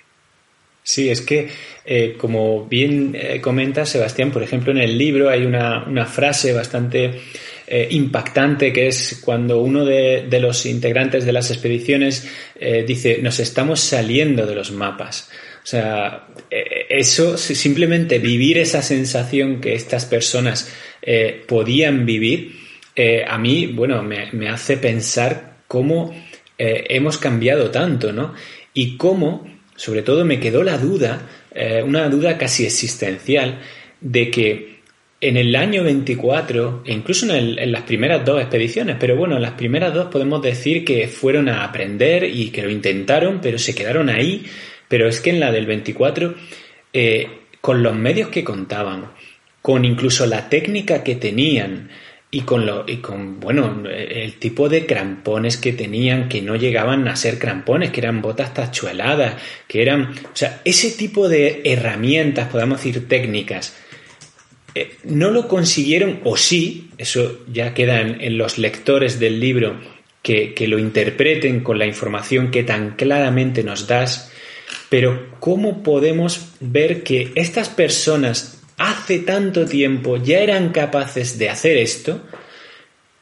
Sí, 0.86 1.10
es 1.10 1.20
que, 1.20 1.48
eh, 1.84 2.14
como 2.16 2.64
bien 2.66 3.10
eh, 3.16 3.40
comenta 3.40 3.84
Sebastián, 3.84 4.30
por 4.30 4.44
ejemplo, 4.44 4.70
en 4.70 4.78
el 4.78 4.96
libro 4.96 5.28
hay 5.28 5.44
una, 5.44 5.82
una 5.82 6.06
frase 6.06 6.52
bastante 6.52 7.10
eh, 7.66 7.88
impactante 7.90 8.72
que 8.72 8.86
es 8.86 9.20
cuando 9.24 9.60
uno 9.60 9.84
de, 9.84 10.28
de 10.30 10.38
los 10.38 10.64
integrantes 10.64 11.26
de 11.26 11.32
las 11.32 11.50
expediciones 11.50 12.28
dice, 12.86 13.18
nos 13.20 13.40
estamos 13.40 13.80
saliendo 13.80 14.46
de 14.46 14.54
los 14.54 14.70
mapas. 14.70 15.28
O 15.66 15.68
sea, 15.68 16.28
eh, 16.48 16.86
eso, 16.90 17.36
si- 17.36 17.56
simplemente 17.56 18.20
vivir 18.20 18.56
esa 18.58 18.82
sensación 18.82 19.60
que 19.60 19.74
estas 19.74 20.04
personas 20.04 20.72
eh, 21.02 21.42
podían 21.48 22.06
vivir, 22.06 22.52
eh, 22.94 23.24
a 23.26 23.36
mí, 23.36 23.66
bueno, 23.66 24.00
me, 24.04 24.30
me 24.30 24.48
hace 24.48 24.76
pensar 24.76 25.56
cómo 25.66 26.14
hemos 26.58 27.18
cambiado 27.18 27.70
tanto, 27.70 28.12
¿no? 28.12 28.32
Y 28.72 28.96
cómo, 28.96 29.44
sobre 29.74 30.02
todo, 30.02 30.24
me 30.24 30.38
quedó 30.40 30.62
la 30.62 30.78
duda, 30.78 31.28
una 31.84 32.08
duda 32.08 32.38
casi 32.38 32.64
existencial, 32.64 33.58
de 34.00 34.30
que 34.30 34.76
en 35.20 35.36
el 35.36 35.54
año 35.54 35.82
24, 35.84 36.82
e 36.86 36.92
incluso 36.94 37.26
en, 37.34 37.58
en 37.58 37.72
las 37.72 37.82
primeras 37.82 38.24
dos 38.24 38.40
expediciones, 38.40 38.96
pero 38.98 39.16
bueno, 39.16 39.36
en 39.36 39.42
las 39.42 39.50
primeras 39.52 39.92
dos 39.92 40.06
podemos 40.06 40.40
decir 40.40 40.82
que 40.82 41.08
fueron 41.08 41.50
a 41.50 41.62
aprender 41.64 42.24
y 42.24 42.48
que 42.48 42.62
lo 42.62 42.70
intentaron, 42.70 43.40
pero 43.42 43.58
se 43.58 43.74
quedaron 43.74 44.08
ahí. 44.08 44.46
Pero 44.88 45.08
es 45.08 45.20
que 45.20 45.30
en 45.30 45.40
la 45.40 45.52
del 45.52 45.66
24, 45.66 46.34
eh, 46.92 47.28
con 47.60 47.82
los 47.82 47.94
medios 47.94 48.28
que 48.28 48.44
contaban, 48.44 49.10
con 49.62 49.84
incluso 49.84 50.26
la 50.26 50.48
técnica 50.48 51.02
que 51.02 51.16
tenían 51.16 51.90
y 52.30 52.42
con 52.42 52.66
lo 52.66 52.84
y 52.86 52.96
con 52.96 53.40
bueno 53.40 53.84
el 53.88 54.34
tipo 54.34 54.68
de 54.68 54.84
crampones 54.84 55.56
que 55.56 55.72
tenían 55.72 56.28
que 56.28 56.42
no 56.42 56.56
llegaban 56.56 57.06
a 57.08 57.16
ser 57.16 57.38
crampones 57.38 57.90
que 57.90 58.00
eran 58.00 58.20
botas 58.20 58.52
tachueladas 58.52 59.40
que 59.68 59.82
eran 59.82 60.12
o 60.32 60.36
sea 60.36 60.60
ese 60.64 60.90
tipo 60.90 61.28
de 61.28 61.62
herramientas 61.64 62.48
podemos 62.48 62.78
decir 62.78 63.08
técnicas 63.08 63.76
eh, 64.74 64.96
no 65.04 65.30
lo 65.30 65.46
consiguieron 65.46 66.20
o 66.24 66.36
sí 66.36 66.90
eso 66.98 67.44
ya 67.52 67.74
queda 67.74 68.00
en, 68.00 68.20
en 68.20 68.38
los 68.38 68.58
lectores 68.58 69.18
del 69.18 69.38
libro 69.40 69.76
que, 70.20 70.52
que 70.52 70.66
lo 70.66 70.78
interpreten 70.78 71.60
con 71.60 71.78
la 71.78 71.86
información 71.86 72.50
que 72.50 72.64
tan 72.64 72.96
claramente 72.96 73.62
nos 73.62 73.86
das 73.86 74.32
pero 74.88 75.36
¿cómo 75.40 75.82
podemos 75.82 76.52
ver 76.60 77.02
que 77.02 77.32
estas 77.34 77.68
personas 77.68 78.62
hace 78.76 79.20
tanto 79.20 79.64
tiempo 79.66 80.16
ya 80.16 80.40
eran 80.40 80.70
capaces 80.70 81.38
de 81.38 81.48
hacer 81.48 81.78
esto 81.78 82.22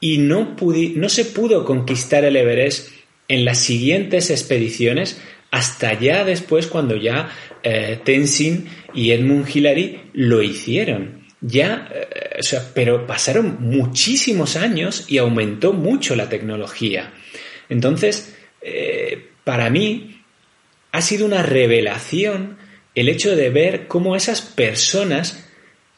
y 0.00 0.18
no, 0.18 0.56
no 0.96 1.08
se 1.08 1.24
pudo 1.26 1.64
conquistar 1.64 2.24
el 2.24 2.36
Everest 2.36 2.90
en 3.28 3.44
las 3.44 3.58
siguientes 3.58 4.30
expediciones 4.30 5.20
hasta 5.50 5.98
ya 5.98 6.24
después 6.24 6.66
cuando 6.66 6.96
ya 6.96 7.30
eh, 7.62 8.00
Tenzin 8.04 8.68
y 8.92 9.12
Edmund 9.12 9.48
Hillary 9.48 10.00
lo 10.12 10.42
hicieron? 10.42 11.24
Ya, 11.40 11.88
eh, 11.94 12.36
o 12.40 12.42
sea, 12.42 12.72
pero 12.74 13.06
pasaron 13.06 13.58
muchísimos 13.60 14.56
años 14.56 15.04
y 15.08 15.18
aumentó 15.18 15.72
mucho 15.72 16.16
la 16.16 16.28
tecnología. 16.28 17.12
Entonces, 17.68 18.36
eh, 18.60 19.28
para 19.44 19.70
mí, 19.70 20.13
ha 20.94 21.02
sido 21.02 21.26
una 21.26 21.42
revelación 21.42 22.56
el 22.94 23.08
hecho 23.08 23.34
de 23.34 23.50
ver 23.50 23.88
cómo 23.88 24.14
esas 24.14 24.42
personas 24.42 25.44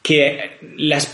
que 0.03 0.53
las, 0.79 1.13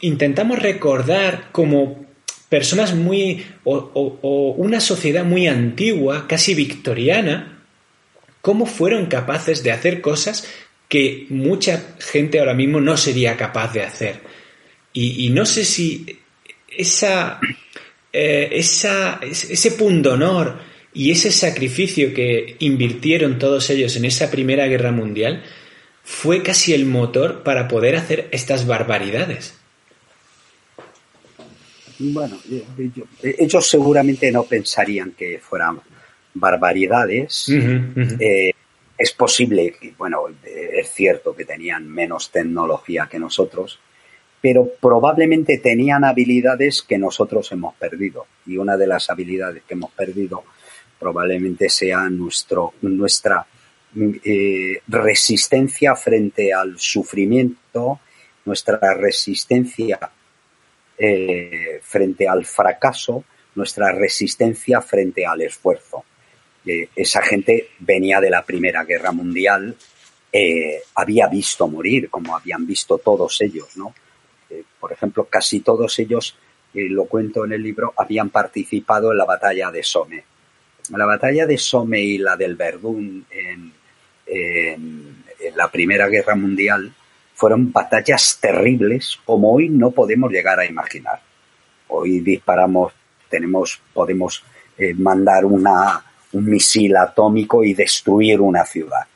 intentamos 0.00 0.60
recordar 0.60 1.48
como 1.50 2.06
personas 2.48 2.94
muy 2.94 3.44
o, 3.64 4.54
una 4.58 4.78
sociedad 4.78 5.24
muy 5.24 5.48
antigua, 5.48 6.28
casi 6.28 6.54
victoriana, 6.54 7.64
cómo 8.42 8.66
fueron 8.66 9.06
capaces 9.06 9.64
de 9.64 9.72
hacer 9.72 10.00
cosas 10.00 10.48
que 10.88 11.26
mucha 11.30 11.96
gente 11.98 12.38
ahora 12.38 12.54
mismo 12.54 12.80
no 12.80 12.96
sería 12.96 13.36
capaz 13.36 13.72
de 13.72 13.82
hacer. 13.82 14.20
Y, 14.92 15.30
no 15.30 15.46
sé 15.46 15.64
si 15.64 16.20
esa, 16.68 17.40
eh, 18.12 18.50
esa, 18.52 19.18
ese 19.20 19.72
pundonor 19.72 20.75
y 20.96 21.10
ese 21.10 21.30
sacrificio 21.30 22.14
que 22.14 22.56
invirtieron 22.60 23.38
todos 23.38 23.68
ellos 23.68 23.94
en 23.96 24.06
esa 24.06 24.30
Primera 24.30 24.66
Guerra 24.66 24.92
Mundial 24.92 25.42
fue 26.02 26.42
casi 26.42 26.72
el 26.72 26.86
motor 26.86 27.42
para 27.42 27.68
poder 27.68 27.96
hacer 27.96 28.28
estas 28.30 28.66
barbaridades. 28.66 29.58
Bueno, 31.98 32.38
ellos 33.22 33.68
seguramente 33.68 34.32
no 34.32 34.44
pensarían 34.44 35.10
que 35.10 35.38
fueran 35.38 35.80
barbaridades. 36.32 37.50
Eh, 38.18 38.52
es 38.96 39.12
posible, 39.12 39.74
que, 39.78 39.92
bueno, 39.98 40.22
es 40.42 40.90
cierto 40.94 41.36
que 41.36 41.44
tenían 41.44 41.86
menos 41.86 42.30
tecnología 42.30 43.06
que 43.10 43.18
nosotros, 43.18 43.78
pero 44.40 44.66
probablemente 44.80 45.58
tenían 45.58 46.04
habilidades 46.04 46.80
que 46.80 46.96
nosotros 46.96 47.52
hemos 47.52 47.74
perdido. 47.74 48.26
Y 48.46 48.56
una 48.56 48.78
de 48.78 48.86
las 48.86 49.10
habilidades 49.10 49.62
que 49.64 49.74
hemos 49.74 49.90
perdido 49.90 50.44
probablemente 51.06 51.68
sea 51.68 52.10
nuestro, 52.10 52.74
nuestra 52.82 53.46
eh, 54.24 54.82
resistencia 54.88 55.94
frente 55.94 56.52
al 56.52 56.80
sufrimiento, 56.80 58.00
nuestra 58.44 58.92
resistencia 58.92 60.00
eh, 60.98 61.78
frente 61.80 62.26
al 62.26 62.44
fracaso, 62.44 63.22
nuestra 63.54 63.92
resistencia 63.92 64.80
frente 64.80 65.24
al 65.24 65.42
esfuerzo. 65.42 66.04
Eh, 66.66 66.88
esa 66.96 67.22
gente 67.22 67.68
venía 67.78 68.20
de 68.20 68.30
la 68.30 68.44
Primera 68.44 68.82
Guerra 68.82 69.12
Mundial, 69.12 69.76
había 70.96 71.28
visto 71.28 71.68
morir, 71.68 72.10
como 72.10 72.36
habían 72.36 72.66
visto 72.66 72.98
todos 72.98 73.40
ellos, 73.40 73.76
¿no? 73.76 73.94
Por 74.80 74.92
ejemplo, 74.92 75.24
casi 75.30 75.60
todos 75.60 75.98
ellos 76.00 76.36
lo 76.74 77.06
cuento 77.06 77.46
en 77.46 77.52
el 77.52 77.62
libro, 77.62 77.94
habían 77.96 78.28
participado 78.28 79.12
en 79.12 79.18
la 79.18 79.24
batalla 79.24 79.70
de 79.70 79.82
Somme. 79.82 80.35
La 80.90 81.06
batalla 81.06 81.46
de 81.46 81.58
Somme 81.58 82.00
y 82.00 82.18
la 82.18 82.36
del 82.36 82.54
Verdún 82.54 83.26
en, 83.30 83.72
en 84.26 85.56
la 85.56 85.70
Primera 85.70 86.08
Guerra 86.08 86.34
Mundial 86.34 86.92
fueron 87.36 87.70
batallas 87.70 88.38
terribles 88.40 89.18
como 89.24 89.52
hoy 89.52 89.68
no 89.68 89.90
podemos 89.90 90.32
llegar 90.32 90.58
a 90.58 90.64
imaginar. 90.64 91.20
Hoy 91.88 92.20
disparamos, 92.20 92.94
tenemos, 93.28 93.78
podemos 93.92 94.42
eh, 94.78 94.94
mandar 94.94 95.44
una, 95.44 96.02
un 96.32 96.46
misil 96.46 96.96
atómico 96.96 97.62
y 97.62 97.74
destruir 97.74 98.40
una 98.40 98.64
ciudad. 98.64 99.06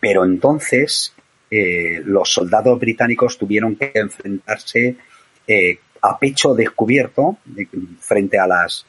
Pero 0.00 0.24
entonces 0.24 1.14
eh, 1.50 2.00
los 2.04 2.32
soldados 2.32 2.80
británicos 2.80 3.36
tuvieron 3.36 3.76
que 3.76 3.92
enfrentarse 3.94 4.96
eh, 5.46 5.78
a 6.00 6.18
pecho 6.18 6.54
descubierto 6.54 7.36
frente 8.00 8.38
a 8.38 8.46
las 8.46 8.86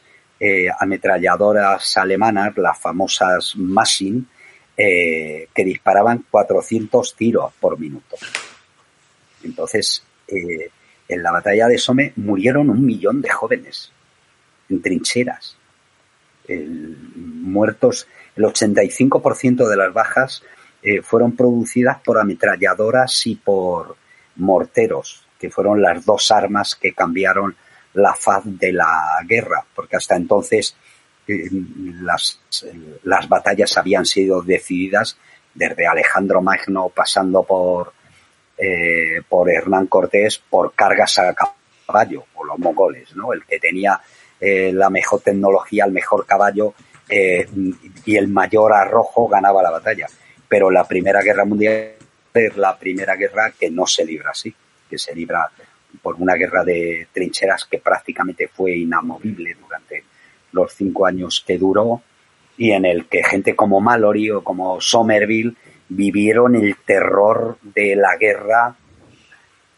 ametralladoras 0.79 1.97
alemanas, 1.97 2.57
las 2.57 2.79
famosas 2.79 3.55
Maschinen, 3.55 4.27
que 4.75 5.63
disparaban 5.63 6.25
400 6.31 7.15
tiros 7.15 7.53
por 7.59 7.79
minuto. 7.79 8.17
Entonces, 9.43 10.03
en 10.27 11.23
la 11.23 11.31
batalla 11.31 11.67
de 11.67 11.77
Somme 11.77 12.13
murieron 12.15 12.69
un 12.69 12.83
millón 12.83 13.21
de 13.21 13.29
jóvenes 13.29 13.91
en 14.69 14.81
trincheras 14.81 15.57
muertos, 16.55 18.07
el 18.35 18.43
85% 18.45 19.67
de 19.67 19.77
las 19.77 19.93
bajas 19.93 20.43
eh, 20.81 21.01
fueron 21.01 21.35
producidas 21.35 21.99
por 22.03 22.17
ametralladoras 22.17 23.27
y 23.27 23.35
por 23.35 23.95
morteros, 24.37 25.25
que 25.39 25.49
fueron 25.49 25.81
las 25.81 26.05
dos 26.05 26.31
armas 26.31 26.75
que 26.75 26.93
cambiaron 26.93 27.55
la 27.93 28.13
faz 28.13 28.43
de 28.45 28.73
la 28.73 29.19
guerra, 29.25 29.63
porque 29.75 29.97
hasta 29.97 30.15
entonces 30.15 30.75
eh, 31.27 31.49
las, 32.01 32.39
las 33.03 33.27
batallas 33.27 33.77
habían 33.77 34.05
sido 34.05 34.41
decididas 34.41 35.17
desde 35.53 35.85
Alejandro 35.85 36.41
Magno 36.41 36.89
pasando 36.89 37.43
por, 37.43 37.93
eh, 38.57 39.21
por 39.27 39.49
Hernán 39.49 39.87
Cortés 39.87 40.41
por 40.49 40.73
cargas 40.73 41.19
a 41.19 41.35
caballo, 41.85 42.25
o 42.35 42.45
los 42.45 42.57
mongoles, 42.57 43.15
¿no? 43.15 43.33
El 43.33 43.43
que 43.45 43.59
tenía 43.59 43.99
eh, 44.39 44.71
la 44.73 44.89
mejor 44.89 45.21
tecnología, 45.21 45.85
el 45.85 45.91
mejor 45.91 46.25
caballo 46.25 46.73
y 48.05 48.15
el 48.15 48.29
mayor 48.29 48.71
arrojo 48.71 49.27
ganaba 49.27 49.61
la 49.61 49.69
batalla. 49.69 50.07
Pero 50.47 50.71
la 50.71 50.87
Primera 50.87 51.21
Guerra 51.21 51.43
Mundial 51.43 51.95
es 52.33 52.55
la 52.55 52.77
primera 52.77 53.15
guerra 53.15 53.51
que 53.57 53.69
no 53.69 53.85
se 53.85 54.05
libra 54.05 54.31
así, 54.31 54.53
que 54.89 54.97
se 54.97 55.13
libra 55.13 55.51
por 56.01 56.15
una 56.15 56.35
guerra 56.35 56.63
de 56.63 57.07
trincheras 57.11 57.65
que 57.65 57.79
prácticamente 57.79 58.47
fue 58.47 58.77
inamovible 58.77 59.55
durante 59.55 60.03
los 60.51 60.73
cinco 60.73 61.05
años 61.05 61.43
que 61.45 61.57
duró 61.57 62.01
y 62.57 62.71
en 62.71 62.85
el 62.85 63.05
que 63.05 63.23
gente 63.23 63.55
como 63.55 63.79
Mallory 63.79 64.31
o 64.31 64.43
como 64.43 64.79
Somerville 64.81 65.55
vivieron 65.89 66.55
el 66.55 66.75
terror 66.85 67.57
de 67.61 67.95
la 67.95 68.15
guerra 68.17 68.75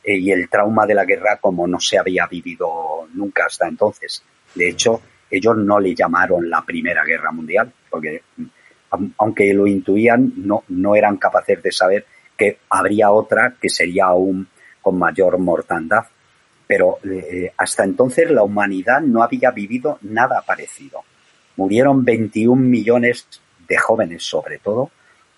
eh, 0.03 0.17
y 0.17 0.31
el 0.31 0.49
trauma 0.49 0.85
de 0.85 0.95
la 0.95 1.05
guerra 1.05 1.37
como 1.39 1.67
no 1.67 1.79
se 1.79 1.97
había 1.97 2.27
vivido 2.27 3.07
nunca 3.13 3.45
hasta 3.45 3.67
entonces. 3.67 4.23
De 4.53 4.69
hecho, 4.69 5.01
ellos 5.29 5.57
no 5.57 5.79
le 5.79 5.95
llamaron 5.95 6.49
la 6.49 6.61
Primera 6.63 7.03
Guerra 7.03 7.31
Mundial, 7.31 7.71
porque 7.89 8.21
aunque 9.17 9.53
lo 9.53 9.65
intuían, 9.65 10.33
no, 10.37 10.63
no 10.67 10.95
eran 10.95 11.17
capaces 11.17 11.63
de 11.63 11.71
saber 11.71 12.05
que 12.37 12.59
habría 12.69 13.11
otra 13.11 13.55
que 13.59 13.69
sería 13.69 14.05
aún 14.05 14.47
con 14.83 14.99
mayor 14.99 15.39
mortandad. 15.39 16.03
Pero 16.67 16.99
eh, 17.03 17.51
hasta 17.57 17.83
entonces 17.83 18.29
la 18.29 18.43
humanidad 18.43 19.01
no 19.01 19.23
había 19.23 19.49
vivido 19.49 19.97
nada 20.01 20.41
parecido. 20.41 20.99
Murieron 21.55 22.05
21 22.05 22.61
millones 22.61 23.27
de 23.67 23.77
jóvenes, 23.77 24.23
sobre 24.23 24.59
todo, 24.59 24.91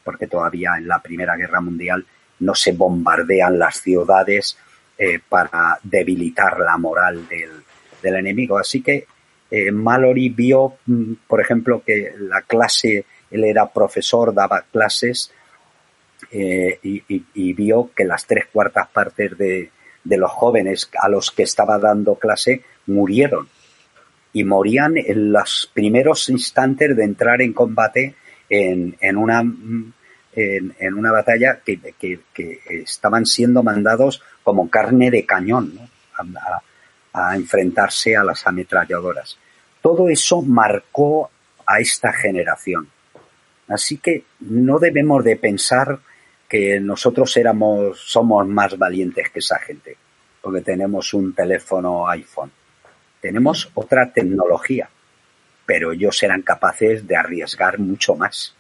porque 0.04 0.28
todavía 0.28 0.74
en 0.78 0.88
la 0.88 1.00
Primera 1.00 1.38
Guerra 1.38 1.62
Mundial 1.62 2.06
no 2.40 2.54
se 2.54 2.74
bombardean 2.74 3.58
las 3.58 3.82
ciudades 3.82 4.58
eh, 4.98 5.20
para 5.28 5.78
debilitar 5.84 6.60
la 6.60 6.78
moral 6.78 7.28
del, 7.28 7.52
enemigo. 8.04 8.60
Así 8.60 8.82
que 8.84 9.08
eh, 9.50 9.72
Mallory 9.72 10.30
vio, 10.30 10.76
mm, 10.86 11.14
por 11.28 11.42
ejemplo, 11.42 11.82
que 11.84 12.14
la 12.20 12.44
clase, 12.44 13.04
él 13.32 13.44
era 13.44 13.68
profesor, 13.68 14.32
daba 14.32 14.62
clases 14.62 15.32
eh, 16.38 16.80
y, 16.84 17.54
vio 17.54 17.92
que 17.96 18.04
las 18.04 18.26
tres 18.26 18.48
cuartas 18.52 18.90
partes 18.90 19.38
de, 19.38 19.72
los 20.04 20.30
jóvenes 20.30 20.90
a 21.02 21.08
los 21.08 21.32
que 21.32 21.44
estaba 21.44 21.80
dando 21.80 22.16
clase 22.16 22.62
murieron 22.88 23.48
y 24.34 24.44
morían 24.44 24.98
en 24.98 25.32
los 25.32 25.72
primeros 25.74 26.28
instantes 26.28 26.94
de 26.94 27.06
entrar 27.06 27.42
en 27.42 27.54
combate 27.54 28.16
en, 28.50 28.98
una 29.16 29.44
mm, 29.44 29.94
en, 30.36 30.94
una 30.94 31.14
batalla 31.14 31.62
que, 31.64 31.80
estaban 32.70 33.26
siendo 33.26 33.64
mandados 33.64 34.22
como 34.44 34.70
carne 34.70 35.10
de 35.12 35.26
cañón 35.26 35.74
¿no? 35.74 35.90
a 37.14 37.36
enfrentarse 37.38 38.18
a 38.18 38.26
las 38.26 38.46
ametralladoras. 38.46 39.38
Todo 39.82 40.10
eso 40.10 40.42
marcó 40.42 41.30
a 41.66 41.80
esta 41.80 42.12
generación. 42.12 42.90
Así 43.70 44.00
que 44.00 44.26
no 44.42 44.80
debemos 44.80 45.24
de 45.24 45.38
pensar 45.38 46.00
que 46.48 46.80
nosotros 46.80 47.36
éramos, 47.38 48.00
somos 48.00 48.48
más 48.48 48.78
valientes 48.78 49.30
que 49.30 49.40
esa 49.40 49.60
gente, 49.60 49.98
porque 50.42 50.62
tenemos 50.62 51.14
un 51.14 51.34
teléfono 51.34 52.08
iPhone. 52.08 52.52
Tenemos 53.20 53.70
otra 53.74 54.12
tecnología, 54.12 54.90
pero 55.66 55.92
ellos 55.92 56.22
eran 56.22 56.44
capaces 56.44 57.08
de 57.08 57.16
arriesgar 57.16 57.80
mucho 57.80 58.16
más. 58.16 58.56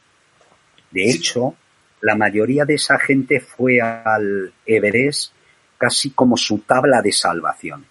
De 0.89 1.09
hecho, 1.09 1.55
la 2.01 2.15
mayoría 2.15 2.65
de 2.65 2.75
esa 2.75 2.97
gente 2.97 3.39
fue 3.39 3.81
al 3.81 4.53
Everest 4.65 5.33
casi 5.77 6.11
como 6.11 6.37
su 6.37 6.59
tabla 6.59 7.01
de 7.01 7.11
salvación. 7.11 7.85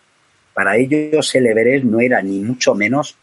Para 0.52 0.76
ellos 0.76 1.35
el 1.35 1.46
Everest 1.46 1.85
no 1.85 2.00
era 2.00 2.22
ni 2.22 2.40
mucho 2.40 2.74
menos 2.74 3.16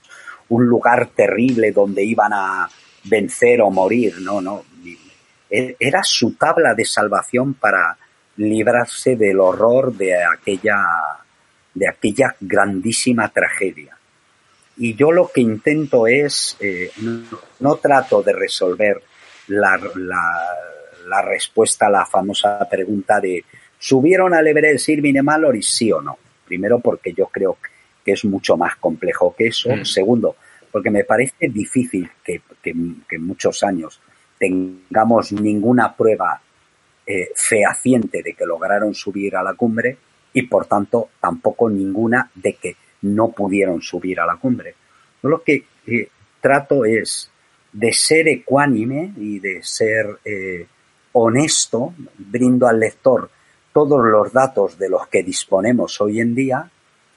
un 0.50 0.66
lugar 0.66 1.08
terrible 1.16 1.72
donde 1.72 2.04
iban 2.04 2.32
a 2.34 2.70
vencer 3.06 3.62
o 3.62 3.72
morir, 3.72 4.16
no, 4.22 4.42
no. 4.42 4.66
Era 5.52 6.02
su 6.04 6.36
tabla 6.36 6.74
de 6.74 6.86
salvación 6.86 7.56
para 7.56 7.98
librarse 8.38 9.18
del 9.18 9.40
horror 9.40 9.94
de 9.94 10.24
aquella, 10.24 10.82
de 11.74 11.90
aquella 11.90 12.36
grandísima 12.40 13.28
tragedia. 13.30 13.98
Y 14.78 14.96
yo 14.96 15.12
lo 15.12 15.30
que 15.30 15.42
intento 15.42 16.08
es, 16.08 16.58
eh, 16.60 16.90
no, 17.60 17.76
trato 17.76 18.24
de 18.24 18.34
resolver 18.34 19.04
la, 19.48 19.80
la, 19.96 21.22
respuesta 21.22 21.88
a 21.88 21.90
la 21.90 22.06
famosa 22.06 22.68
pregunta 22.70 23.20
de 23.20 23.44
¿subieron 23.78 24.34
al 24.34 24.48
Everest 24.48 24.88
Irving 24.90 25.16
y 25.16 25.22
Mallory 25.22 25.62
sí 25.62 25.92
o 25.92 26.02
no? 26.02 26.18
Primero, 26.46 26.80
porque 26.80 27.14
yo 27.14 27.28
creo 27.28 27.58
que 28.04 28.14
es 28.14 28.24
mucho 28.26 28.56
más 28.56 28.78
complejo 28.78 29.36
que 29.38 29.48
eso. 29.48 29.70
Mm. 29.70 29.86
Segundo, 29.86 30.38
porque 30.72 30.90
me 30.90 31.04
parece 31.04 31.50
difícil 31.50 32.10
que, 32.24 32.42
en 32.64 33.24
muchos 33.24 33.62
años 33.64 34.00
tengamos 34.42 35.32
ninguna 35.32 35.96
prueba 35.96 36.42
eh, 37.06 37.30
fehaciente 37.36 38.24
de 38.24 38.34
que 38.34 38.44
lograron 38.44 38.96
subir 38.96 39.36
a 39.36 39.44
la 39.44 39.54
cumbre 39.54 40.00
y 40.34 40.48
por 40.48 40.66
tanto 40.66 41.10
tampoco 41.20 41.70
ninguna 41.70 42.32
de 42.34 42.54
que 42.56 42.76
no 43.04 43.30
pudieron 43.30 43.84
subir 43.84 44.20
a 44.20 44.26
la 44.26 44.38
cumbre. 44.38 44.74
Lo 45.22 45.44
que 45.44 45.64
eh, 45.86 46.10
trato 46.42 46.86
es 46.86 47.30
de 47.72 47.94
ser 47.94 48.28
ecuánime 48.30 49.14
y 49.16 49.38
de 49.38 49.62
ser 49.62 50.18
eh, 50.26 50.66
honesto, 51.12 51.94
brindo 52.18 52.68
al 52.68 52.80
lector 52.80 53.30
todos 53.72 54.04
los 54.04 54.34
datos 54.34 54.80
de 54.80 54.90
los 54.90 55.08
que 55.08 55.22
disponemos 55.22 56.02
hoy 56.02 56.20
en 56.20 56.34
día 56.34 56.68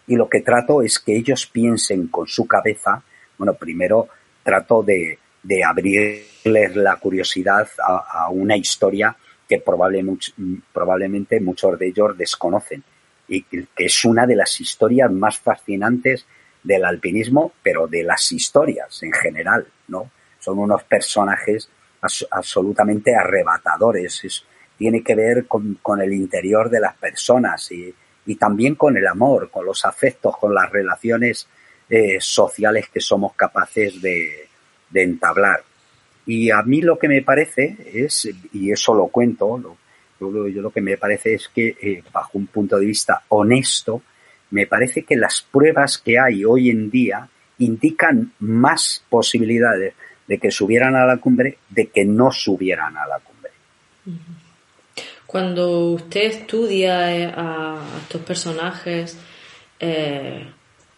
y 0.06 0.16
lo 0.16 0.28
que 0.28 0.42
trato 0.42 0.82
es 0.82 0.98
que 0.98 1.16
ellos 1.16 1.46
piensen 1.46 2.08
con 2.08 2.26
su 2.26 2.46
cabeza, 2.46 3.02
bueno, 3.38 3.54
primero 3.54 4.08
trato 4.42 4.82
de, 4.82 5.18
de 5.44 5.62
abrirles 5.62 6.74
la 6.74 6.96
curiosidad 6.96 7.68
a, 7.78 8.28
una 8.30 8.57
historia 8.57 9.14
que 9.46 9.61
probablemente, 9.61 11.40
muchos 11.40 11.78
de 11.78 11.88
ellos 11.88 12.16
desconocen 12.16 12.83
y 13.28 13.42
que 13.42 13.66
es 13.76 14.04
una 14.04 14.26
de 14.26 14.37
las 14.37 14.61
historias 14.61 15.12
más 15.12 15.38
fascinantes 15.38 16.26
del 16.62 16.85
alpinismo, 16.85 17.52
pero 17.62 17.87
de 17.87 18.02
las 18.02 18.33
historias 18.33 19.02
en 19.02 19.12
general, 19.12 19.66
¿no? 19.88 20.11
Son 20.40 20.59
unos 20.59 20.83
personajes 20.85 21.68
absolutamente 22.30 23.14
arrebatadores. 23.14 24.24
Es, 24.24 24.44
tiene 24.76 25.02
que 25.02 25.14
ver 25.14 25.46
con, 25.46 25.78
el 26.00 26.12
interior 26.12 26.70
de 26.70 26.80
las 26.80 26.96
personas 26.96 27.70
y, 27.70 27.94
también 28.37 28.74
con 28.74 28.96
el 28.96 29.07
amor, 29.07 29.50
con 29.50 29.66
los 29.66 29.85
afectos, 29.85 30.37
con 30.38 30.54
las 30.54 30.70
relaciones 30.70 31.46
eh, 31.90 32.16
sociales 32.18 32.88
que 32.88 33.00
somos 33.00 33.35
capaces 33.35 34.00
de, 34.00 34.48
entablar. 35.02 35.62
Y 36.26 36.50
a 36.50 36.62
mí 36.62 36.80
lo 36.80 36.98
que 36.98 37.09
me 37.09 37.22
parece 37.22 37.76
es, 37.92 38.28
y 38.52 38.72
eso 38.72 38.94
lo 38.94 39.09
cuento, 39.09 39.59
lo, 39.59 40.48
yo, 40.48 40.62
lo 40.62 40.70
que 40.70 40.80
me 40.80 40.96
parece 40.96 41.35
es 41.35 41.48
que 41.48 41.76
eh, 41.80 42.02
bajo 42.12 42.38
un 42.38 42.46
punto 42.46 42.78
de 42.78 42.87
vista 42.87 43.22
honesto, 43.28 44.02
me 44.50 44.66
parece 44.66 45.02
que 45.02 45.16
las 45.16 45.42
pruebas 45.42 45.98
que 45.98 46.18
hay 46.18 46.44
hoy 46.44 46.70
en 46.70 46.90
día 46.90 47.28
indican 47.59 48.33
más 48.38 49.04
posibilidades 49.09 49.94
de 50.26 50.38
que 50.38 50.50
subieran 50.50 50.96
a 50.96 51.04
la 51.04 51.18
cumbre 51.18 51.59
de 51.68 51.87
que 51.88 52.04
no 52.04 52.30
subieran 52.30 52.96
a 52.96 53.07
la 53.07 53.18
cumbre. 53.18 53.50
Cuando 55.26 55.90
usted 55.90 56.22
estudia 56.22 57.14
eh, 57.14 57.33
a 57.37 57.76
estos 58.02 58.22
personajes, 58.22 59.18
eh, 59.80 60.46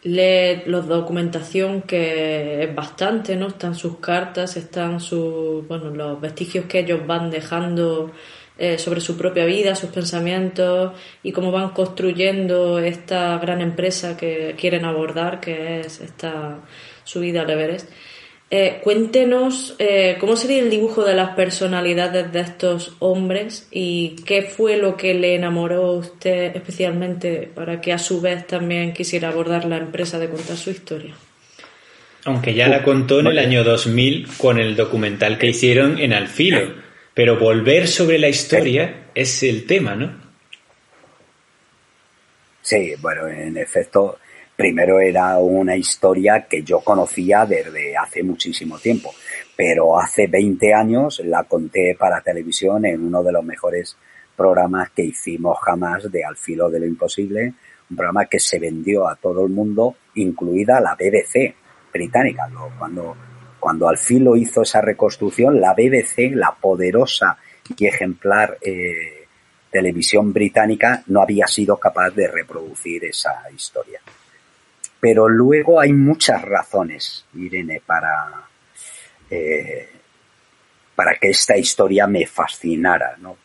lee 0.06 0.62
la 0.66 0.80
documentación 0.80 1.82
que 1.82 2.62
es 2.64 2.74
bastante, 2.74 3.36
¿no? 3.36 3.48
Están 3.48 3.74
sus 3.74 3.98
cartas, 3.98 4.56
están 4.56 5.00
sus, 5.00 5.66
bueno, 5.66 5.90
los 5.90 6.20
vestigios 6.20 6.66
que 6.66 6.80
ellos 6.80 7.06
van 7.06 7.30
dejando 7.30 8.12
eh, 8.58 8.78
sobre 8.78 9.00
su 9.00 9.16
propia 9.16 9.44
vida, 9.44 9.74
sus 9.74 9.90
pensamientos 9.90 10.92
y 11.22 11.32
cómo 11.32 11.50
van 11.50 11.70
construyendo 11.70 12.78
esta 12.78 13.36
gran 13.38 13.60
empresa 13.60 14.16
que 14.16 14.54
quieren 14.56 14.84
abordar, 14.84 15.40
que 15.40 15.80
es 15.80 16.00
esta 16.00 16.60
subida 17.04 17.42
al 17.42 17.50
Everest. 17.50 17.90
Eh, 18.48 18.78
cuéntenos 18.84 19.74
eh, 19.80 20.18
cómo 20.20 20.36
sería 20.36 20.60
el 20.60 20.70
dibujo 20.70 21.04
de 21.04 21.14
las 21.14 21.30
personalidades 21.30 22.32
de 22.32 22.40
estos 22.40 22.94
hombres 23.00 23.66
y 23.72 24.14
qué 24.24 24.42
fue 24.42 24.76
lo 24.76 24.96
que 24.96 25.14
le 25.14 25.34
enamoró 25.34 25.86
a 25.86 25.92
usted 25.96 26.54
especialmente 26.54 27.50
para 27.52 27.80
que 27.80 27.92
a 27.92 27.98
su 27.98 28.20
vez 28.20 28.46
también 28.46 28.92
quisiera 28.92 29.30
abordar 29.30 29.64
la 29.64 29.78
empresa 29.78 30.20
de 30.20 30.28
contar 30.28 30.56
su 30.56 30.70
historia. 30.70 31.14
Aunque 32.24 32.54
ya 32.54 32.68
la 32.68 32.84
contó 32.84 33.18
en 33.18 33.26
el 33.26 33.38
año 33.40 33.64
2000 33.64 34.28
con 34.36 34.60
el 34.60 34.76
documental 34.76 35.38
que 35.38 35.48
hicieron 35.48 35.98
en 35.98 36.12
Alfilo, 36.12 36.72
pero 37.14 37.38
volver 37.38 37.88
sobre 37.88 38.18
la 38.18 38.28
historia 38.28 39.06
es 39.14 39.42
el 39.42 39.66
tema, 39.66 39.96
¿no? 39.96 40.24
Sí, 42.62 42.94
bueno, 43.00 43.28
en 43.28 43.56
efecto, 43.56 44.18
primero 44.56 44.98
era 44.98 45.38
una 45.38 45.76
historia 45.76 46.46
que 46.48 46.62
yo 46.62 46.80
conocía 46.80 47.44
desde 47.44 47.96
hace 47.96 48.22
muchísimo 48.22 48.78
tiempo, 48.78 49.14
pero 49.54 49.98
hace 49.98 50.26
20 50.26 50.72
años 50.74 51.20
la 51.24 51.44
conté 51.44 51.94
para 51.98 52.22
televisión 52.22 52.86
en 52.86 53.04
uno 53.04 53.22
de 53.22 53.32
los 53.32 53.44
mejores 53.44 53.96
programas 54.34 54.90
que 54.90 55.02
hicimos 55.02 55.58
jamás 55.60 56.10
de 56.10 56.24
Al 56.24 56.36
filo 56.36 56.70
de 56.70 56.80
lo 56.80 56.86
imposible, 56.86 57.54
un 57.90 57.96
programa 57.96 58.26
que 58.26 58.38
se 58.38 58.58
vendió 58.58 59.08
a 59.08 59.16
todo 59.16 59.44
el 59.44 59.52
mundo, 59.52 59.96
incluida 60.14 60.80
la 60.80 60.94
BBC 60.94 61.54
británica. 61.92 62.48
Cuando, 62.78 63.16
cuando 63.60 63.88
Al 63.88 63.98
filo 63.98 64.36
hizo 64.36 64.62
esa 64.62 64.80
reconstrucción, 64.80 65.60
la 65.60 65.74
BBC, 65.74 66.34
la 66.34 66.54
poderosa 66.54 67.38
y 67.76 67.86
ejemplar 67.86 68.58
eh, 68.60 69.26
televisión 69.70 70.32
británica, 70.32 71.02
no 71.06 71.22
había 71.22 71.46
sido 71.46 71.76
capaz 71.76 72.10
de 72.10 72.28
reproducir 72.28 73.04
esa 73.04 73.42
historia. 73.54 74.00
Pero 75.00 75.28
luego 75.28 75.80
hay 75.80 75.92
muchas 75.92 76.42
razones, 76.42 77.26
Irene, 77.34 77.82
para, 77.84 78.48
eh, 79.30 79.88
para 80.94 81.16
que 81.16 81.30
esta 81.30 81.56
historia 81.56 82.06
me 82.06 82.26
fascinara. 82.26 83.16
¿no? 83.18 83.36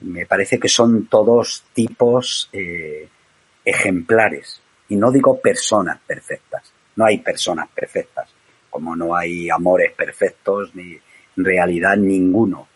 Me 0.00 0.26
parece 0.26 0.58
que 0.58 0.68
son 0.68 1.06
todos 1.06 1.64
tipos 1.72 2.48
eh, 2.52 3.08
ejemplares. 3.64 4.60
Y 4.88 4.96
no 4.96 5.10
digo 5.10 5.40
personas 5.40 5.98
perfectas. 6.06 6.72
No 6.96 7.04
hay 7.04 7.18
personas 7.18 7.68
perfectas. 7.74 8.30
Como 8.70 8.94
no 8.94 9.16
hay 9.16 9.50
amores 9.50 9.92
perfectos, 9.92 10.74
ni 10.74 10.98
en 11.36 11.44
realidad 11.44 11.96
ninguno 11.96 12.68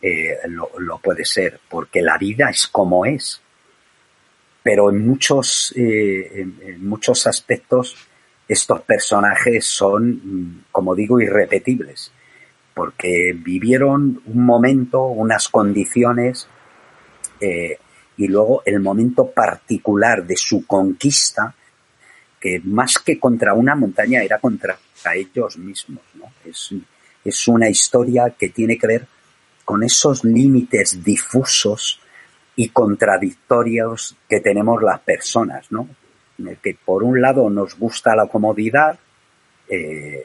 eh, 0.00 0.38
lo 0.46 0.98
puede 0.98 1.24
ser. 1.24 1.60
Porque 1.68 2.00
la 2.02 2.16
vida 2.16 2.48
es 2.48 2.66
como 2.66 3.04
es 3.04 3.42
pero 4.66 4.90
en 4.90 5.06
muchos, 5.06 5.72
eh, 5.76 6.44
en, 6.60 6.84
muchos 6.84 7.28
aspectos 7.28 7.94
estos 8.48 8.80
personajes 8.80 9.64
son, 9.64 10.10
mm, 10.10 10.64
como 10.72 10.96
digo, 10.96 11.20
irrepetibles, 11.20 12.10
porque 12.74 13.32
vivieron 13.32 14.20
un 14.26 14.44
momento, 14.44 15.04
unas 15.06 15.46
condiciones, 15.50 16.48
eh, 17.40 17.78
y 18.16 18.26
luego 18.26 18.64
el 18.66 18.80
momento 18.80 19.30
particular 19.30 20.26
de 20.26 20.36
su 20.36 20.66
conquista, 20.66 21.54
que 22.40 22.60
más 22.64 22.98
que 22.98 23.20
contra 23.20 23.54
una 23.54 23.76
montaña 23.76 24.20
era 24.20 24.40
contra 24.40 24.76
ellos 25.14 25.58
mismos. 25.58 26.02
Es, 26.44 26.74
es 27.24 27.46
una 27.46 27.68
historia 27.68 28.34
que 28.36 28.48
tiene 28.48 28.76
que 28.76 28.88
ver 28.88 29.06
con 29.64 29.84
esos 29.84 30.24
límites 30.24 31.04
difusos 31.04 32.00
y 32.56 32.70
contradictorios 32.70 34.16
que 34.28 34.40
tenemos 34.40 34.82
las 34.82 35.00
personas, 35.00 35.70
¿no? 35.70 35.88
que 36.62 36.76
por 36.84 37.02
un 37.02 37.20
lado 37.20 37.48
nos 37.48 37.78
gusta 37.78 38.16
la 38.16 38.26
comodidad, 38.26 38.98
eh, 39.68 40.24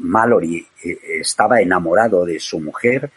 Mallory 0.00 0.66
eh, 0.84 0.98
estaba 1.20 1.60
enamorado 1.60 2.24
de 2.24 2.38
su 2.40 2.60
mujer, 2.60 3.10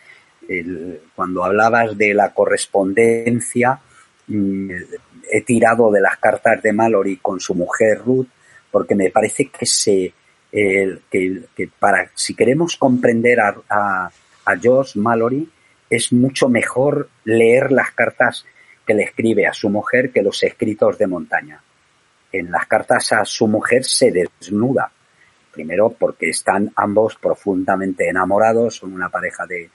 cuando 1.16 1.46
hablabas 1.46 1.96
de 1.96 2.16
la 2.16 2.34
correspondencia, 2.34 3.80
mm, 4.28 4.72
he 5.32 5.42
tirado 5.42 5.92
de 5.92 6.02
las 6.02 6.18
cartas 6.18 6.64
de 6.64 6.74
Mallory 6.74 7.18
con 7.18 7.40
su 7.40 7.54
mujer 7.54 8.00
Ruth, 8.04 8.28
porque 8.72 8.96
me 8.96 9.12
parece 9.12 9.50
que 9.50 9.68
se, 9.68 10.12
que, 10.52 11.70
para, 11.78 12.10
si 12.16 12.34
queremos 12.34 12.78
comprender 12.78 13.40
a, 13.40 13.56
a, 13.70 14.12
a 14.46 14.58
George 14.58 14.98
Mallory, 14.98 15.48
es 15.90 16.14
mucho 16.14 16.50
mejor 16.50 17.10
leer 17.24 17.72
las 17.72 17.92
cartas 17.92 18.46
que 18.86 18.94
le 18.94 19.04
escribe 19.04 19.48
a 19.48 19.54
su 19.54 19.70
mujer 19.70 20.12
que 20.12 20.22
los 20.22 20.42
escritos 20.44 20.98
de 20.98 21.08
montaña. 21.08 21.62
En 22.32 22.52
las 22.52 22.68
cartas 22.68 23.12
a 23.14 23.26
su 23.26 23.48
mujer 23.48 23.84
se 23.86 24.12
desnuda. 24.12 24.92
Primero 25.52 25.90
porque 25.90 26.30
están 26.30 26.72
ambos 26.76 27.16
profundamente 27.16 28.08
enamorados, 28.08 28.76
son 28.76 28.94
una 28.94 29.10
pareja 29.10 29.46
de, 29.46 29.70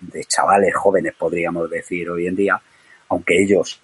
de 0.00 0.24
chavales 0.24 0.74
jóvenes, 0.74 1.14
podríamos 1.14 1.70
decir 1.70 2.08
hoy 2.10 2.26
en 2.26 2.36
día, 2.36 2.60
aunque 3.08 3.42
ellos, 3.42 3.80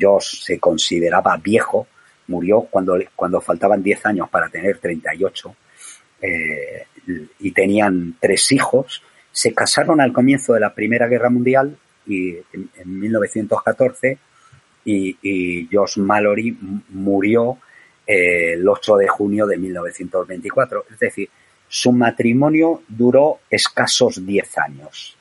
Josh 0.00 0.42
se 0.42 0.58
consideraba 0.58 1.36
viejo, 1.36 1.86
murió 2.28 2.62
cuando, 2.62 2.98
cuando 3.14 3.40
faltaban 3.40 3.82
10 3.82 4.06
años 4.06 4.28
para 4.30 4.48
tener 4.48 4.78
38, 4.78 5.56
eh, 6.20 6.86
y 7.38 7.52
tenían 7.52 8.16
tres 8.20 8.52
hijos, 8.52 9.02
se 9.32 9.54
casaron 9.54 10.00
al 10.00 10.12
comienzo 10.12 10.54
de 10.54 10.60
la 10.60 10.74
Primera 10.74 11.06
Guerra 11.06 11.30
Mundial 11.30 11.76
y 12.06 12.36
en, 12.52 12.70
1914 12.84 14.18
y, 14.84 15.16
y, 15.22 15.68
Josh 15.70 15.98
Mallory 15.98 16.56
murió 16.90 17.58
eh, 18.06 18.54
el 18.54 18.66
8 18.66 18.96
de 18.96 19.08
junio 19.08 19.46
de 19.46 19.58
1924. 19.58 20.86
Es 20.90 20.98
decir, 20.98 21.28
su 21.68 21.92
matrimonio 21.92 22.82
duró 22.88 23.40
escasos 23.50 24.24
10 24.24 24.58
años. 24.58 25.16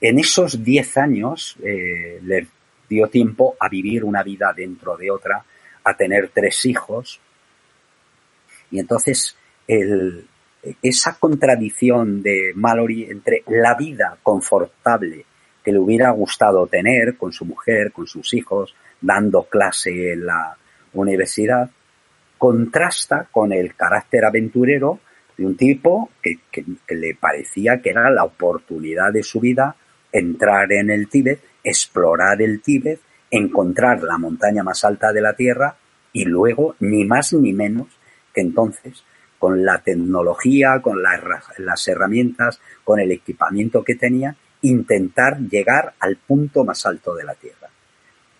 En 0.00 0.18
esos 0.18 0.64
10 0.64 0.98
años 0.98 1.56
eh, 1.62 2.18
les 2.24 2.48
dio 2.88 3.06
tiempo 3.06 3.56
a 3.60 3.68
vivir 3.68 4.04
una 4.04 4.24
vida 4.24 4.52
dentro 4.52 4.96
de 4.96 5.10
otra, 5.12 5.44
a 5.84 5.96
tener 5.96 6.30
tres 6.34 6.66
hijos. 6.66 7.20
Y 8.72 8.80
entonces 8.80 9.36
el, 9.68 10.26
esa 10.82 11.16
contradicción 11.18 12.22
de 12.22 12.52
Mallory 12.54 13.04
entre 13.10 13.42
la 13.48 13.74
vida 13.74 14.16
confortable 14.22 15.24
que 15.64 15.72
le 15.72 15.78
hubiera 15.78 16.10
gustado 16.10 16.66
tener 16.66 17.16
con 17.16 17.32
su 17.32 17.44
mujer, 17.44 17.92
con 17.92 18.06
sus 18.06 18.34
hijos, 18.34 18.74
dando 19.00 19.44
clase 19.44 20.12
en 20.12 20.26
la 20.26 20.56
universidad, 20.94 21.70
contrasta 22.38 23.28
con 23.30 23.52
el 23.52 23.74
carácter 23.74 24.24
aventurero 24.24 25.00
de 25.36 25.46
un 25.46 25.56
tipo 25.56 26.10
que, 26.20 26.38
le 26.88 27.14
parecía 27.14 27.80
que 27.80 27.90
era 27.90 28.10
la 28.10 28.24
oportunidad 28.24 29.12
de 29.12 29.22
su 29.22 29.40
vida 29.40 29.76
entrar 30.10 30.72
en 30.72 30.90
el 30.90 31.08
Tíbet, 31.08 31.40
explorar 31.64 32.42
el 32.42 32.60
Tíbet, 32.60 33.00
encontrar 33.30 34.02
la 34.02 34.18
montaña 34.18 34.62
más 34.62 34.84
alta 34.84 35.12
de 35.12 35.20
la 35.20 35.34
Tierra 35.34 35.76
y 36.12 36.24
luego, 36.24 36.76
ni 36.80 37.04
más 37.04 37.32
ni 37.32 37.52
menos 37.52 37.86
que 38.34 38.42
entonces, 38.42 39.04
con 39.42 39.64
la 39.64 39.78
tecnología, 39.78 40.80
con 40.80 41.02
las, 41.02 41.88
herramientas, 41.88 42.60
con 42.84 43.00
el 43.00 43.10
equipamiento 43.10 43.82
que 43.82 43.96
tenía, 43.96 44.36
intentar 44.60 45.40
llegar 45.40 45.94
al 45.98 46.14
punto 46.14 46.62
más 46.62 46.86
alto 46.86 47.12
de 47.16 47.24
la 47.24 47.34
Tierra. 47.34 47.68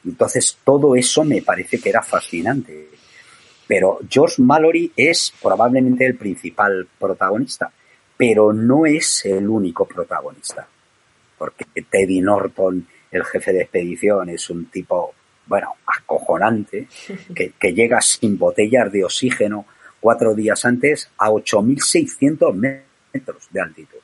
Entonces, 0.05 0.59
todo 0.63 0.95
eso 0.95 1.25
me 1.25 1.43
parece 1.43 1.81
que 1.81 1.89
era 1.89 2.03
fascinante. 2.03 2.89
Pero 3.67 3.99
George 4.09 4.41
Mallory 4.43 4.93
es 4.97 5.35
probablemente 5.43 6.07
el 6.07 6.15
principal 6.15 6.87
protagonista, 7.01 7.73
pero 8.17 8.53
no 8.53 8.87
es 8.87 9.25
el 9.25 9.49
único 9.49 9.87
protagonista. 9.87 10.69
Porque 11.37 11.65
Teddy 11.83 12.21
Norton, 12.21 12.87
el 13.11 13.25
jefe 13.25 13.53
de 13.53 13.63
expedición, 13.63 14.29
es 14.29 14.49
un 14.51 14.67
tipo, 14.67 15.15
bueno, 15.47 15.75
acojonante, 15.85 16.87
que, 17.35 17.55
que 17.59 17.75
llega 17.75 18.01
sin 18.01 18.39
botellas 18.39 18.93
de 18.93 19.03
oxígeno 19.03 19.67
cuatro 20.03 20.35
días 20.35 20.67
antes 20.67 21.11
a 21.17 21.31
8.600 21.31 22.53
metros 22.53 23.49
de 23.51 23.61
altitud. 23.61 24.01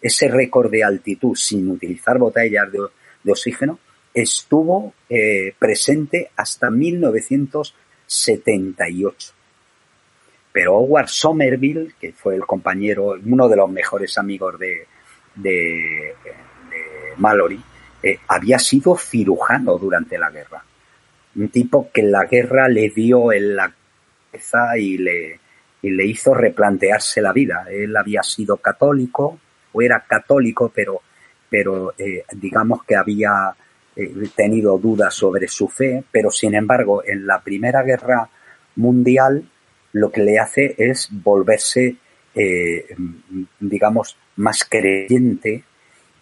Ese 0.00 0.28
récord 0.28 0.70
de 0.70 0.82
altitud 0.82 1.36
sin 1.36 1.70
utilizar 1.70 2.16
botellas 2.18 2.72
de, 2.72 2.80
oxígeno 3.30 3.78
estuvo 4.14 4.94
eh, 5.10 5.52
presente 5.58 6.30
hasta 6.36 6.70
1978. 6.70 9.32
Pero 10.52 10.78
Howard 10.78 11.08
Somerville, 11.08 11.92
que 12.00 12.14
fue 12.14 12.34
el 12.34 12.46
compañero, 12.46 13.18
uno 13.22 13.46
de 13.46 13.56
los 13.56 13.68
mejores 13.68 14.16
amigos 14.16 14.58
de, 14.58 14.86
de, 15.34 16.14
Mallory, 17.18 17.60
eh, 18.02 18.20
había 18.28 18.58
sido 18.58 18.96
cirujano 18.96 19.76
durante 19.76 20.16
la 20.16 20.30
guerra. 20.30 20.64
Un 21.34 21.50
tipo 21.50 21.90
que 21.92 22.04
la 22.04 22.24
guerra 22.24 22.68
le 22.68 22.88
dio 22.88 23.32
en 23.32 23.54
la 23.54 23.70
y 24.76 24.98
le, 24.98 25.40
y 25.82 25.90
le 25.90 26.06
hizo 26.06 26.34
replantearse 26.34 27.20
la 27.20 27.32
vida. 27.32 27.66
Él 27.70 27.96
había 27.96 28.22
sido 28.22 28.56
católico, 28.56 29.38
o 29.72 29.82
era 29.82 30.04
católico, 30.06 30.72
pero, 30.74 31.02
pero 31.48 31.94
eh, 31.98 32.24
digamos 32.32 32.84
que 32.84 32.96
había 32.96 33.54
eh, 33.94 34.12
tenido 34.34 34.78
dudas 34.78 35.14
sobre 35.14 35.48
su 35.48 35.68
fe, 35.68 36.02
pero 36.10 36.30
sin 36.30 36.54
embargo 36.54 37.02
en 37.04 37.26
la 37.26 37.40
Primera 37.40 37.82
Guerra 37.82 38.28
Mundial 38.76 39.48
lo 39.92 40.10
que 40.10 40.22
le 40.22 40.38
hace 40.38 40.74
es 40.76 41.08
volverse, 41.10 41.96
eh, 42.34 42.86
digamos, 43.60 44.16
más 44.36 44.64
creyente 44.64 45.64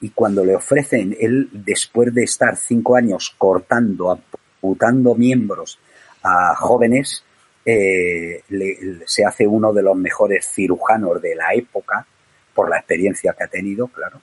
y 0.00 0.10
cuando 0.10 0.44
le 0.44 0.54
ofrecen, 0.54 1.16
él 1.18 1.48
después 1.52 2.12
de 2.14 2.24
estar 2.24 2.56
cinco 2.56 2.94
años 2.94 3.34
cortando, 3.38 4.10
amputando 4.10 5.14
miembros 5.14 5.78
a 6.22 6.54
jóvenes, 6.56 7.24
se 7.64 9.24
hace 9.24 9.46
uno 9.46 9.72
de 9.72 9.82
los 9.82 9.96
mejores 9.96 10.46
cirujanos 10.52 11.20
de 11.22 11.34
la 11.34 11.54
época, 11.54 12.06
por 12.54 12.68
la 12.68 12.78
experiencia 12.78 13.34
que 13.36 13.44
ha 13.44 13.48
tenido, 13.48 13.88
claro, 13.88 14.20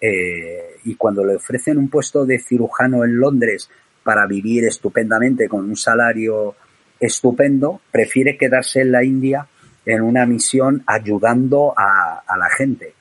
eh, 0.00 0.76
y 0.84 0.94
cuando 0.94 1.24
le 1.24 1.36
ofrecen 1.36 1.78
un 1.78 1.88
puesto 1.88 2.24
de 2.24 2.38
cirujano 2.38 3.04
en 3.04 3.18
Londres 3.18 3.68
para 4.02 4.26
vivir 4.26 4.64
estupendamente 4.64 5.48
con 5.48 5.64
un 5.64 5.76
salario 5.76 6.54
estupendo, 7.00 7.80
prefiere 7.90 8.36
quedarse 8.36 8.80
en 8.80 8.92
la 8.92 9.04
India 9.04 9.46
en 9.84 10.02
una 10.02 10.26
misión 10.26 10.82
ayudando 10.86 11.74
a, 11.76 12.22
la 12.36 12.48
gente. 12.50 12.94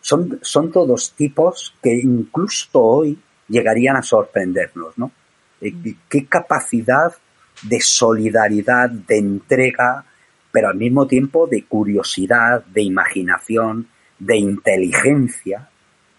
Son, 0.00 0.38
son 0.42 0.72
todos 0.72 1.12
tipos 1.14 1.74
que 1.82 1.94
incluso 1.94 2.80
hoy 2.80 3.18
llegarían 3.48 3.96
a 3.96 4.02
sorprendernos, 4.02 4.96
¿no? 4.96 5.12
Eh, 5.60 5.74
¿Qué 6.08 6.26
capacidad 6.26 7.12
de 7.62 7.80
solidaridad, 7.80 8.90
de 8.90 9.18
entrega, 9.18 10.04
pero 10.52 10.68
al 10.68 10.76
mismo 10.76 11.06
tiempo 11.06 11.46
de 11.46 11.64
curiosidad, 11.64 12.64
de 12.64 12.82
imaginación, 12.82 13.88
de 14.18 14.36
inteligencia 14.36 15.68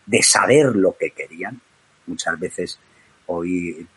de 0.06 0.22
saber 0.24 0.76
lo 0.76 0.98
que 0.98 1.12
querían. 1.12 1.60
Muchas 2.08 2.40
veces 2.40 2.80
hoy 3.28 3.88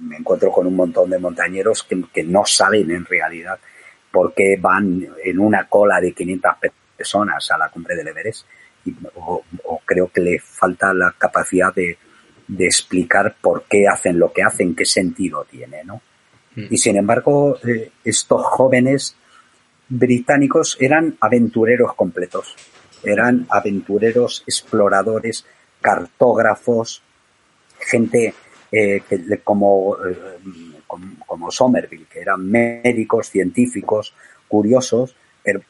me 0.00 0.16
encuentro 0.16 0.50
con 0.50 0.66
un 0.66 0.76
montón 0.76 1.10
de 1.10 1.18
montañeros 1.18 1.84
que, 1.84 2.22
no 2.24 2.44
saben 2.44 2.90
en 2.90 3.04
realidad 3.04 3.58
por 4.10 4.34
qué 4.34 4.56
van 4.60 5.06
en 5.24 5.38
una 5.38 5.66
cola 5.68 6.00
de 6.00 6.12
500 6.12 6.52
personas 6.96 7.50
a 7.50 7.58
la 7.58 7.68
cumbre 7.68 7.96
del 7.96 8.08
Everest. 8.08 8.46
o, 9.14 9.42
creo 9.84 10.08
que 10.08 10.20
le 10.20 10.38
falta 10.38 10.92
la 10.94 11.14
capacidad 11.16 11.74
de, 11.74 11.98
explicar 12.58 13.36
por 13.40 13.64
qué 13.64 13.88
hacen 13.88 14.18
lo 14.18 14.32
que 14.32 14.42
hacen, 14.42 14.74
qué 14.74 14.84
sentido 14.84 15.46
tiene, 15.50 15.82
¿no? 15.84 16.00
Mm. 16.54 16.66
Y 16.70 16.76
sin 16.78 16.96
embargo, 16.96 17.58
eh, 17.66 17.90
estos 18.04 18.44
jóvenes 18.44 19.16
británicos 19.88 20.76
eran 20.80 21.16
aventureros 21.20 21.94
completos 21.94 22.56
eran 23.04 23.46
aventureros, 23.50 24.42
exploradores, 24.46 25.44
cartógrafos, 25.80 27.02
gente 27.78 28.34
eh, 28.72 29.02
como, 29.44 29.96
eh, 30.04 30.38
como, 31.26 31.50
Somerville, 31.50 32.06
que 32.10 32.20
eran 32.20 32.48
médicos, 32.48 33.28
científicos, 33.28 34.14
curiosos, 34.48 35.14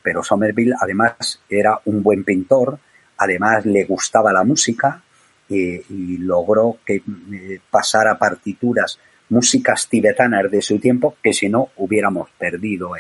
pero, 0.03 0.23
Somerville 0.23 0.75
además 0.81 1.41
era 1.49 1.81
un 1.87 2.03
buen 2.03 2.23
pintor, 2.23 2.79
además 3.19 3.67
le 3.67 3.85
gustaba 3.85 4.33
la 4.33 4.45
música 4.45 5.03
y 5.49 6.17
logró 6.19 6.79
que 6.87 7.03
pasara 7.71 8.17
partituras, 8.17 8.99
músicas 9.35 9.89
tibetanas 9.89 10.51
de 10.51 10.63
su 10.63 10.79
tiempo, 10.79 11.17
que 11.23 11.33
si 11.33 11.49
no 11.49 11.71
hubiéramos 11.77 12.31
perdido 12.39 12.93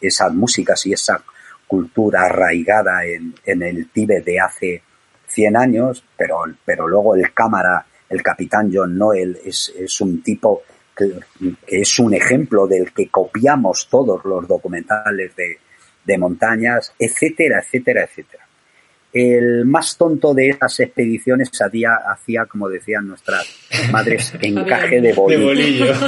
esas 0.00 0.34
músicas 0.34 0.84
y 0.86 0.92
esa 0.92 1.22
cultura 1.66 2.24
arraigada 2.24 3.04
en, 3.04 3.34
en 3.44 3.62
el 3.62 3.88
Tíbet 3.90 4.24
de 4.24 4.40
hace 4.40 4.82
100 5.28 5.56
años, 5.56 6.04
pero, 6.16 6.38
pero 6.64 6.86
luego 6.86 7.14
el 7.14 7.32
cámara, 7.32 7.86
el 8.08 8.22
capitán 8.22 8.70
John 8.72 8.98
Noel, 8.98 9.38
es, 9.44 9.72
es 9.78 10.00
un 10.00 10.22
tipo 10.22 10.62
que, 10.96 11.20
es 11.66 11.98
un 11.98 12.14
ejemplo 12.14 12.66
del 12.66 12.92
que 12.92 13.08
copiamos 13.08 13.88
todos 13.88 14.24
los 14.24 14.46
documentales 14.46 15.34
de, 15.36 15.58
de 16.04 16.18
montañas, 16.18 16.92
etcétera, 16.98 17.60
etcétera, 17.60 18.04
etcétera. 18.04 18.43
El 19.14 19.64
más 19.64 19.96
tonto 19.96 20.34
de 20.34 20.50
esas 20.50 20.80
expediciones 20.80 21.48
hacía, 21.62 21.90
hacía 22.12 22.44
como 22.44 22.68
decían 22.68 23.08
nuestras 23.08 23.46
madres, 23.90 24.34
encaje 24.42 25.00
de 25.00 25.12
bolillo. 25.14 25.94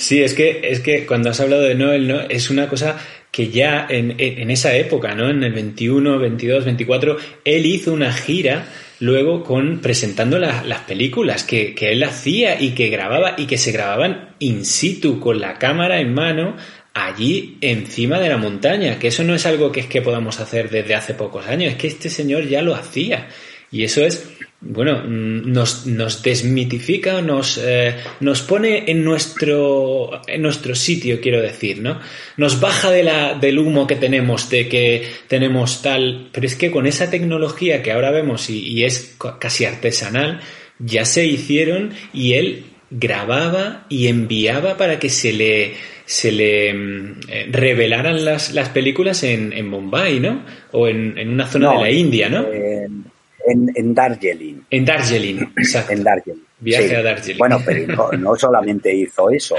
Sí, 0.00 0.22
es 0.22 0.32
que, 0.32 0.62
es 0.64 0.80
que 0.80 1.04
cuando 1.04 1.28
has 1.28 1.40
hablado 1.40 1.60
de 1.60 1.74
Noel, 1.74 2.08
¿no? 2.08 2.20
es 2.22 2.48
una 2.48 2.70
cosa 2.70 2.96
que 3.30 3.50
ya 3.50 3.86
en, 3.88 4.14
en, 4.18 4.50
esa 4.50 4.74
época, 4.74 5.14
¿no? 5.14 5.28
En 5.28 5.42
el 5.44 5.52
21, 5.52 6.18
22, 6.18 6.64
24, 6.64 7.16
él 7.44 7.66
hizo 7.66 7.92
una 7.92 8.10
gira 8.10 8.64
luego 8.98 9.44
con 9.44 9.80
presentando 9.80 10.38
las 10.38 10.80
películas 10.86 11.44
que, 11.44 11.74
que, 11.74 11.92
él 11.92 12.02
hacía 12.02 12.60
y 12.60 12.70
que 12.70 12.88
grababa 12.88 13.34
y 13.36 13.46
que 13.46 13.58
se 13.58 13.72
grababan 13.72 14.30
in 14.38 14.64
situ 14.64 15.20
con 15.20 15.40
la 15.40 15.58
cámara 15.58 16.00
en 16.00 16.14
mano 16.14 16.56
allí 16.94 17.58
encima 17.60 18.18
de 18.18 18.28
la 18.28 18.36
montaña, 18.36 18.98
que 18.98 19.08
eso 19.08 19.24
no 19.24 19.34
es 19.34 19.46
algo 19.46 19.72
que 19.72 19.80
es 19.80 19.86
que 19.86 20.02
podamos 20.02 20.40
hacer 20.40 20.70
desde 20.70 20.94
hace 20.94 21.14
pocos 21.14 21.46
años, 21.46 21.72
es 21.72 21.78
que 21.78 21.88
este 21.88 22.10
señor 22.10 22.48
ya 22.48 22.62
lo 22.62 22.74
hacía 22.74 23.28
y 23.70 23.84
eso 23.84 24.04
es 24.04 24.28
bueno, 24.62 25.02
mm, 25.06 25.50
nos, 25.50 25.86
nos 25.86 26.22
desmitifica, 26.22 27.22
nos, 27.22 27.58
eh, 27.62 27.96
nos 28.20 28.42
pone 28.42 28.90
en 28.90 29.02
nuestro, 29.02 30.20
en 30.26 30.42
nuestro 30.42 30.74
sitio, 30.74 31.20
quiero 31.20 31.40
decir, 31.40 31.80
¿no? 31.80 31.98
Nos 32.36 32.60
baja 32.60 32.90
de 32.90 33.02
la, 33.02 33.34
del 33.34 33.58
humo 33.58 33.86
que 33.86 33.96
tenemos, 33.96 34.50
de 34.50 34.68
que 34.68 35.08
tenemos 35.28 35.80
tal, 35.80 36.28
pero 36.30 36.46
es 36.46 36.56
que 36.56 36.70
con 36.70 36.86
esa 36.86 37.10
tecnología 37.10 37.82
que 37.82 37.92
ahora 37.92 38.10
vemos 38.10 38.50
y, 38.50 38.58
y 38.68 38.84
es 38.84 39.16
casi 39.38 39.64
artesanal, 39.64 40.40
ya 40.78 41.06
se 41.06 41.24
hicieron 41.24 41.94
y 42.12 42.34
él 42.34 42.64
grababa 42.90 43.86
y 43.88 44.08
enviaba 44.08 44.76
para 44.76 44.98
que 44.98 45.08
se 45.08 45.32
le, 45.32 45.74
se 46.10 46.32
le 46.32 46.74
mm, 46.74 47.20
eh, 47.28 47.48
revelaran 47.52 48.24
las, 48.24 48.52
las 48.52 48.70
películas 48.70 49.22
en, 49.22 49.52
en 49.52 49.70
Bombay, 49.70 50.18
¿no? 50.18 50.44
O 50.72 50.88
en, 50.88 51.16
en 51.16 51.28
una 51.28 51.46
zona 51.46 51.70
de 51.74 51.78
la 51.78 51.90
India, 51.92 52.28
¿no? 52.28 52.48
en, 52.50 53.72
en 53.76 53.94
Darjeeling. 53.94 54.62
En 54.68 54.84
Darjeeling, 54.84 55.52
exacto. 55.56 55.92
En 55.92 56.02
Darjeeling. 56.02 56.42
Viaje 56.58 56.96
a 56.96 57.02
Darjeeling. 57.02 57.38
Bueno, 57.38 57.60
pero 57.64 58.10
no, 58.18 58.34
solamente 58.34 58.92
hizo 58.92 59.30
eso, 59.30 59.54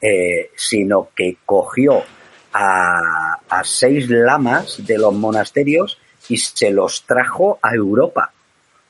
eh, 0.00 0.50
sino 0.54 1.08
que 1.16 1.38
cogió 1.44 2.04
a, 2.52 3.40
a 3.48 3.64
seis 3.64 4.08
lamas 4.08 4.86
de 4.86 4.98
los 4.98 5.12
monasterios 5.12 5.98
y 6.28 6.36
se 6.36 6.70
los 6.70 7.02
trajo 7.06 7.58
a 7.60 7.74
Europa. 7.74 8.32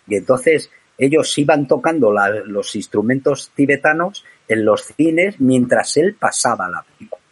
Y 0.06 0.16
entonces 0.16 0.70
ellos 0.98 1.38
iban 1.38 1.66
tocando 1.66 2.12
los 2.12 2.76
instrumentos 2.76 3.50
tibetanos 3.54 4.26
en 4.48 4.64
los 4.64 4.82
cines 4.84 5.40
mientras 5.40 5.96
él 5.96 6.14
pasaba 6.14 6.68
la 6.68 6.82
película. 6.82 7.22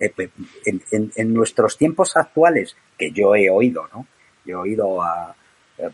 Eh, 0.00 0.30
en, 0.64 1.12
en, 1.14 1.34
nuestros 1.34 1.76
tiempos 1.76 2.16
actuales, 2.16 2.76
que 2.96 3.10
yo 3.10 3.34
he 3.34 3.50
oído, 3.50 3.88
¿no? 3.92 4.06
he 4.46 4.54
oído 4.54 5.02
a, 5.02 5.34
eh, 5.78 5.88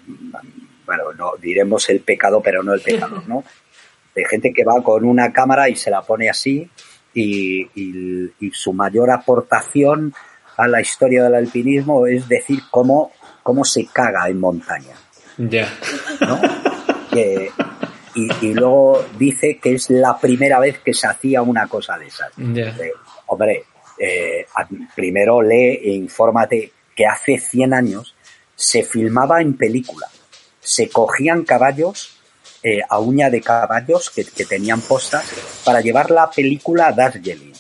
bueno, 0.87 1.13
no 1.17 1.33
diremos 1.41 1.89
el 1.91 2.01
pecado, 2.01 2.41
pero 2.43 2.63
no 2.63 2.75
el 2.75 2.81
pecado, 2.81 3.23
¿no? 3.27 3.45
De 4.15 4.25
gente 4.25 4.53
que 4.53 4.65
va 4.65 4.83
con 4.83 5.05
una 5.05 5.33
cámara 5.33 5.69
y 5.69 5.77
se 5.77 5.91
la 5.91 6.03
pone 6.03 6.29
así 6.29 6.71
y, 7.15 7.69
su 8.53 8.73
mayor 8.73 9.11
aportación 9.11 10.15
a 10.57 10.69
la 10.69 10.81
historia 10.81 11.25
del 11.25 11.35
alpinismo 11.35 12.07
es 12.07 12.29
decir 12.29 12.61
cómo, 12.71 13.13
cómo 13.43 13.65
se 13.65 13.87
caga 13.87 14.29
en 14.29 14.39
montaña. 14.39 14.95
Ya. 15.37 15.69
¿no? 16.21 16.41
Y, 18.15 18.55
luego 18.55 19.05
dice 19.19 19.59
que 19.59 19.75
es 19.75 19.91
la 19.91 20.19
primera 20.19 20.61
vez 20.61 20.79
que 20.79 20.95
se 20.95 21.07
hacía 21.07 21.43
una 21.43 21.67
cosa 21.67 21.99
de 21.99 22.07
esas. 22.07 22.33
hombre, 23.27 23.65
eh, 23.99 24.47
primero 24.95 25.43
lee 25.43 25.81
e 25.83 25.91
infórmate 25.95 26.73
que 26.95 27.07
hace 27.07 27.39
100 27.39 27.75
años 27.75 28.15
se 28.55 28.83
filmaba 28.83 29.41
en 29.41 29.57
película. 29.57 30.09
Se 30.61 30.89
cogían 30.89 31.45
caballos 31.45 32.19
eh, 32.63 32.81
a 32.89 32.99
uña 32.99 33.29
de 33.29 33.43
caballos 33.43 34.11
que, 34.11 34.25
tenían 34.25 34.81
postas 34.81 35.31
para 35.65 35.81
llevar 35.81 36.11
la 36.11 36.31
película 36.31 36.89
a 36.89 36.93
Darjeeling. 36.93 37.53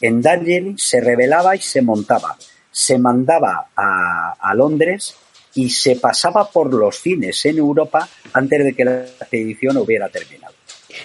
En 0.00 0.22
Darjeeling 0.22 0.76
se 0.78 1.00
revelaba 1.00 1.56
y 1.56 1.60
se 1.60 1.82
montaba. 1.82 2.36
Se 2.70 2.98
mandaba 2.98 3.68
a, 3.76 4.54
Londres 4.54 5.16
y 5.54 5.70
se 5.70 5.96
pasaba 5.96 6.50
por 6.50 6.72
los 6.72 6.96
cines 6.98 7.44
en 7.44 7.58
Europa 7.58 8.08
antes 8.32 8.64
de 8.64 8.74
que 8.74 8.84
la 8.84 9.00
expedición 9.00 9.76
hubiera 9.76 10.08
terminado. 10.08 10.54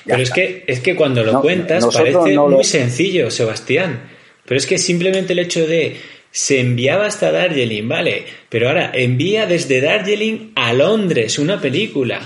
Pero 0.05 0.21
es 0.21 0.31
que, 0.31 0.63
es 0.67 0.79
que 0.79 0.95
cuando 0.95 1.23
lo 1.23 1.41
cuentas 1.41 1.85
parece 1.93 2.37
muy 2.37 2.63
sencillo, 2.63 3.29
Sebastián. 3.31 4.09
Pero 4.45 4.57
es 4.57 4.65
que 4.65 4.77
simplemente 4.77 5.33
el 5.33 5.39
hecho 5.39 5.67
de 5.67 5.97
se 6.31 6.59
enviaba 6.59 7.07
hasta 7.07 7.31
Darjeeling, 7.31 7.87
vale, 7.87 8.25
pero 8.49 8.67
ahora 8.67 8.91
envía 8.93 9.45
desde 9.45 9.81
Darjeeling 9.81 10.51
a 10.55 10.73
Londres 10.73 11.39
una 11.39 11.59
película. 11.59 12.19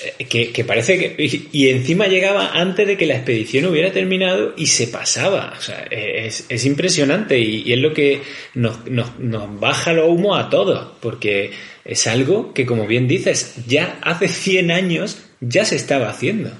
Eh, 0.00 0.52
que, 0.52 0.64
parece 0.64 0.98
que. 0.98 1.48
Y, 1.52 1.68
encima 1.68 2.06
llegaba 2.06 2.52
antes 2.52 2.86
de 2.86 2.96
que 2.96 3.06
la 3.06 3.14
expedición 3.14 3.66
hubiera 3.66 3.92
terminado 3.92 4.54
y 4.56 4.66
se 4.66 4.88
pasaba. 4.88 5.54
O 5.56 5.60
sea, 5.60 5.86
es, 5.90 6.46
es 6.48 6.64
impresionante 6.64 7.38
y, 7.38 7.72
es 7.72 7.78
lo 7.78 7.92
que 7.92 8.22
nos, 8.54 8.86
nos, 8.86 9.18
nos 9.18 9.60
baja 9.60 9.92
lo 9.92 10.08
humo 10.08 10.36
a 10.36 10.48
todos, 10.48 10.96
porque 11.00 11.52
es 11.84 12.06
algo 12.06 12.54
que, 12.54 12.64
como 12.64 12.86
bien 12.86 13.06
dices, 13.06 13.54
ya 13.66 13.98
hace 14.02 14.28
100 14.28 14.70
años 14.70 15.22
ya 15.40 15.64
se 15.64 15.76
estaba 15.76 16.08
haciendo. 16.08 16.50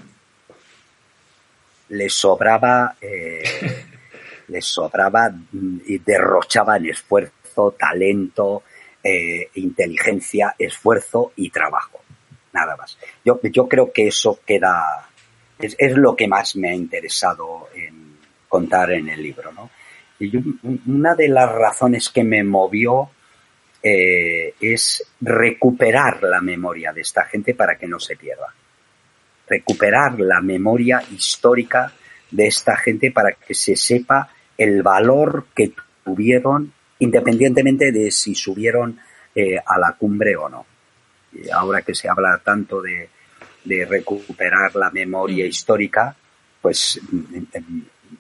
Le 1.89 2.11
sobraba. 2.11 2.97
Eh, 3.01 3.43
le 4.49 4.61
sobraba 4.61 5.33
y 5.87 5.99
derrochaban 5.99 6.85
esfuerzo, 6.85 7.75
talento, 7.79 8.63
eh, 9.03 9.49
inteligencia, 9.55 10.55
esfuerzo 10.59 11.33
y 11.37 11.49
trabajo 11.49 12.02
nada 12.53 12.77
más. 12.77 12.99
Yo, 13.25 13.41
yo 13.43 13.69
creo 13.69 13.93
que 13.93 14.09
eso 14.09 14.41
queda, 14.47 15.09
es, 15.59 15.97
lo 15.97 16.15
que 16.15 16.29
más 16.29 16.57
me 16.57 16.71
ha 16.71 16.75
interesado 16.75 17.69
en 17.75 18.19
contar 18.49 18.93
en 18.93 19.09
el 19.09 19.23
libro, 19.23 19.53
¿no? 19.53 19.71
Y 20.19 20.33
una 20.87 21.15
de 21.15 21.29
las 21.29 21.51
razones 21.51 22.11
que 22.11 22.23
me 22.23 22.45
movió 22.45 23.11
eh, 23.83 24.55
es 24.61 25.05
recuperar 25.21 26.23
la 26.23 26.41
memoria 26.41 26.93
de 26.93 27.01
esta 27.01 27.25
gente 27.25 27.55
para 27.55 27.77
que 27.77 27.89
no 27.89 27.99
se 27.99 28.17
pierda. 28.17 28.55
Recuperar 29.49 30.21
la 30.21 30.41
memoria 30.41 31.03
histórica 31.11 31.93
de 32.31 32.47
esta 32.47 32.77
gente 32.77 33.11
para 33.11 33.33
que 33.33 33.55
se 33.55 33.75
sepa 33.75 34.29
el 34.57 34.83
valor 34.83 35.47
que 35.55 35.73
tuvieron 36.05 36.73
independientemente 37.01 37.91
de 37.91 38.13
si 38.13 38.37
subieron 38.37 39.01
eh, 39.35 39.59
a 39.59 39.79
la 39.79 39.95
cumbre 39.95 40.37
o 40.37 40.49
no 40.49 40.67
ahora 41.53 41.83
que 41.83 41.95
se 41.95 42.09
habla 42.09 42.41
tanto 42.45 42.81
de, 42.83 43.09
recuperar 43.65 44.75
la 44.75 44.91
memoria 44.91 45.45
mm. 45.45 45.49
histórica, 45.49 46.17
pues 46.61 47.01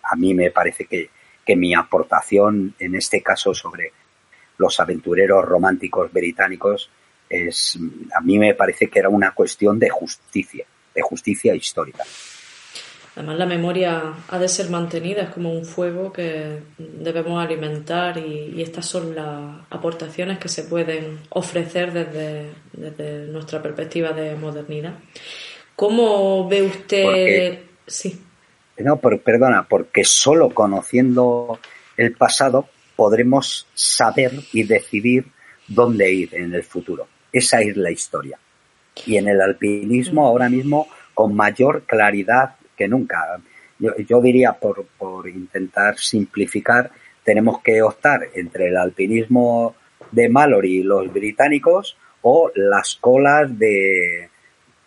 a 0.03 0.17
mí 0.17 0.35
me 0.35 0.51
parece 0.51 0.87
que, 0.87 1.11
mi 1.55 1.75
aportación 1.75 2.75
en 2.79 2.95
este 2.95 3.23
caso 3.23 3.53
sobre 3.53 3.93
los 4.57 4.81
aventureros 4.81 5.45
románticos 5.45 6.11
británicos 6.11 6.89
es, 7.29 7.79
a 8.15 8.21
mí 8.23 8.39
me 8.39 8.55
parece 8.55 8.89
que 8.89 9.01
era 9.01 9.11
una 9.11 9.33
cuestión 9.33 9.79
de 9.79 9.91
justicia, 9.91 10.65
de 10.95 11.03
justicia 11.03 11.55
histórica. 11.55 12.05
Además, 13.15 13.39
la 13.39 13.47
memoria 13.47 14.15
ha 14.29 14.39
de 14.39 14.49
ser 14.49 14.71
mantenida, 14.71 15.23
es 15.23 15.31
como 15.31 15.53
un 15.53 15.67
fuego 15.67 16.13
que 16.13 16.61
debemos 16.79 17.45
alimentar 17.45 18.17
y, 18.17 18.63
estas 18.63 18.87
son 18.87 19.15
las 19.15 19.57
aportaciones 19.69 20.39
que 20.39 20.49
se 20.49 20.65
pueden 20.65 21.19
ofrecer 21.29 21.93
desde, 21.93 23.27
nuestra 23.27 23.61
perspectiva 23.61 24.13
de 24.13 24.35
modernidad. 24.35 24.95
¿Cómo 25.77 26.49
ve 26.49 26.63
usted? 26.63 27.59
sí. 27.87 28.19
No, 28.79 28.97
perdona, 28.99 29.67
porque 29.69 30.05
solo 30.05 30.49
conociendo 30.51 31.59
el 31.97 32.13
pasado 32.17 32.69
podremos 32.97 33.67
saber 33.75 34.33
y 34.53 34.63
decidir 34.65 35.27
dónde 35.69 36.11
ir 36.13 36.35
en 36.35 36.55
el 36.55 36.63
futuro. 36.63 37.07
Esa 37.33 37.61
es 37.61 37.77
la 37.77 37.91
historia. 37.91 38.39
Y 39.07 39.17
en 39.17 39.29
el 39.29 39.41
alpinismo 39.41 40.27
ahora 40.27 40.49
mismo 40.49 40.89
con 41.15 41.35
mayor 41.35 41.85
claridad 41.87 42.57
nunca. 42.89 43.41
Yo, 43.79 44.21
diría, 44.21 44.53
por, 44.53 44.87
por 44.99 45.29
intentar 45.29 45.99
simplificar, 45.99 46.91
tenemos 47.25 47.61
que 47.63 47.83
optar 47.83 48.29
entre 48.35 48.69
el 48.69 48.77
alpinismo 48.77 49.75
de 50.11 50.29
Mallory 50.29 50.79
y 50.79 50.83
los 50.83 51.13
británicos 51.13 51.97
o 52.23 52.51
las 52.55 52.97
colas 53.01 53.59
de, 53.59 54.29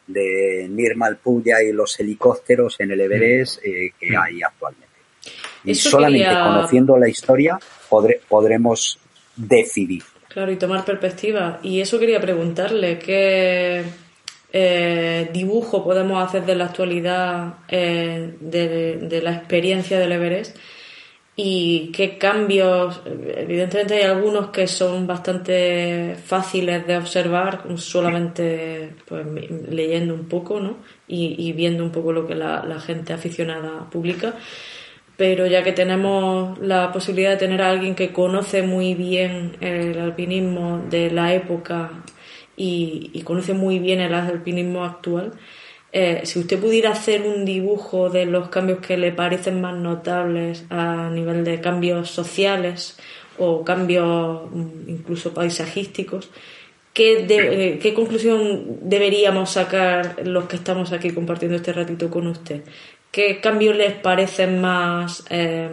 de 0.07 0.67
Nirmal 0.69 1.17
Puya 1.17 1.61
y 1.61 1.71
los 1.71 1.99
helicópteros 1.99 2.79
en 2.79 2.91
el 2.91 3.01
Everest 3.01 3.57
mm. 3.57 3.69
eh, 3.69 3.91
que 3.99 4.11
mm. 4.11 4.21
hay 4.21 4.43
actualmente. 4.43 4.85
Y 5.63 5.75
solamente 5.75 6.33
conociendo 6.33 6.97
la 6.97 7.09
historia 7.09 7.59
podremos 8.29 8.99
decidir. 9.35 10.03
Claro, 10.27 10.51
y 10.51 10.57
tomar 10.57 10.85
perspectiva. 10.85 11.59
Y 11.63 11.81
eso 11.81 11.97
quería 11.97 12.19
preguntarle, 12.19 12.99
¿qué, 12.99 13.83
eh, 14.53 15.29
dibujo 15.33 15.83
podemos 15.83 16.23
hacer 16.23 16.45
de 16.45 16.55
la 16.55 16.65
actualidad 16.65 17.55
eh, 17.67 18.35
de, 18.39 19.21
la 19.21 19.33
experiencia 19.33 19.99
del 19.99 20.13
Everest 20.13 20.57
y 21.35 21.91
qué 21.91 22.17
cambios, 22.17 23.01
evidentemente 23.05 23.95
hay 23.95 24.03
algunos 24.03 24.51
que 24.51 24.67
son 24.67 25.05
bastante 25.05 26.15
fáciles 26.23 26.87
de 26.87 26.95
observar 26.95 27.63
solamente 27.75 28.95
pues, 29.05 29.25
leyendo 29.69 30.13
un 30.13 30.29
poco 30.29 30.61
¿no? 30.61 30.77
y, 31.07 31.51
viendo 31.51 31.83
un 31.83 31.91
poco 31.91 32.13
lo 32.13 32.25
que 32.25 32.35
la, 32.35 32.79
gente 32.79 33.11
aficionada 33.11 33.89
publica 33.89 34.35
pero 35.17 35.47
ya 35.47 35.63
que 35.63 35.71
tenemos 35.73 36.57
la 36.59 36.91
posibilidad 36.91 37.31
de 37.31 37.37
tener 37.37 37.61
a 37.61 37.69
alguien 37.69 37.95
que 37.95 38.13
conoce 38.13 38.61
muy 38.61 38.93
bien 38.95 39.57
el 39.59 39.99
alpinismo 39.99 40.81
de 40.89 41.11
la 41.11 41.33
época 41.33 41.91
y, 42.55 43.21
conoce 43.23 43.53
muy 43.53 43.79
bien 43.79 43.99
el 43.99 44.13
alpinismo 44.13 44.83
actual. 44.83 45.33
Eh, 45.91 46.21
si 46.25 46.39
usted 46.39 46.59
pudiera 46.59 46.91
hacer 46.91 47.21
un 47.21 47.45
dibujo 47.45 48.09
de 48.09 48.25
los 48.25 48.49
cambios 48.49 48.79
que 48.79 48.97
le 48.97 49.11
parecen 49.11 49.61
más 49.61 49.75
notables 49.75 50.65
a 50.69 51.09
nivel 51.09 51.45
de 51.45 51.61
cambios 51.61 52.11
sociales 52.11 52.97
o 53.37 53.63
cambios 53.63 54.51
mm, 54.51 54.89
incluso 54.89 55.33
paisajísticos, 55.33 56.29
¿qué, 56.93 57.25
eh, 57.29 57.79
¿qué 57.81 57.93
conclusión 57.93 58.79
deberíamos 58.81 59.51
sacar 59.51 60.17
los 60.25 60.45
que 60.45 60.57
estamos 60.57 60.91
aquí 60.91 61.11
compartiendo 61.11 61.55
este 61.55 61.71
ratito 61.71 62.09
con 62.09 62.27
usted? 62.27 62.63
¿Qué 63.11 63.39
cambios 63.39 63.77
les 63.77 63.93
parecen 63.93 64.59
más 64.59 65.25
eh, 65.29 65.69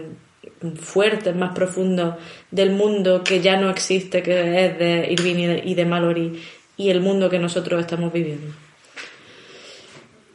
fuertes, 0.81 1.35
más 1.35 1.55
profundos 1.55 2.15
del 2.51 2.71
mundo 2.71 3.25
que 3.25 3.41
ya 3.41 3.57
no 3.57 3.71
existe, 3.71 4.23
que 4.23 4.67
es 4.67 4.79
de 4.79 5.09
Irving 5.11 5.63
y 5.65 5.75
de 5.75 5.85
Mallory 5.85 6.41
y 6.77 6.91
el 6.91 7.01
mundo 7.01 7.31
que 7.31 7.39
nosotros 7.39 7.81
estamos 7.81 8.13
viviendo? 8.13 8.53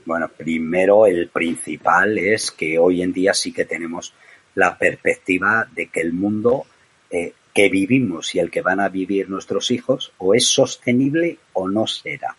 Bueno, 0.06 0.30
primero 0.30 1.06
el 1.06 1.28
principal 1.28 2.18
es 2.18 2.52
que 2.52 2.80
hoy 2.80 3.02
en 3.02 3.12
día 3.12 3.34
sí 3.34 3.52
que 3.52 3.66
tenemos 3.66 4.14
la 4.56 4.78
perspectiva 4.78 5.68
de 5.74 5.88
que 5.88 6.02
el 6.02 6.14
mundo 6.14 6.66
eh, 7.10 7.34
que 7.54 7.70
vivimos 7.70 8.34
y 8.36 8.40
el 8.40 8.50
que 8.52 8.62
van 8.62 8.80
a 8.80 8.90
vivir 8.90 9.30
nuestros 9.30 9.72
hijos 9.72 10.14
o 10.18 10.34
es 10.34 10.46
sostenible 10.46 11.40
o 11.54 11.68
no 11.68 11.88
será. 11.88 12.38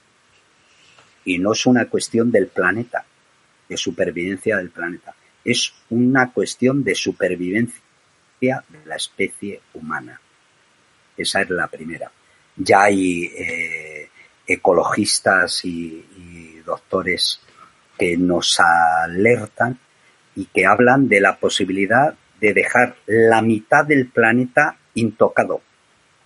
Y 1.24 1.38
no 1.38 1.52
es 1.52 1.66
una 1.66 1.86
cuestión 1.86 2.30
del 2.30 2.46
planeta, 2.46 3.04
de 3.68 3.76
supervivencia 3.76 4.56
del 4.56 4.70
planeta, 4.70 5.14
es 5.44 5.74
una 5.90 6.32
cuestión 6.32 6.84
de 6.84 6.94
supervivencia 6.94 7.82
de 8.40 8.86
la 8.86 8.96
especie 8.96 9.60
humana. 9.74 10.20
Esa 11.16 11.42
es 11.42 11.50
la 11.50 11.66
primera. 11.66 12.10
Ya 12.58 12.82
hay 12.82 13.24
eh, 13.24 14.10
ecologistas 14.46 15.64
y, 15.64 16.04
doctores 16.66 17.40
que 17.96 18.18
nos 18.18 18.60
alertan 18.60 19.78
y 20.36 20.44
que 20.44 20.66
hablan 20.66 21.08
de 21.08 21.18
la 21.18 21.36
posibilidad 21.38 22.14
de 22.38 22.52
dejar 22.52 22.96
la 23.06 23.40
mitad 23.40 23.86
del 23.86 24.08
planeta 24.08 24.76
intocado, 24.92 25.62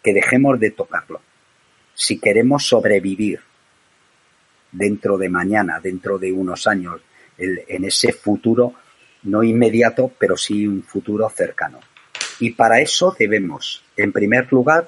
que 0.02 0.12
dejemos 0.12 0.58
de 0.58 0.72
tocarlo. 0.72 1.20
Si 1.94 2.18
queremos 2.18 2.66
sobrevivir 2.66 3.38
dentro 4.72 5.16
de 5.16 5.28
mañana, 5.28 5.78
dentro 5.80 6.18
de 6.18 6.32
unos 6.32 6.66
años, 6.66 7.00
en 7.38 7.84
ese 7.84 8.12
futuro 8.12 8.74
no 9.24 9.42
inmediato, 9.42 10.10
pero 10.18 10.36
sí 10.36 10.66
un 10.66 10.82
futuro 10.82 11.28
cercano. 11.28 11.78
Y 12.40 12.50
para 12.50 12.80
eso 12.80 13.14
debemos, 13.16 13.84
en 13.96 14.12
primer 14.12 14.52
lugar, 14.52 14.86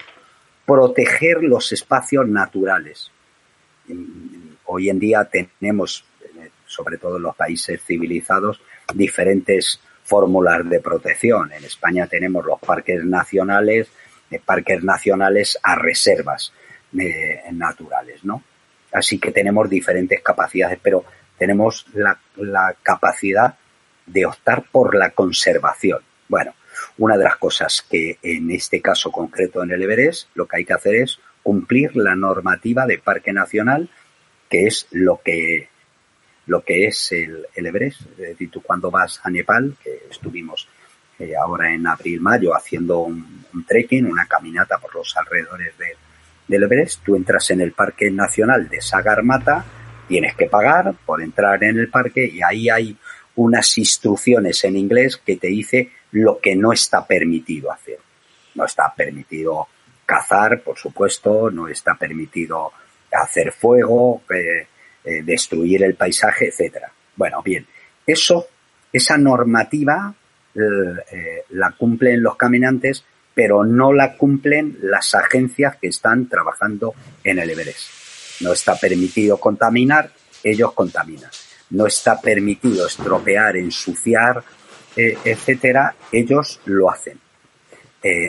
proteger 0.66 1.42
los 1.42 1.72
espacios 1.72 2.26
naturales, 2.28 3.10
hoy 4.64 4.88
en 4.88 4.98
día 4.98 5.24
tenemos, 5.24 6.04
sobre 6.66 6.98
todo 6.98 7.16
en 7.16 7.22
los 7.22 7.36
países 7.36 7.82
civilizados, 7.84 8.60
diferentes 8.94 9.80
fórmulas 10.04 10.68
de 10.68 10.80
protección. 10.80 11.52
En 11.52 11.64
España 11.64 12.06
tenemos 12.06 12.44
los 12.44 12.60
parques 12.60 13.04
nacionales, 13.04 13.88
de 14.30 14.40
parques 14.40 14.82
nacionales 14.82 15.58
a 15.62 15.76
reservas 15.76 16.52
eh, 16.98 17.42
naturales, 17.52 18.24
¿no? 18.24 18.42
Así 18.92 19.18
que 19.18 19.32
tenemos 19.32 19.68
diferentes 19.68 20.22
capacidades, 20.22 20.78
pero 20.82 21.04
tenemos 21.36 21.86
la, 21.94 22.18
la 22.36 22.76
capacidad 22.82 23.56
de 24.06 24.26
optar 24.26 24.64
por 24.70 24.94
la 24.94 25.10
conservación. 25.10 26.00
Bueno, 26.28 26.54
una 26.98 27.16
de 27.16 27.24
las 27.24 27.36
cosas 27.36 27.84
que 27.88 28.18
en 28.22 28.50
este 28.50 28.80
caso 28.80 29.10
concreto 29.10 29.62
en 29.62 29.70
el 29.70 29.82
Everest 29.82 30.28
lo 30.34 30.46
que 30.46 30.58
hay 30.58 30.64
que 30.64 30.72
hacer 30.72 30.94
es 30.96 31.18
cumplir 31.42 31.96
la 31.96 32.16
normativa 32.16 32.86
de 32.86 32.98
Parque 32.98 33.32
Nacional, 33.32 33.88
que 34.48 34.66
es 34.66 34.86
lo 34.90 35.20
que 35.22 35.68
lo 36.46 36.62
que 36.62 36.86
es 36.86 37.12
el, 37.12 37.46
Everest. 37.54 38.02
Es 38.02 38.16
decir, 38.16 38.50
tú 38.50 38.62
cuando 38.62 38.90
vas 38.90 39.20
a 39.22 39.30
Nepal, 39.30 39.76
que 39.82 40.02
estuvimos 40.10 40.68
eh, 41.18 41.32
ahora 41.36 41.72
en 41.72 41.86
abril-mayo 41.86 42.54
haciendo 42.54 43.00
un, 43.00 43.44
trekking, 43.66 44.06
una 44.06 44.26
caminata 44.26 44.78
por 44.78 44.94
los 44.94 45.16
alrededores 45.16 45.76
de, 45.78 45.96
del 46.48 46.64
Everest, 46.64 47.02
tú 47.04 47.16
entras 47.16 47.50
en 47.50 47.60
el 47.60 47.72
Parque 47.72 48.10
Nacional 48.10 48.68
de 48.68 48.80
Sagarmatha, 48.80 49.64
tienes 50.08 50.34
que 50.34 50.46
pagar 50.46 50.94
por 51.06 51.22
entrar 51.22 51.62
en 51.64 51.78
el 51.78 51.88
parque 51.88 52.26
y 52.26 52.42
ahí 52.42 52.68
hay 52.68 52.96
unas 53.36 53.78
instrucciones 53.78 54.64
en 54.64 54.76
inglés 54.76 55.16
que 55.16 55.36
te 55.36 55.48
dice 55.48 55.90
lo 56.14 56.38
que 56.38 56.54
no 56.54 56.72
está 56.72 57.06
permitido 57.06 57.72
hacer. 57.72 57.98
No 58.54 58.64
está 58.64 58.92
permitido 58.96 59.66
cazar, 60.06 60.62
por 60.62 60.78
supuesto, 60.78 61.50
no 61.50 61.68
está 61.68 61.94
permitido 61.96 62.72
hacer 63.12 63.52
fuego, 63.52 64.22
eh, 64.30 64.66
eh, 65.04 65.22
destruir 65.22 65.82
el 65.82 65.94
paisaje, 65.94 66.48
etcétera. 66.48 66.92
Bueno, 67.16 67.42
bien, 67.42 67.66
eso, 68.06 68.46
esa 68.92 69.18
normativa 69.18 70.14
eh, 70.54 71.44
la 71.50 71.72
cumplen 71.72 72.22
los 72.22 72.36
caminantes, 72.36 73.04
pero 73.34 73.64
no 73.64 73.92
la 73.92 74.16
cumplen 74.16 74.78
las 74.82 75.14
agencias 75.16 75.76
que 75.76 75.88
están 75.88 76.28
trabajando 76.28 76.94
en 77.24 77.40
el 77.40 77.50
Everest. 77.50 78.40
No 78.40 78.52
está 78.52 78.76
permitido 78.76 79.38
contaminar, 79.38 80.10
ellos 80.44 80.72
contaminan. 80.74 81.30
No 81.70 81.86
está 81.86 82.20
permitido 82.20 82.86
estropear, 82.86 83.56
ensuciar, 83.56 84.44
eh, 84.96 85.16
etcétera, 85.24 85.94
ellos 86.12 86.60
lo 86.66 86.90
hacen. 86.90 87.18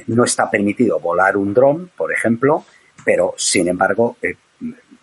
no 0.08 0.24
está 0.24 0.50
permitido 0.50 1.00
volar 1.00 1.36
un 1.36 1.54
dron, 1.54 1.92
por 1.98 2.14
ejemplo, 2.14 2.66
pero 3.04 3.34
sin 3.38 3.68
embargo 3.68 4.18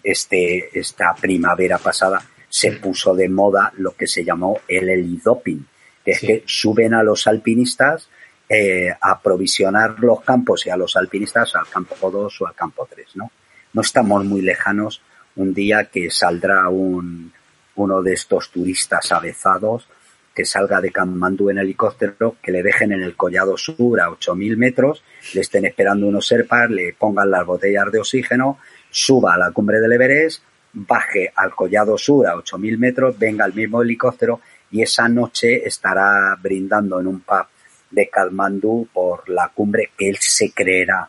este, 0.03 0.79
esta 0.79 1.15
primavera 1.15 1.79
pasada 1.79 2.23
se 2.49 2.73
puso 2.73 3.15
de 3.15 3.29
moda 3.29 3.73
lo 3.79 3.95
que 3.97 4.07
se 4.07 4.25
llamó 4.25 4.61
el 4.69 4.89
helidoping, 4.89 5.67
que 6.05 6.11
es 6.11 6.21
que 6.21 6.43
suben 6.47 6.95
a 6.95 7.03
los 7.03 7.27
alpinistas 7.27 8.09
eh, 8.49 8.93
a 9.01 9.21
provisionar 9.21 9.99
los 10.01 10.21
campos 10.21 10.67
y 10.67 10.71
a 10.71 10.77
los 10.77 10.97
alpinistas 10.97 11.55
al 11.55 11.67
campo 11.69 12.11
2 12.11 12.43
o 12.43 12.47
al 12.47 12.55
campo 12.55 12.87
3, 12.91 13.17
¿no? 13.17 13.31
No 13.73 13.81
estamos 13.81 14.25
muy 14.27 14.43
lejanos 14.43 15.01
un 15.37 15.55
día 15.55 15.85
que 15.85 16.11
saldrá 16.11 16.69
un, 16.69 17.33
uno 17.77 18.03
de 18.03 18.13
estos 18.13 18.51
turistas 18.51 19.11
avezados 19.13 19.89
que 20.35 20.45
salga 20.45 20.80
de 20.80 20.91
Kamandú 20.91 21.51
en 21.51 21.59
helicóptero, 21.59 22.37
que 22.43 22.53
le 22.53 22.62
dejen 22.62 22.93
en 22.93 23.03
el 23.03 23.16
Collado 23.16 23.57
Sur 23.57 24.01
a 24.01 24.09
8.000 24.09 24.57
metros, 24.57 25.05
le 25.35 25.41
estén 25.43 25.66
esperando 25.66 26.07
unos 26.07 26.26
serpas, 26.26 26.70
le 26.70 26.95
pongan 26.95 27.30
las 27.30 27.45
botellas 27.45 27.93
de 27.93 27.99
oxígeno, 27.99 28.59
suba 28.91 29.35
a 29.35 29.39
la 29.39 29.51
cumbre 29.51 29.80
del 29.80 29.93
Everest, 29.93 30.43
baje 30.72 31.33
al 31.37 31.55
Collado 31.55 31.99
Sur 31.99 32.26
a 32.26 32.35
8.000 32.35 32.78
metros, 32.78 33.18
venga 33.18 33.45
el 33.45 33.55
mismo 33.55 33.83
helicóptero 33.83 34.41
y 34.70 34.83
esa 34.83 35.09
noche 35.09 35.66
estará 35.66 36.35
brindando 36.41 36.99
en 37.01 37.07
un 37.07 37.20
pub 37.20 37.47
de 37.91 38.09
Kalmandu 38.09 38.89
por 38.93 39.28
la 39.28 39.49
cumbre 39.55 39.91
que 39.97 40.09
él 40.09 40.16
se 40.18 40.51
creerá 40.53 41.09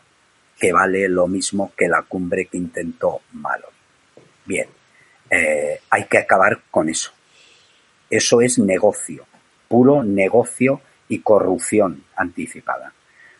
que 0.58 0.72
vale 0.72 1.08
lo 1.08 1.26
mismo 1.26 1.72
que 1.76 1.88
la 1.88 2.02
cumbre 2.02 2.46
que 2.46 2.58
intentó 2.58 3.22
Malo. 3.32 3.68
Bien, 4.44 4.68
eh, 5.30 5.80
hay 5.90 6.04
que 6.04 6.18
acabar 6.18 6.62
con 6.70 6.88
eso. 6.88 7.13
Eso 8.10 8.40
es 8.40 8.58
negocio, 8.58 9.26
puro 9.68 10.02
negocio 10.02 10.80
y 11.08 11.20
corrupción 11.20 12.04
anticipada. 12.16 12.92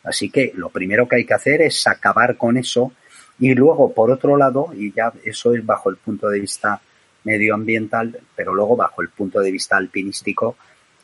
Así 0.02 0.30
que 0.30 0.52
lo 0.54 0.68
primero 0.68 1.08
que 1.08 1.16
hay 1.16 1.24
que 1.24 1.34
hacer 1.34 1.62
es 1.62 1.86
acabar 1.86 2.36
con 2.36 2.56
eso 2.56 2.92
y 3.38 3.54
luego, 3.54 3.92
por 3.92 4.10
otro 4.10 4.36
lado, 4.36 4.70
y 4.76 4.92
ya 4.92 5.12
eso 5.24 5.54
es 5.54 5.64
bajo 5.64 5.90
el 5.90 5.96
punto 5.96 6.28
de 6.28 6.40
vista 6.40 6.80
medioambiental, 7.24 8.20
pero 8.36 8.54
luego 8.54 8.76
bajo 8.76 9.02
el 9.02 9.08
punto 9.08 9.40
de 9.40 9.50
vista 9.50 9.76
alpinístico, 9.76 10.56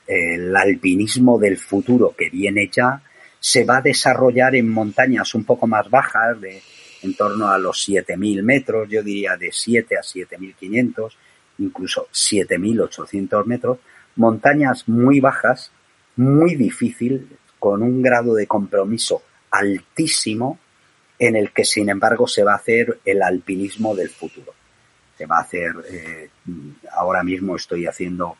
el 0.07 0.55
alpinismo 0.55 1.39
del 1.39 1.57
futuro 1.57 2.15
que 2.17 2.29
viene 2.29 2.69
ya 2.71 3.01
se 3.39 3.65
va 3.65 3.79
a 3.79 3.83
desarrollar 3.83 4.55
en 4.55 4.69
montañas 4.69 5.35
un 5.35 5.45
poco 5.45 5.67
más 5.67 5.89
bajas, 5.89 6.41
de 6.41 6.61
en 7.03 7.15
torno 7.15 7.49
a 7.49 7.59
los 7.59 7.89
7.000 7.89 8.43
metros, 8.43 8.89
yo 8.89 9.03
diría 9.03 9.37
de 9.37 9.51
7 9.51 9.97
a 9.97 10.03
7.500, 10.03 11.13
incluso 11.61 12.09
7.800 12.13 13.45
metros, 13.45 13.79
montañas 14.17 14.89
muy 14.89 15.21
bajas, 15.21 15.71
muy 16.17 16.57
difícil, 16.57 17.29
con 17.59 17.83
un 17.83 18.03
grado 18.03 18.35
de 18.35 18.47
compromiso 18.47 19.23
altísimo, 19.51 20.59
en 21.19 21.37
el 21.37 21.53
que 21.53 21.65
sin 21.65 21.91
embargo 21.91 22.27
se 22.27 22.43
va 22.43 22.53
a 22.53 22.57
hacer 22.57 22.99
el 23.05 23.23
alpinismo 23.23 23.95
del 23.95 24.09
futuro. 24.09 24.55
Se 25.17 25.27
va 25.27 25.39
a 25.39 25.43
hacer, 25.43 25.73
eh, 25.91 26.31
ahora 26.97 27.23
mismo 27.23 27.57
estoy 27.57 27.87
haciendo, 27.87 28.37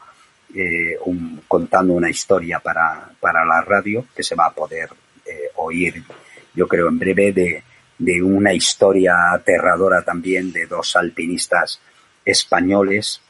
eh, 0.55 0.97
un, 1.05 1.43
contando 1.47 1.93
una 1.93 2.09
historia 2.09 2.59
para, 2.59 3.11
para 3.21 3.45
la 3.45 3.61
radio 3.61 4.07
que 4.17 4.23
se 4.23 4.35
va 4.35 4.47
a 4.47 4.53
poder 4.53 4.89
eh, 5.27 5.51
oír, 5.57 6.03
yo 6.55 6.67
creo, 6.67 6.89
en 6.89 6.99
breve 6.99 7.33
de, 7.33 7.63
de 7.99 8.23
una 8.23 8.55
historia 8.55 9.31
aterradora 9.33 10.03
también 10.03 10.51
de 10.53 10.65
dos 10.65 10.97
alpinistas 10.97 11.81
españoles 12.25 13.21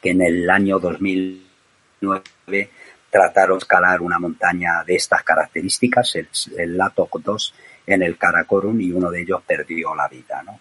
que 0.00 0.10
en 0.10 0.22
el 0.22 0.50
año 0.50 0.78
2009 0.78 2.70
trataron 3.10 3.58
de 3.58 3.62
escalar 3.62 4.00
una 4.00 4.18
montaña 4.18 4.82
de 4.84 4.96
estas 4.96 5.22
características, 5.22 6.16
el, 6.16 6.28
el 6.58 6.76
Latok 6.76 7.20
2, 7.20 7.54
en 7.86 8.02
el 8.02 8.16
Karakorum 8.16 8.80
y 8.80 8.92
uno 8.92 9.10
de 9.10 9.22
ellos 9.22 9.42
perdió 9.46 9.94
la 9.94 10.08
vida, 10.08 10.42
¿no? 10.44 10.60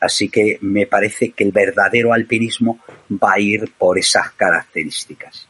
Así 0.00 0.30
que 0.30 0.58
me 0.62 0.86
parece 0.86 1.32
que 1.32 1.44
el 1.44 1.52
verdadero 1.52 2.14
alpinismo 2.14 2.80
va 3.10 3.34
a 3.34 3.40
ir 3.40 3.72
por 3.76 3.98
esas 3.98 4.30
características. 4.30 5.46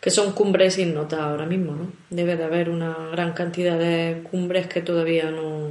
Que 0.00 0.10
son 0.10 0.32
cumbres 0.32 0.74
sin 0.74 0.94
nota 0.94 1.22
ahora 1.22 1.46
mismo, 1.46 1.72
¿no? 1.72 1.92
Debe 2.10 2.36
de 2.36 2.44
haber 2.44 2.70
una 2.70 2.94
gran 3.12 3.32
cantidad 3.34 3.78
de 3.78 4.22
cumbres 4.28 4.66
que 4.66 4.80
todavía 4.80 5.30
no, 5.30 5.70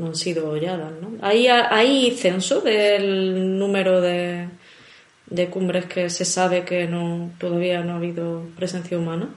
han 0.00 0.14
sido 0.14 0.50
holladas, 0.50 0.92
¿no? 1.00 1.12
¿Hay, 1.20 1.46
¿Hay 1.48 2.10
censo 2.12 2.60
del 2.60 3.58
número 3.58 4.00
de, 4.00 4.48
de 5.26 5.46
cumbres 5.48 5.86
que 5.86 6.10
se 6.10 6.24
sabe 6.24 6.64
que 6.64 6.86
no 6.86 7.30
todavía 7.38 7.82
no 7.82 7.94
ha 7.94 7.96
habido 7.96 8.44
presencia 8.56 8.98
humana? 8.98 9.28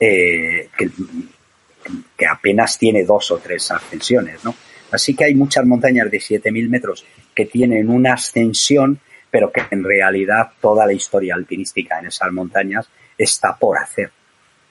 eh, 0.00 0.70
que, 0.76 0.90
que 2.16 2.26
apenas 2.26 2.76
tiene 2.78 3.04
dos 3.04 3.30
o 3.30 3.38
tres 3.38 3.70
ascensiones, 3.70 4.44
¿no? 4.44 4.56
Así 4.90 5.14
que 5.14 5.24
hay 5.24 5.34
muchas 5.34 5.66
montañas 5.66 6.10
de 6.10 6.18
7.000 6.18 6.68
metros 6.68 7.04
que 7.34 7.46
tienen 7.46 7.88
una 7.90 8.14
ascensión, 8.14 8.98
pero 9.30 9.52
que 9.52 9.62
en 9.70 9.84
realidad 9.84 10.52
toda 10.60 10.86
la 10.86 10.94
historia 10.94 11.34
alpinística 11.34 11.98
en 11.98 12.06
esas 12.06 12.32
montañas 12.32 12.88
está 13.16 13.56
por 13.56 13.78
hacer. 13.78 14.10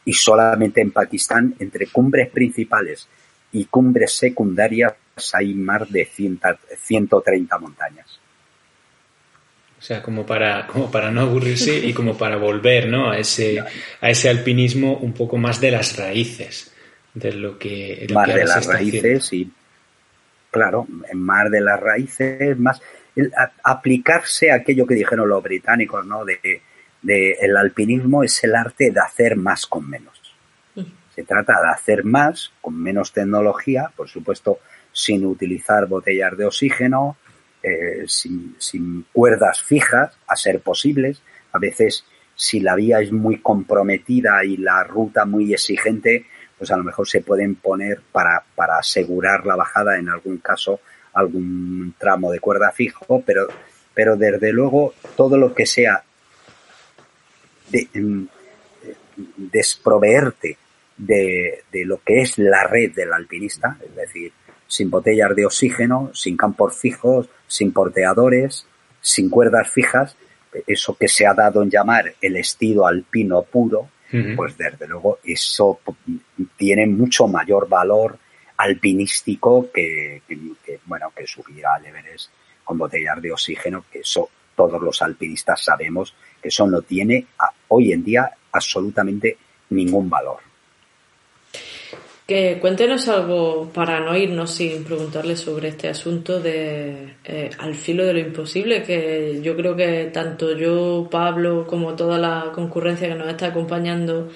Y 0.05 0.13
solamente 0.13 0.81
en 0.81 0.91
Pakistán, 0.91 1.55
entre 1.59 1.87
cumbres 1.87 2.29
principales 2.29 3.07
y 3.51 3.65
cumbres 3.65 4.13
secundarias, 4.13 4.93
hay 5.33 5.53
más 5.53 5.91
de 5.91 6.05
130 6.05 7.57
montañas. 7.59 8.19
O 9.88 9.93
sea, 9.93 10.03
como 10.03 10.25
para, 10.25 10.67
como 10.67 10.91
para 10.91 11.11
no 11.11 11.21
aburrirse 11.21 11.77
y 11.77 11.93
como 11.93 12.17
para 12.17 12.35
volver 12.35 12.89
¿no? 12.89 13.09
a, 13.09 13.19
ese, 13.19 13.63
a 14.01 14.09
ese 14.09 14.27
alpinismo 14.27 14.97
un 14.97 15.13
poco 15.13 15.38
más 15.38 15.61
de 15.61 15.71
las 15.71 15.95
raíces. 15.95 16.73
De 17.13 17.31
lo 17.31 17.57
que, 17.57 18.05
más 18.13 18.27
de 18.27 18.43
las 18.43 18.65
raíces 18.65 19.31
y 19.31 19.49
claro, 20.51 20.85
más 21.13 21.49
de 21.49 21.61
las 21.61 21.79
raíces, 21.79 22.59
más 22.59 22.81
aplicarse 23.63 24.51
a 24.51 24.55
aquello 24.55 24.85
que 24.85 24.93
dijeron 24.93 25.29
los 25.29 25.41
británicos, 25.41 26.05
¿no? 26.05 26.25
De, 26.25 26.61
de 27.01 27.38
el 27.39 27.55
alpinismo 27.55 28.25
es 28.25 28.43
el 28.43 28.55
arte 28.55 28.91
de 28.91 28.99
hacer 28.99 29.38
más 29.38 29.65
con 29.67 29.89
menos. 29.89 30.19
Se 31.15 31.23
trata 31.23 31.61
de 31.61 31.69
hacer 31.69 32.03
más 32.03 32.51
con 32.59 32.77
menos 32.77 33.13
tecnología, 33.13 33.89
por 33.95 34.09
supuesto, 34.09 34.59
sin 34.91 35.25
utilizar 35.25 35.85
botellas 35.85 36.38
de 36.38 36.43
oxígeno, 36.43 37.15
eh, 37.68 38.05
sin, 38.07 39.05
cuerdas 39.11 39.61
fijas, 39.61 40.18
a 40.28 40.36
ser 40.36 40.61
posibles. 40.61 41.22
A 41.51 41.59
veces, 41.59 42.05
si 42.36 42.59
la 42.59 42.76
vía 42.76 43.01
es 43.01 43.11
muy 43.11 43.39
comprometida 43.39 44.43
y 44.45 44.57
la 44.57 44.84
ruta 44.84 45.26
muy 45.26 45.53
exigente, 45.53 46.26
pues 46.57 46.72
a 46.72 46.78
lo 46.78 46.84
mejor 46.84 47.07
se 47.07 47.22
pueden 47.22 47.55
poner 47.55 48.01
para, 48.11 48.43
para 48.55 48.78
asegurar 48.78 49.45
la 49.45 49.55
bajada 49.55 49.97
en 49.97 50.09
algún 50.09 50.38
caso 50.38 50.80
algún 51.13 51.95
tramo 51.97 52.32
de 52.32 52.39
cuerda 52.39 52.72
fijo, 52.72 53.24
pero, 53.26 53.47
pero 53.93 54.15
desde 54.15 54.53
luego 54.53 54.93
todo 55.15 55.36
lo 55.38 55.53
que 55.55 55.65
sea 55.65 56.03
de, 57.70 57.88
desproveerte 59.36 60.57
de, 60.95 61.63
de, 61.72 61.86
lo 61.86 62.01
que 62.03 62.22
es 62.22 62.38
la 62.38 62.63
red 62.65 62.93
del 62.93 63.13
alpinista, 63.13 63.78
es 63.84 63.95
decir, 63.95 64.32
sin 64.68 64.91
botellas 64.91 65.36
de 65.36 65.45
oxígeno, 65.45 66.11
sin 66.13 66.38
campos 66.38 66.78
fijos, 66.78 67.30
sin 67.47 67.71
porteadores, 67.71 68.65
sin 69.01 69.29
cuerdas 69.29 69.69
fijas, 69.69 70.15
eso 70.65 70.97
que 70.97 71.07
se 71.07 71.25
ha 71.25 71.33
dado 71.33 71.61
en 71.61 71.69
llamar 71.69 72.13
el 72.21 72.35
estilo 72.35 72.87
alpino 72.87 73.43
puro, 73.43 73.79
uh 73.81 74.15
-huh. 74.15 74.35
pues 74.35 74.57
desde 74.57 74.87
luego 74.87 75.19
eso 75.23 75.79
tiene 76.55 76.87
mucho 76.87 77.27
mayor 77.27 77.67
valor 77.67 78.17
alpinístico 78.57 79.71
que, 79.71 80.23
que, 80.27 80.37
que, 80.65 80.79
bueno 80.85 81.11
que 81.15 81.27
subir 81.27 81.65
al 81.65 81.85
Everest 81.85 82.31
con 82.63 82.77
botellas 82.77 83.21
de 83.21 83.31
oxígeno, 83.31 83.85
que 83.91 83.99
eso 83.99 84.29
todos 84.55 84.81
los 84.81 85.01
alpinistas 85.01 85.63
sabemos 85.63 86.15
que 86.41 86.49
eso 86.49 86.67
no 86.67 86.81
tiene 86.81 87.27
a, 87.39 87.51
hoy 87.69 87.93
en 87.93 88.03
día 88.03 88.31
absolutamente 88.51 89.37
ningún 89.69 90.09
valor. 90.09 90.46
Que 92.28 92.59
cuéntenos 92.59 93.07
algo 93.07 93.69
para 93.73 94.01
no 94.01 94.13
irnos 94.17 94.51
sin 94.51 94.84
preguntarle 94.84 95.38
sobre 95.38 95.69
este 95.69 95.88
asunto 95.88 96.41
de 96.41 97.15
eh, 97.23 97.49
al 97.57 97.73
filo 97.73 98.05
de 98.05 98.11
lo 98.11 98.19
imposible, 98.19 98.84
que 98.84 99.39
yo 99.41 99.55
creo 99.55 99.78
que 99.78 100.09
tanto 100.11 100.53
yo, 100.57 101.07
Pablo, 101.09 101.65
como 101.65 101.95
toda 101.95 102.17
la 102.17 102.51
concurrencia 102.53 103.07
que 103.07 103.15
nos 103.15 103.30
está 103.30 103.47
acompañando 103.47 104.30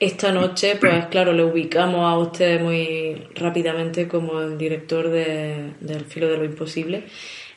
esta 0.00 0.32
noche, 0.32 0.74
pues 0.80 1.06
claro, 1.06 1.32
le 1.32 1.44
ubicamos 1.44 2.00
a 2.00 2.18
usted 2.18 2.60
muy 2.60 3.28
rápidamente 3.36 4.08
como 4.08 4.40
el 4.40 4.58
director 4.58 5.08
de, 5.08 5.74
del 5.78 6.04
filo 6.06 6.26
de 6.26 6.38
lo 6.38 6.44
imposible. 6.44 7.04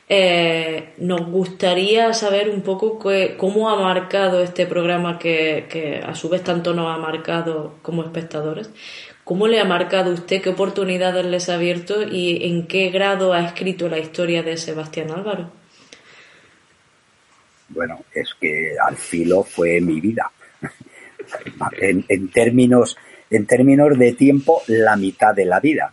Eh, 0.08 0.92
nos 0.98 1.28
gustaría 1.28 2.12
saber 2.12 2.50
un 2.50 2.62
poco 2.62 3.00
cómo 3.36 3.68
ha 3.68 3.74
marcado 3.74 4.40
este 4.40 4.64
programa 4.66 5.18
que, 5.18 5.66
que 5.68 5.98
a 5.98 6.14
su 6.14 6.28
vez 6.28 6.44
tanto 6.44 6.72
nos 6.72 6.94
ha 6.94 6.98
marcado 6.98 7.74
como 7.82 8.04
espectadores. 8.04 8.70
¿Cómo 9.26 9.48
le 9.48 9.58
ha 9.58 9.64
marcado 9.64 10.12
usted? 10.12 10.40
¿Qué 10.40 10.50
oportunidades 10.50 11.26
les 11.26 11.48
ha 11.48 11.54
abierto? 11.54 12.00
¿Y 12.00 12.46
en 12.46 12.68
qué 12.68 12.90
grado 12.90 13.32
ha 13.32 13.44
escrito 13.44 13.88
la 13.88 13.98
historia 13.98 14.44
de 14.44 14.56
Sebastián 14.56 15.10
Álvaro? 15.10 15.50
Bueno, 17.70 18.04
es 18.14 18.36
que 18.40 18.76
al 18.80 18.94
filo 18.94 19.42
fue 19.42 19.80
mi 19.80 20.00
vida. 20.00 20.30
En, 21.80 22.30
términos, 22.30 22.96
en 23.28 23.46
términos 23.46 23.98
de 23.98 24.12
tiempo, 24.12 24.62
la 24.68 24.94
mitad 24.94 25.34
de 25.34 25.44
la 25.44 25.58
vida. 25.58 25.92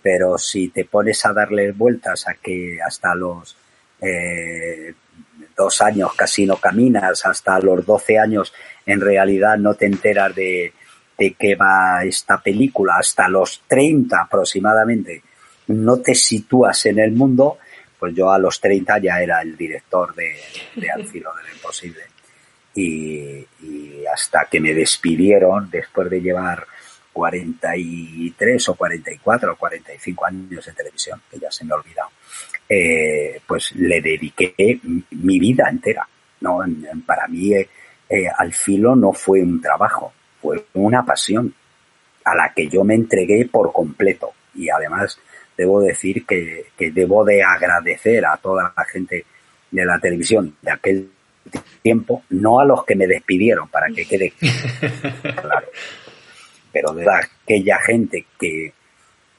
Pero 0.00 0.38
si 0.38 0.68
te 0.68 0.84
pones 0.84 1.26
a 1.26 1.32
darle 1.32 1.72
vueltas 1.72 2.28
a 2.28 2.34
que 2.34 2.78
hasta 2.80 3.12
los 3.16 3.56
eh, 4.00 4.94
dos 5.56 5.82
años 5.82 6.14
casi 6.14 6.46
no 6.46 6.58
caminas, 6.58 7.26
hasta 7.26 7.58
los 7.58 7.84
doce 7.84 8.20
años 8.20 8.54
en 8.86 9.00
realidad 9.00 9.58
no 9.58 9.74
te 9.74 9.86
enteras 9.86 10.32
de, 10.36 10.72
de 11.18 11.34
qué 11.34 11.56
va 11.56 12.04
esta 12.04 12.40
película 12.40 12.96
hasta 12.98 13.28
los 13.28 13.62
30 13.66 14.22
aproximadamente 14.22 15.22
no 15.68 15.98
te 15.98 16.14
sitúas 16.14 16.86
en 16.86 16.98
el 16.98 17.12
mundo, 17.12 17.58
pues 17.98 18.14
yo 18.14 18.30
a 18.30 18.38
los 18.38 18.60
30 18.60 18.98
ya 18.98 19.20
era 19.20 19.42
el 19.42 19.56
director 19.56 20.14
de, 20.14 20.34
de 20.76 20.90
Al 20.94 21.06
filo 21.06 21.30
de 21.34 21.42
lo 21.48 21.54
imposible. 21.54 22.02
Y, 22.74 23.46
y, 23.62 24.04
hasta 24.12 24.46
que 24.50 24.60
me 24.60 24.72
despidieron 24.72 25.68
después 25.70 26.08
de 26.08 26.20
llevar 26.20 26.66
43 27.12 28.68
o 28.68 28.74
44 28.74 29.52
o 29.52 29.56
45 29.56 30.26
años 30.26 30.64
de 30.64 30.72
televisión, 30.72 31.20
que 31.30 31.38
ya 31.38 31.50
se 31.50 31.64
me 31.64 31.72
ha 31.72 31.76
olvidado, 31.76 32.10
eh, 32.68 33.40
pues 33.46 33.72
le 33.72 34.00
dediqué 34.00 34.54
mi 35.10 35.38
vida 35.38 35.68
entera. 35.68 36.08
¿no? 36.40 36.60
Para 37.04 37.26
mí, 37.26 37.52
eh, 37.52 37.68
eh, 38.08 38.28
Al 38.38 38.54
filo 38.54 38.96
no 38.96 39.12
fue 39.12 39.42
un 39.42 39.60
trabajo, 39.60 40.12
fue 40.56 40.82
una 40.82 41.04
pasión 41.04 41.54
a 42.24 42.34
la 42.34 42.52
que 42.54 42.68
yo 42.68 42.84
me 42.84 42.94
entregué 42.94 43.48
por 43.50 43.72
completo. 43.72 44.32
Y 44.54 44.68
además 44.68 45.18
debo 45.56 45.80
decir 45.80 46.24
que, 46.26 46.66
que 46.76 46.90
debo 46.90 47.24
de 47.24 47.42
agradecer 47.42 48.24
a 48.26 48.36
toda 48.36 48.72
la 48.76 48.84
gente 48.84 49.24
de 49.70 49.84
la 49.84 49.98
televisión 49.98 50.56
de 50.62 50.70
aquel 50.70 51.10
tiempo, 51.82 52.22
no 52.30 52.60
a 52.60 52.64
los 52.64 52.84
que 52.84 52.94
me 52.94 53.06
despidieron, 53.06 53.68
para 53.68 53.88
que 53.88 54.04
quede 54.04 54.32
claro, 55.20 55.66
pero 56.72 56.92
de 56.92 57.06
aquella 57.10 57.78
gente 57.78 58.26
que, 58.38 58.72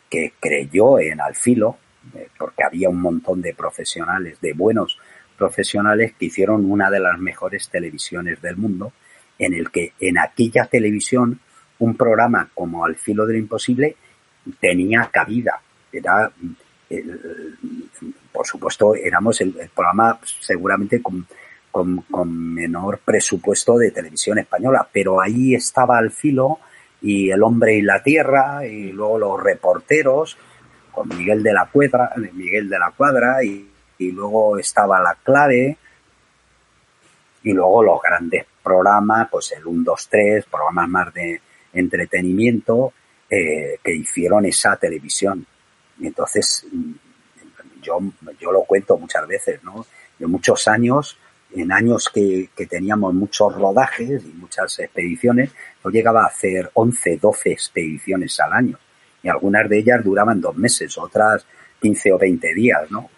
que 0.09 0.33
creyó 0.39 0.99
en 0.99 1.21
Alfilo, 1.21 1.77
eh, 2.15 2.27
porque 2.37 2.63
había 2.63 2.89
un 2.89 3.01
montón 3.01 3.41
de 3.41 3.53
profesionales, 3.53 4.39
de 4.41 4.53
buenos 4.53 4.97
profesionales 5.37 6.13
que 6.17 6.25
hicieron 6.25 6.69
una 6.69 6.89
de 6.89 6.99
las 6.99 7.17
mejores 7.19 7.69
televisiones 7.69 8.41
del 8.41 8.57
mundo, 8.57 8.91
en 9.39 9.53
el 9.53 9.71
que 9.71 9.93
en 9.99 10.19
aquella 10.19 10.65
televisión 10.65 11.39
un 11.79 11.95
programa 11.95 12.49
como 12.53 12.85
Al 12.85 12.95
filo 12.97 13.25
de 13.25 13.33
lo 13.33 13.39
imposible 13.39 13.95
tenía 14.59 15.09
cabida. 15.11 15.61
Era, 15.91 16.31
por 18.31 18.45
supuesto, 18.45 18.95
éramos 18.95 19.39
el, 19.41 19.55
el 19.59 19.69
programa 19.69 20.19
seguramente 20.41 21.01
con, 21.01 21.25
con, 21.71 22.01
con, 22.01 22.53
menor 22.53 22.99
presupuesto 22.99 23.77
de 23.77 23.91
televisión 23.91 24.37
española, 24.39 24.87
pero 24.91 25.21
ahí 25.21 25.55
estaba 25.55 25.97
Al 25.97 26.11
filo 26.11 26.59
y 27.01 27.29
El 27.31 27.41
hombre 27.43 27.75
y 27.75 27.81
la 27.81 28.03
tierra 28.03 28.65
y 28.67 28.91
luego 28.91 29.17
los 29.19 29.41
reporteros 29.41 30.37
con 30.91 31.07
Miguel 31.07 31.41
de 31.41 31.53
la 31.53 31.69
Cuadra, 31.71 32.11
Miguel 32.33 32.67
de 32.67 32.77
la 32.77 32.91
Cuadra 32.91 33.41
y, 33.41 33.69
y 33.99 34.11
luego 34.11 34.57
estaba 34.57 35.01
La 35.01 35.15
Clave 35.23 35.77
y 37.43 37.53
luego 37.53 37.83
los 37.83 38.01
grandes 38.01 38.45
programas, 38.63 39.29
pues 39.29 39.51
el 39.51 39.65
1, 39.65 39.83
2, 39.83 40.07
3, 40.09 40.45
programas 40.45 40.89
más 40.89 41.13
de 41.13 41.41
entretenimiento 41.73 42.93
eh, 43.29 43.79
que 43.83 43.93
hicieron 43.93 44.45
esa 44.45 44.75
televisión. 44.75 45.45
Entonces, 46.01 46.65
yo, 47.81 47.99
yo 48.39 48.51
lo 48.51 48.63
cuento 48.63 48.97
muchas 48.97 49.27
veces, 49.27 49.63
¿no? 49.63 49.85
De 50.17 50.27
muchos 50.27 50.67
años, 50.67 51.17
en 51.51 51.71
años 51.71 52.09
que, 52.13 52.49
que 52.55 52.65
teníamos 52.65 53.13
muchos 53.13 53.53
rodajes 53.55 54.23
y 54.23 54.33
muchas 54.33 54.79
expediciones, 54.79 55.51
yo 55.83 55.89
llegaba 55.89 56.23
a 56.23 56.27
hacer 56.27 56.69
11, 56.73 57.17
12 57.17 57.51
expediciones 57.51 58.39
al 58.39 58.53
año. 58.53 58.79
Y 59.23 59.29
algunas 59.29 59.67
de 59.69 59.79
ellas 59.79 60.03
duraban 60.03 60.39
dos 60.39 60.55
meses, 60.55 60.97
otras 60.97 61.45
15 61.81 62.13
o 62.13 62.17
20 62.17 62.53
días, 62.53 62.91
¿no? 62.91 63.09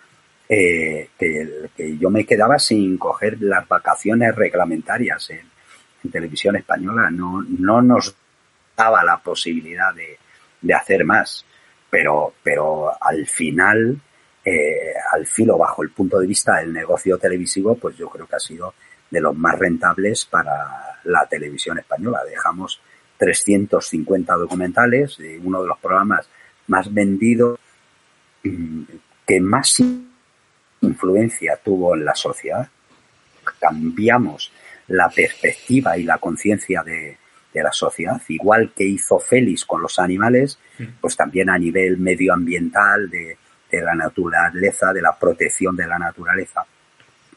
Eh, 0.54 1.12
que, 1.18 1.70
que, 1.78 1.98
yo 1.98 2.10
me 2.10 2.26
quedaba 2.26 2.60
sin 2.60 2.98
coger 2.98 3.42
las 3.42 3.66
vacaciones 3.70 4.36
reglamentarias 4.36 5.30
en, 5.30 5.50
televisión 6.12 6.58
española. 6.58 7.10
No, 7.10 7.42
no 7.42 7.82
nos 7.82 8.14
daba 8.76 9.02
la 9.06 9.18
posibilidad 9.20 9.94
de, 9.94 10.18
de 10.62 10.74
hacer 10.74 11.06
más. 11.06 11.46
Pero, 11.90 12.34
pero 12.44 12.92
al 13.02 13.26
final, 13.28 13.98
eh, 14.44 14.94
al 15.14 15.26
filo, 15.26 15.58
bajo 15.58 15.84
el 15.84 15.92
punto 15.92 16.20
de 16.20 16.28
vista 16.28 16.58
del 16.58 16.74
negocio 16.74 17.18
televisivo, 17.18 17.76
pues 17.76 17.96
yo 17.96 18.10
creo 18.10 18.28
que 18.28 18.36
ha 18.36 18.40
sido 18.40 18.74
de 19.10 19.22
los 19.22 19.38
más 19.38 19.58
rentables 19.58 20.26
para 20.26 21.00
la 21.06 21.26
televisión 21.28 21.80
española. 21.80 22.26
Dejamos 22.26 22.82
350 23.18 24.34
documentales, 24.34 25.18
uno 25.44 25.62
de 25.62 25.68
los 25.70 25.80
programas 25.80 26.28
más 26.68 26.94
vendidos, 26.94 27.58
mm, 28.44 28.84
que 29.26 29.40
más 29.40 29.80
influencia 30.82 31.58
tuvo 31.64 31.96
en 31.96 32.06
la 32.06 32.16
sociedad. 32.16 32.68
Cambiamos 33.60 34.52
la 34.88 35.10
perspectiva 35.10 35.98
y 35.98 36.04
la 36.04 36.18
conciencia 36.18 36.84
de, 36.84 37.18
de, 37.54 37.64
la 37.64 37.72
sociedad, 37.72 38.22
igual 38.28 38.74
que 38.76 38.84
hizo 38.84 39.20
Félix 39.20 39.66
con 39.66 39.82
los 39.82 40.00
animales, 40.00 40.60
pues 41.00 41.16
también 41.16 41.50
a 41.50 41.58
nivel 41.58 41.98
medioambiental, 41.98 43.10
de, 43.10 43.38
de 43.72 43.82
la 43.82 43.96
naturaleza, 43.96 44.92
de 44.92 45.02
la 45.02 45.18
protección 45.18 45.76
de 45.76 45.88
la 45.88 45.98
naturaleza, 45.98 46.66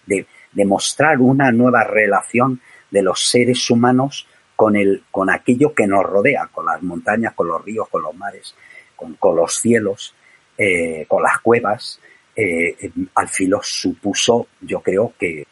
de, 0.07 0.27
de 0.53 0.65
mostrar 0.65 1.19
una 1.19 1.53
nueva 1.53 1.85
relación 1.85 2.61
de 2.91 3.03
los 3.03 3.29
seres 3.29 3.71
humanos 3.71 4.27
con, 4.57 4.77
el, 4.77 5.05
con 5.11 5.31
aquello 5.31 5.75
que 5.75 5.87
nos 5.87 6.05
rodea, 6.05 6.49
con 6.53 6.67
las 6.67 6.83
montañas, 6.83 7.35
con 7.35 7.49
los 7.49 7.65
ríos, 7.65 7.89
con 7.89 8.03
los 8.03 8.15
mares, 8.15 8.55
con, 8.97 9.15
con 9.15 9.37
los 9.37 9.55
cielos, 9.55 10.15
eh, 10.59 11.07
con 11.09 11.23
las 11.23 11.41
cuevas. 11.41 12.01
Eh, 12.37 12.91
al 13.15 13.29
filo 13.29 13.61
supuso, 13.63 14.49
yo 14.61 14.81
creo 14.81 15.15
que, 15.19 15.47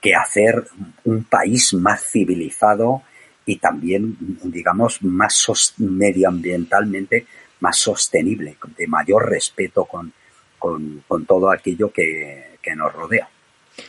que 0.00 0.14
hacer 0.14 0.64
un 1.04 1.24
país 1.24 1.72
más 1.74 2.10
civilizado 2.10 3.02
y 3.46 3.56
también, 3.56 4.16
digamos, 4.42 5.02
más 5.02 5.74
medioambientalmente 5.78 7.26
más 7.60 7.78
sostenible, 7.78 8.56
de 8.76 8.86
mayor 8.86 9.28
respeto 9.28 9.84
con, 9.84 10.12
con, 10.58 11.26
todo 11.26 11.50
aquello 11.50 11.90
que, 11.90 12.56
nos 12.76 12.92
rodea. 12.92 13.28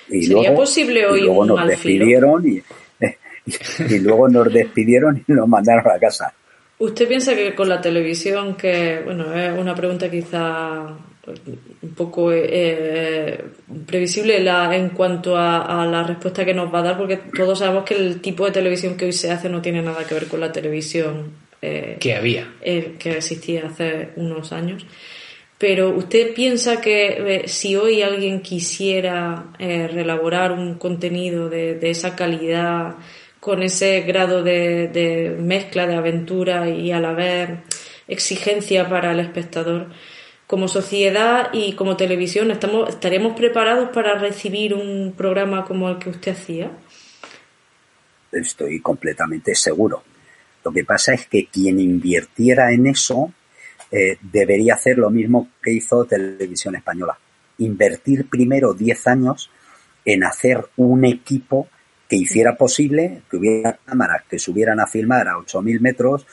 Y 0.10 0.24
¿Sería 0.24 0.54
posible 0.54 1.06
hoy 1.08 1.22
luego 1.22 1.46
nos 1.46 1.68
despidieron 1.68 2.48
y, 2.48 2.62
y, 3.90 4.00
luego 4.00 4.30
nos 4.30 4.54
despidieron 4.54 5.24
y 5.28 5.32
nos 5.34 5.48
mandaron 5.48 5.92
a 5.92 6.00
casa. 6.00 6.34
¿Usted 6.80 7.08
piensa 7.08 7.36
que 7.36 7.56
con 7.56 7.68
la 7.68 7.82
televisión, 7.82 8.56
que, 8.56 9.02
bueno, 9.04 9.34
es 9.34 9.58
una 9.58 9.74
pregunta 9.74 10.12
quizá 10.12 10.96
un 11.28 11.94
poco 11.96 12.32
eh, 12.32 13.44
previsible 13.86 14.40
la, 14.40 14.76
en 14.76 14.90
cuanto 14.90 15.36
a, 15.38 15.86
la 15.86 16.04
respuesta 16.04 16.46
que 16.46 16.54
nos 16.54 16.74
va 16.74 16.80
a 16.80 16.84
dar, 16.84 16.98
porque 16.98 17.18
todos 17.36 17.60
sabemos 17.60 17.84
que 17.84 17.96
el 17.96 18.22
tipo 18.22 18.46
de 18.46 18.52
televisión 18.52 18.96
que 18.96 19.06
hoy 19.06 19.14
se 19.14 19.32
hace 19.32 19.50
no 19.50 19.62
tiene 19.62 19.82
nada 19.82 20.06
que 20.06 20.14
ver 20.14 20.28
con 20.28 20.40
la 20.40 20.52
televisión 20.52 21.34
eh, 21.62 21.98
que 22.00 22.16
había, 22.16 22.54
eh, 22.62 22.96
que 22.98 23.18
existía 23.18 23.68
hace 23.68 24.10
unos 24.16 24.54
años. 24.54 24.86
Pero 25.58 25.90
usted 25.90 26.34
piensa 26.34 26.80
que 26.82 27.44
si 27.48 27.76
hoy 27.76 28.04
alguien 28.04 28.42
quisiera 28.42 29.48
relaborar 29.58 30.52
un 30.52 30.76
contenido 30.76 31.50
de, 31.50 31.74
de 31.74 31.90
esa 31.90 32.16
calidad, 32.16 32.96
con 33.48 33.64
ese 33.64 34.02
grado 34.02 34.44
de, 34.44 35.38
mezcla 35.40 35.88
de 35.88 35.96
aventura 35.96 36.70
y 36.70 36.92
a 36.92 37.00
la 37.00 37.14
vez 37.14 37.50
exigencia 38.08 38.90
para 38.90 39.12
el 39.12 39.22
espectador. 39.22 39.88
Como 40.48 40.70
sociedad 40.70 41.50
y 41.52 41.74
como 41.74 41.98
televisión, 41.98 42.52
¿estamos, 42.52 42.88
¿estaremos 42.88 43.36
preparados 43.36 43.90
para 43.90 44.18
recibir 44.18 44.74
un 44.74 45.14
programa 45.16 45.66
como 45.66 45.90
el 45.90 45.98
que 46.00 46.10
usted 46.10 46.32
hacía? 46.32 46.72
Estoy 48.32 48.80
completamente 48.80 49.54
seguro. 49.54 50.04
Lo 50.64 50.72
que 50.72 50.86
pasa 50.86 51.14
es 51.14 51.28
que 51.28 51.48
quien 51.48 51.82
invirtiera 51.82 52.72
en 52.72 52.88
eso 52.88 53.34
eh, 53.92 54.18
debería 54.22 54.76
hacer 54.76 54.98
lo 54.98 55.10
mismo 55.10 55.50
que 55.62 55.74
hizo 55.74 56.06
Televisión 56.06 56.76
Española. 56.76 57.18
Invertir 57.58 58.30
primero 58.30 58.74
10 58.74 59.08
años 59.08 59.50
en 60.06 60.24
hacer 60.24 60.66
un 60.78 61.04
equipo 61.04 61.68
que 62.08 62.16
hiciera 62.16 62.56
posible 62.56 63.24
que 63.30 63.38
hubiera 63.38 63.80
cámaras 63.86 64.24
que 64.30 64.40
subieran 64.40 64.80
a 64.80 64.88
filmar 64.88 65.28
a 65.28 65.36
8.000 65.36 65.80
metros 65.82 66.26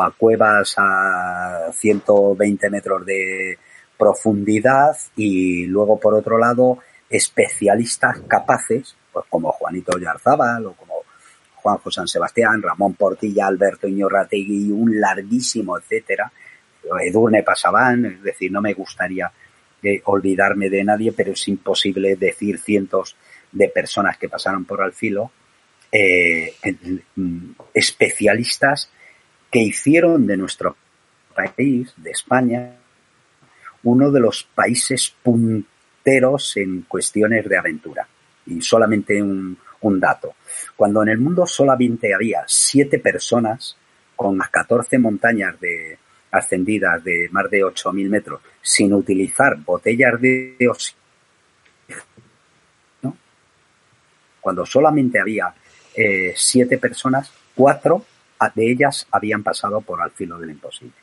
a 0.00 0.12
cuevas 0.12 0.74
a 0.78 1.70
120 1.72 2.70
metros 2.70 3.04
de 3.04 3.58
profundidad 3.98 4.96
y 5.16 5.66
luego 5.66 5.98
por 5.98 6.14
otro 6.14 6.38
lado 6.38 6.78
especialistas 7.10 8.20
capaces 8.26 8.96
pues 9.12 9.26
como 9.28 9.52
Juanito 9.52 9.98
Yarzábal 9.98 10.66
o 10.66 10.72
como 10.72 10.94
Juanjo 11.56 11.90
San 11.90 12.08
Sebastián, 12.08 12.62
Ramón 12.62 12.94
Portilla, 12.94 13.46
Alberto 13.46 13.86
Iñorrategui, 13.86 14.70
un 14.70 14.98
larguísimo 15.00 15.78
etcétera, 15.78 16.32
Edurne 17.00 17.42
Pasaban, 17.42 18.04
es 18.06 18.22
decir, 18.22 18.50
no 18.50 18.60
me 18.60 18.72
gustaría 18.74 19.30
eh, 19.82 20.00
olvidarme 20.04 20.70
de 20.70 20.84
nadie, 20.84 21.12
pero 21.12 21.32
es 21.32 21.48
imposible 21.48 22.16
decir 22.16 22.58
cientos 22.58 23.16
de 23.52 23.68
personas 23.68 24.16
que 24.16 24.28
pasaron 24.28 24.64
por 24.64 24.80
al 24.82 24.92
filo, 24.92 25.30
eh, 25.90 26.54
especialistas 27.74 28.90
que 29.52 29.60
hicieron 29.60 30.26
de 30.26 30.38
nuestro 30.38 30.74
país, 31.34 31.92
de 31.98 32.10
España, 32.10 32.74
uno 33.82 34.10
de 34.10 34.18
los 34.18 34.44
países 34.44 35.14
punteros 35.22 36.56
en 36.56 36.82
cuestiones 36.88 37.46
de 37.46 37.58
aventura. 37.58 38.08
Y 38.46 38.62
solamente 38.62 39.22
un, 39.22 39.58
dato. 40.00 40.36
Cuando 40.74 41.02
en 41.02 41.10
el 41.10 41.18
mundo 41.18 41.44
solamente 41.44 42.14
había 42.14 42.44
siete 42.46 42.98
personas 42.98 43.76
con 44.16 44.38
las 44.38 44.48
14 44.48 44.98
montañas 44.98 45.60
de, 45.60 45.98
ascendidas 46.30 47.04
de 47.04 47.28
más 47.30 47.50
de 47.50 47.62
8.000 47.62 48.08
metros 48.08 48.40
sin 48.62 48.94
utilizar 48.94 49.56
botellas 49.56 50.20
de 50.20 50.56
oxígeno, 50.70 51.02
cuando 54.40 54.64
solamente 54.64 55.20
había 55.20 55.52
eh, 55.94 56.32
siete 56.36 56.78
personas, 56.78 57.30
cuatro 57.54 58.06
de 58.50 58.70
ellas 58.70 59.06
habían 59.10 59.42
pasado 59.42 59.80
por 59.80 60.00
al 60.00 60.10
filo 60.10 60.38
del 60.38 60.50
imposible. 60.50 60.94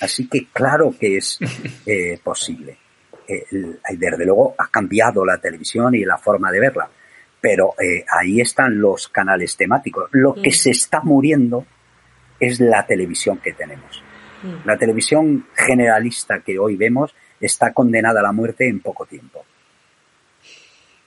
Así 0.00 0.28
que 0.28 0.46
claro 0.52 0.94
que 0.98 1.16
es 1.18 1.38
eh, 1.86 2.18
posible. 2.22 2.78
Eh, 3.28 3.44
desde 3.96 4.24
luego 4.24 4.54
ha 4.58 4.68
cambiado 4.68 5.24
la 5.24 5.38
televisión 5.38 5.94
y 5.94 6.04
la 6.04 6.18
forma 6.18 6.50
de 6.50 6.60
verla, 6.60 6.88
pero 7.40 7.74
ahí 8.10 8.40
están 8.40 8.80
los 8.80 9.08
canales 9.08 9.56
temáticos. 9.56 10.08
Lo 10.12 10.34
que 10.34 10.50
mm. 10.50 10.52
se 10.52 10.70
está 10.70 11.00
muriendo 11.02 11.64
es 12.38 12.60
la 12.60 12.86
televisión 12.86 13.38
que 13.38 13.52
tenemos. 13.52 14.02
Mm. 14.42 14.66
La 14.66 14.76
televisión 14.76 15.46
generalista 15.54 16.40
que 16.40 16.58
hoy 16.58 16.76
vemos 16.76 17.14
está 17.40 17.72
condenada 17.72 18.20
a 18.20 18.22
la 18.22 18.32
muerte 18.32 18.68
en 18.68 18.80
poco 18.80 19.06
tiempo. 19.06 19.44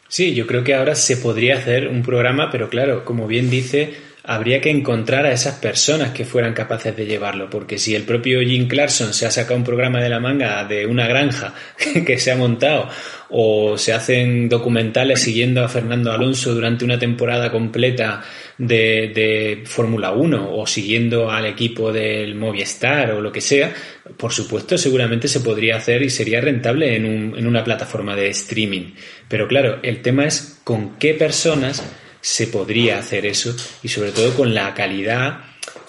Sí, 0.08 0.36
yo 0.36 0.46
creo 0.46 0.64
que 0.64 0.76
ahora 0.76 0.94
se 0.94 1.18
podría 1.18 1.58
hacer 1.58 1.88
un 1.88 2.04
programa, 2.04 2.52
pero 2.52 2.70
claro, 2.70 3.04
como 3.04 3.26
bien 3.26 3.50
dice, 3.50 3.96
habría 4.26 4.62
que 4.62 4.70
encontrar 4.70 5.26
a 5.26 5.34
esas 5.34 5.56
personas 5.56 6.12
que 6.12 6.24
fueran 6.24 6.54
capaces 6.54 6.96
de 6.96 7.06
llevarlo, 7.06 7.50
porque 7.50 7.78
si 7.78 7.94
el 7.94 8.04
propio 8.04 8.40
Jim 8.40 8.70
Clarkson 8.70 9.14
se 9.14 9.26
ha 9.26 9.32
sacado 9.32 9.58
un 9.58 9.66
programa 9.66 10.02
de 10.02 10.08
la 10.08 10.22
manga 10.22 10.64
de 10.64 10.86
una 10.86 11.08
granja 11.08 11.54
que 12.06 12.18
se 12.18 12.32
ha 12.32 12.38
montado, 12.38 12.88
o 13.30 13.78
se 13.78 13.92
hacen 13.92 14.48
documentales 14.48 15.20
siguiendo 15.20 15.64
a 15.64 15.68
Fernando 15.68 16.12
Alonso 16.12 16.54
durante 16.54 16.86
una 16.86 17.00
temporada 17.00 17.52
completa 17.52 18.24
de, 18.58 19.12
de 19.14 19.64
Fórmula 19.66 20.12
1 20.12 20.56
o 20.56 20.68
siguiendo 20.68 21.30
al 21.30 21.48
equipo 21.48 21.92
del 21.92 22.36
Movistar 22.36 23.12
o 23.12 23.22
lo 23.22 23.32
que 23.32 23.42
sea, 23.42 23.74
por 24.18 24.32
supuesto, 24.32 24.78
seguramente 24.78 25.28
se 25.28 25.40
podría 25.42 25.78
hacer 25.78 26.02
y 26.04 26.10
sería 26.10 26.40
rentable 26.40 26.96
en, 26.96 27.06
un, 27.06 27.38
en 27.38 27.48
una 27.48 27.64
plataforma 27.64 28.16
de 28.16 28.30
streaming. 28.30 28.94
Pero 29.28 29.48
claro, 29.48 29.80
el 29.84 30.02
tema 30.02 30.26
es 30.26 30.62
con 30.64 30.98
qué 30.98 31.14
personas 31.14 31.84
se 32.24 32.48
podría 32.48 33.00
hacer 33.00 33.26
eso 33.26 33.54
y 33.84 33.90
sobre 33.90 34.14
todo 34.14 34.34
con 34.34 34.54
la 34.54 34.74
calidad 34.74 35.42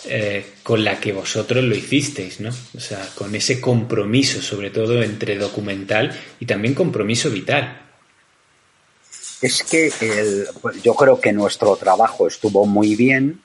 eh, 0.06 0.44
con 0.64 0.82
la 0.82 0.98
que 0.98 1.12
vosotros 1.12 1.62
lo 1.62 1.76
hicisteis, 1.76 2.40
¿no? 2.40 2.50
O 2.50 2.80
sea, 2.80 3.08
con 3.14 3.34
ese 3.36 3.60
compromiso, 3.60 4.42
sobre 4.42 4.70
todo 4.70 5.00
entre 5.00 5.38
documental 5.38 6.12
y 6.40 6.46
también 6.46 6.74
compromiso 6.74 7.30
vital. 7.30 7.80
Es 9.40 9.62
que 9.62 9.92
yo 10.82 10.94
creo 10.94 11.20
que 11.20 11.32
nuestro 11.32 11.76
trabajo 11.76 12.26
estuvo 12.26 12.66
muy 12.66 12.96
bien, 12.96 13.40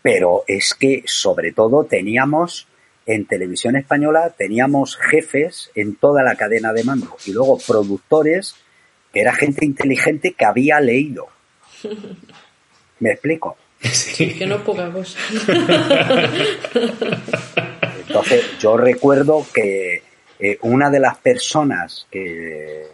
pero 0.00 0.44
es 0.46 0.74
que 0.74 1.02
sobre 1.04 1.52
todo 1.52 1.84
teníamos 1.84 2.68
en 3.06 3.26
televisión 3.26 3.74
española, 3.74 4.34
teníamos 4.38 4.96
jefes 4.96 5.72
en 5.74 5.96
toda 5.96 6.22
la 6.22 6.36
cadena 6.36 6.72
de 6.72 6.84
mando 6.84 7.16
y 7.26 7.32
luego 7.32 7.58
productores 7.58 8.54
que 9.12 9.20
era 9.20 9.34
gente 9.34 9.64
inteligente 9.64 10.34
que 10.34 10.44
había 10.44 10.78
leído. 10.78 11.37
¿Me 13.00 13.12
explico? 13.12 13.56
Sí, 13.80 14.34
que 14.36 14.46
no 14.46 14.56
es 14.56 14.62
poca 14.62 14.90
cosa. 14.90 15.18
Entonces, 18.08 18.58
yo 18.58 18.76
recuerdo 18.76 19.46
que 19.54 20.02
eh, 20.38 20.58
una 20.62 20.90
de 20.90 20.98
las 20.98 21.16
personas 21.18 22.06
que, 22.10 22.86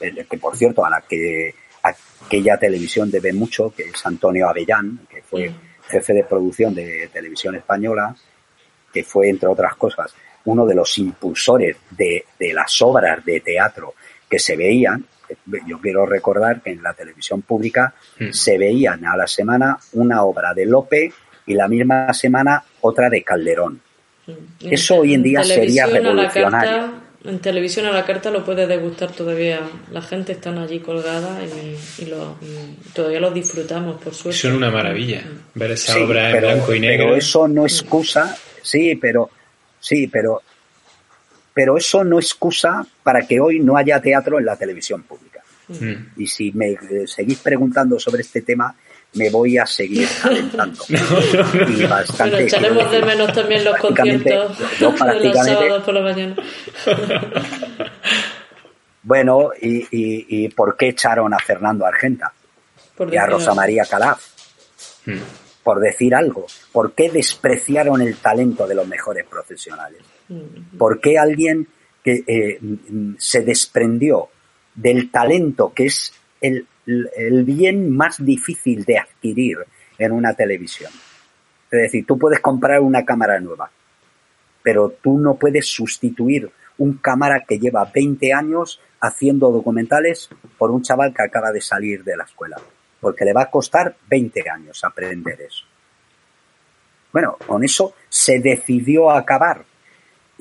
eh, 0.00 0.26
que, 0.28 0.38
por 0.38 0.56
cierto, 0.56 0.84
a 0.84 0.90
la 0.90 1.00
que 1.00 1.54
aquella 1.82 2.56
televisión 2.58 3.10
debe 3.10 3.32
mucho, 3.32 3.72
que 3.74 3.84
es 3.84 4.06
Antonio 4.06 4.48
Avellán, 4.48 5.00
que 5.10 5.22
fue 5.22 5.52
jefe 5.88 6.12
de 6.12 6.24
producción 6.24 6.74
de 6.74 7.08
televisión 7.12 7.56
española, 7.56 8.14
que 8.92 9.02
fue, 9.02 9.28
entre 9.28 9.48
otras 9.48 9.74
cosas, 9.74 10.14
uno 10.44 10.64
de 10.64 10.74
los 10.74 10.96
impulsores 10.98 11.76
de, 11.90 12.24
de 12.38 12.52
las 12.52 12.80
obras 12.82 13.24
de 13.24 13.40
teatro 13.40 13.94
que 14.28 14.38
se 14.38 14.56
veían, 14.56 15.04
yo 15.66 15.80
quiero 15.80 16.06
recordar 16.06 16.62
que 16.62 16.70
en 16.70 16.82
la 16.82 16.94
televisión 16.94 17.42
pública 17.42 17.94
mm. 18.18 18.32
se 18.32 18.58
veían 18.58 19.04
a 19.06 19.16
la 19.16 19.26
semana 19.26 19.78
una 19.92 20.22
obra 20.24 20.54
de 20.54 20.66
Lope 20.66 21.12
y 21.46 21.54
la 21.54 21.68
misma 21.68 22.12
semana 22.14 22.62
otra 22.80 23.08
de 23.10 23.22
Calderón. 23.22 23.80
Mm. 24.26 24.32
Eso 24.70 24.96
hoy 24.96 25.14
en 25.14 25.22
día 25.22 25.42
sería 25.44 25.86
revolucionario. 25.86 26.92
en 27.24 27.38
televisión 27.40 27.86
a 27.86 27.92
la 27.92 28.04
carta 28.04 28.30
lo 28.30 28.44
puede 28.44 28.66
degustar 28.66 29.12
todavía. 29.12 29.60
La 29.90 30.02
gente 30.02 30.32
está 30.32 30.50
allí 30.50 30.80
colgada 30.80 31.40
y, 31.98 32.06
lo, 32.06 32.36
todavía 32.94 33.20
lo 33.20 33.30
disfrutamos, 33.30 34.00
por 34.00 34.14
suerte. 34.14 34.38
Son 34.38 34.52
una 34.52 34.70
maravilla 34.70 35.22
ver 35.54 35.72
esa 35.72 35.98
obra 35.98 36.30
en 36.30 36.40
blanco 36.40 36.74
y 36.74 36.80
negro. 36.80 37.06
Pero 37.06 37.16
eso 37.16 37.48
no 37.48 37.64
excusa, 37.64 38.36
sí, 38.62 38.94
pero 38.96 39.30
sí, 39.80 40.06
pero 40.06 40.42
pero 41.52 41.76
eso 41.76 42.04
no 42.04 42.18
excusa 42.18 42.86
para 43.02 43.26
que 43.26 43.40
hoy 43.40 43.60
no 43.60 43.76
haya 43.76 44.00
teatro 44.00 44.38
en 44.38 44.46
la 44.46 44.56
televisión 44.56 45.02
pública. 45.02 45.42
Mm. 45.68 46.20
Y 46.20 46.26
si 46.26 46.52
me 46.52 46.72
eh, 46.72 47.06
seguís 47.06 47.38
preguntando 47.38 47.98
sobre 47.98 48.22
este 48.22 48.42
tema, 48.42 48.74
me 49.14 49.30
voy 49.30 49.58
a 49.58 49.66
seguir 49.66 50.08
calentando. 50.22 50.82
Y 50.88 51.84
bastante. 51.84 52.36
Pero 52.36 52.46
echaremos 52.46 52.90
de 52.90 53.02
menos 53.02 53.32
también 53.32 53.64
los 53.64 53.76
conciertos 53.78 54.58
de 54.58 54.84
los 54.84 55.46
sábados 55.46 55.82
por 55.84 55.94
la 55.94 56.00
mañana. 56.00 56.36
bueno, 59.02 59.50
y, 59.60 59.86
y, 59.90 60.48
¿por 60.50 60.76
qué 60.76 60.88
echaron 60.88 61.32
a 61.34 61.38
Fernando 61.38 61.86
Argenta? 61.86 62.32
y 63.10 63.16
a 63.16 63.26
Rosa 63.26 63.54
María 63.54 63.84
Calaf. 63.86 64.26
Hmm. 65.06 65.18
Por 65.62 65.80
decir 65.80 66.14
algo. 66.14 66.46
¿Por 66.72 66.92
qué 66.92 67.10
despreciaron 67.10 68.02
el 68.02 68.16
talento 68.16 68.66
de 68.66 68.74
los 68.74 68.86
mejores 68.86 69.26
profesionales? 69.26 70.02
¿Por 70.78 71.00
qué 71.00 71.18
alguien 71.18 71.66
que 72.02 72.24
eh, 72.26 72.60
se 73.18 73.42
desprendió 73.42 74.28
del 74.74 75.10
talento, 75.10 75.72
que 75.74 75.86
es 75.86 76.12
el, 76.40 76.66
el 76.86 77.44
bien 77.44 77.94
más 77.94 78.24
difícil 78.24 78.84
de 78.84 78.98
adquirir 78.98 79.58
en 79.98 80.12
una 80.12 80.34
televisión? 80.34 80.92
Es 81.70 81.82
decir, 81.82 82.06
tú 82.06 82.18
puedes 82.18 82.40
comprar 82.40 82.80
una 82.80 83.04
cámara 83.04 83.38
nueva, 83.40 83.70
pero 84.62 84.90
tú 85.02 85.18
no 85.18 85.34
puedes 85.34 85.66
sustituir 85.66 86.50
un 86.78 86.94
cámara 86.94 87.44
que 87.46 87.58
lleva 87.58 87.90
20 87.94 88.32
años 88.32 88.80
haciendo 89.00 89.50
documentales 89.50 90.28
por 90.58 90.70
un 90.70 90.82
chaval 90.82 91.14
que 91.14 91.22
acaba 91.22 91.52
de 91.52 91.60
salir 91.60 92.02
de 92.04 92.16
la 92.16 92.24
escuela, 92.24 92.56
porque 93.00 93.24
le 93.24 93.32
va 93.32 93.42
a 93.42 93.50
costar 93.50 93.94
20 94.08 94.48
años 94.50 94.82
aprender 94.84 95.40
eso. 95.42 95.64
Bueno, 97.12 97.36
con 97.46 97.64
eso 97.64 97.94
se 98.08 98.40
decidió 98.40 99.10
acabar. 99.10 99.64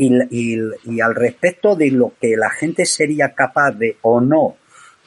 Y, 0.01 1.01
al 1.01 1.13
respecto 1.13 1.75
de 1.75 1.91
lo 1.91 2.13
que 2.21 2.37
la 2.37 2.49
gente 2.49 2.85
sería 2.85 3.33
capaz 3.33 3.71
de 3.71 3.97
o 4.01 4.21
no 4.21 4.55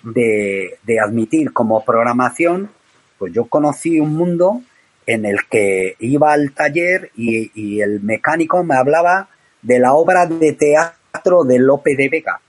de, 0.02 0.78
de 0.82 1.00
admitir 1.00 1.52
como 1.52 1.82
programación, 1.82 2.70
pues 3.18 3.32
yo 3.32 3.46
conocí 3.46 3.98
un 3.98 4.14
mundo 4.14 4.60
en 5.06 5.24
el 5.24 5.46
que 5.48 5.96
iba 6.00 6.32
al 6.32 6.52
taller 6.52 7.10
y, 7.16 7.80
el 7.80 8.00
mecánico 8.00 8.62
me 8.64 8.76
hablaba 8.76 9.28
de 9.60 9.78
la 9.78 9.94
obra 9.94 10.26
de 10.26 10.52
teatro 10.52 11.44
de 11.44 11.58
Lope 11.58 11.96
de 11.96 12.08
Vega. 12.08 12.40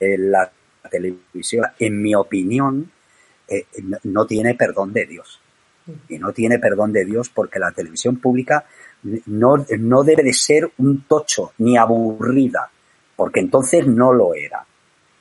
en 0.00 0.30
la 0.30 0.50
televisión. 0.90 1.66
En 1.78 2.02
mi 2.02 2.14
opinión, 2.14 2.90
eh, 3.48 3.64
no 4.04 4.26
tiene 4.26 4.54
perdón 4.54 4.92
de 4.92 5.06
Dios. 5.06 5.41
Y 6.08 6.18
no 6.18 6.32
tiene 6.32 6.58
perdón 6.58 6.92
de 6.92 7.04
Dios 7.04 7.28
porque 7.28 7.58
la 7.58 7.72
televisión 7.72 8.16
pública 8.16 8.64
no, 9.26 9.64
no 9.78 10.04
debe 10.04 10.22
de 10.22 10.32
ser 10.32 10.70
un 10.78 11.04
tocho 11.04 11.52
ni 11.58 11.76
aburrida, 11.76 12.70
porque 13.16 13.40
entonces 13.40 13.86
no 13.86 14.12
lo 14.12 14.34
era. 14.34 14.64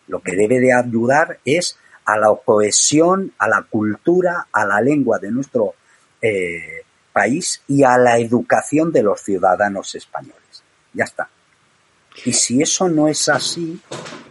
Lo 0.08 0.22
que 0.22 0.36
debe 0.36 0.60
de 0.60 0.74
ayudar 0.74 1.40
es 1.46 1.78
a 2.06 2.18
la 2.18 2.36
cohesión, 2.44 3.34
a 3.38 3.48
la 3.48 3.64
cultura, 3.64 4.48
a 4.52 4.66
la 4.66 4.82
lengua 4.82 5.18
de 5.20 5.32
nuestro 5.32 5.76
eh, 6.22 6.84
país 7.12 7.62
y 7.68 7.84
a 7.84 7.98
la 7.98 8.18
educación 8.18 8.92
de 8.92 9.04
los 9.04 9.22
ciudadanos 9.22 9.96
españoles. 9.96 10.64
Ya 10.94 11.06
está. 11.06 11.30
Y 12.26 12.34
si 12.34 12.62
eso 12.62 12.90
no 12.90 13.08
es 13.08 13.30
así, 13.30 13.80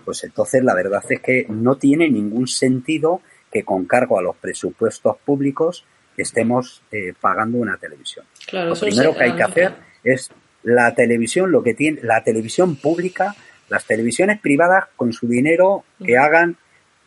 pues 0.05 0.23
entonces 0.25 0.63
la 0.63 0.75
verdad 0.75 1.03
es 1.09 1.21
que 1.21 1.47
no 1.49 1.77
tiene 1.77 2.11
ningún 2.11 2.47
sentido 2.47 3.23
que 3.51 3.65
con 3.65 3.85
cargo 3.87 4.19
a 4.19 4.23
los 4.23 4.37
presupuestos 4.37 5.17
públicos 5.25 5.85
estemos 6.23 6.83
eh, 6.91 7.15
pagando 7.21 7.59
una 7.59 7.77
televisión. 7.77 8.27
lo 8.53 8.75
primero 8.75 9.15
que 9.15 9.25
hay 9.25 9.37
que 9.37 9.43
hacer 9.43 9.75
es 10.05 10.31
la 10.63 10.95
televisión, 10.95 11.51
lo 11.51 11.63
que 11.63 11.75
tiene 11.75 12.01
la 12.03 12.23
televisión 12.23 12.77
pública, 12.77 13.35
las 13.69 13.87
televisiones 13.87 14.41
privadas 14.41 14.87
con 14.97 15.13
su 15.13 15.29
dinero 15.29 15.85
que 16.05 16.19
hagan 16.19 16.57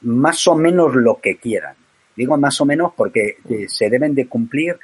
más 0.02 0.48
o 0.48 0.56
menos 0.56 0.96
lo 0.96 1.20
que 1.20 1.38
quieran. 1.38 1.76
Digo 2.16 2.38
más 2.38 2.60
o 2.62 2.66
menos 2.66 2.94
porque 2.96 3.38
eh, 3.50 3.66
se 3.68 3.90
deben 3.90 4.14
de 4.16 4.28
cumplir 4.28 4.78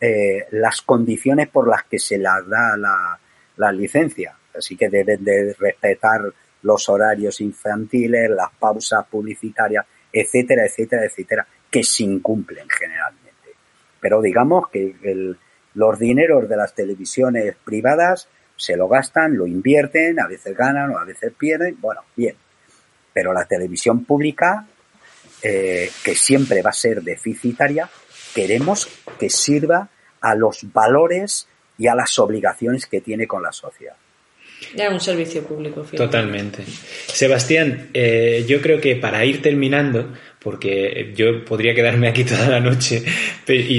eh, 0.00 0.46
las 0.50 0.82
condiciones 0.82 1.48
por 1.48 1.68
las 1.68 1.84
que 1.84 1.98
se 1.98 2.18
las 2.18 2.46
da 2.48 2.76
la, 2.76 3.18
la 3.56 3.72
licencia. 3.72 4.36
Así 4.56 4.76
que 4.76 4.88
deben 4.88 5.24
de 5.24 5.54
respetar 5.58 6.22
los 6.62 6.88
horarios 6.88 7.40
infantiles, 7.40 8.30
las 8.30 8.50
pausas 8.58 9.06
publicitarias, 9.06 9.84
etcétera, 10.12 10.66
etcétera, 10.66 11.04
etcétera, 11.04 11.46
que 11.70 11.82
se 11.82 12.04
incumplen 12.04 12.68
generalmente. 12.68 13.21
Pero 14.02 14.20
digamos 14.20 14.68
que 14.68 14.96
el, 15.04 15.38
los 15.74 15.98
dineros 15.98 16.48
de 16.48 16.56
las 16.56 16.74
televisiones 16.74 17.54
privadas 17.64 18.28
se 18.56 18.76
lo 18.76 18.88
gastan, 18.88 19.36
lo 19.36 19.46
invierten, 19.46 20.20
a 20.20 20.26
veces 20.26 20.54
ganan 20.56 20.90
o 20.90 20.98
a 20.98 21.04
veces 21.04 21.32
pierden, 21.38 21.80
bueno, 21.80 22.02
bien. 22.14 22.36
Pero 23.14 23.32
la 23.32 23.46
televisión 23.46 24.04
pública 24.04 24.66
eh, 25.42 25.90
que 26.04 26.14
siempre 26.14 26.62
va 26.62 26.70
a 26.70 26.74
ser 26.74 27.02
deficitaria, 27.02 27.88
queremos 28.34 28.88
que 29.18 29.30
sirva 29.30 29.88
a 30.20 30.34
los 30.34 30.72
valores 30.72 31.48
y 31.78 31.86
a 31.86 31.94
las 31.94 32.18
obligaciones 32.18 32.86
que 32.86 33.00
tiene 33.00 33.26
con 33.26 33.42
la 33.42 33.52
sociedad. 33.52 33.96
Ya 34.76 34.90
un 34.90 35.00
servicio 35.00 35.42
público. 35.42 35.82
Totalmente. 35.82 36.64
Sebastián, 37.06 37.90
eh, 37.92 38.44
yo 38.46 38.60
creo 38.60 38.80
que 38.80 38.96
para 38.96 39.24
ir 39.24 39.42
terminando, 39.42 40.12
porque 40.42 41.12
yo 41.14 41.44
podría 41.44 41.74
quedarme 41.74 42.08
aquí 42.08 42.24
toda 42.24 42.48
la 42.48 42.60
noche, 42.60 43.02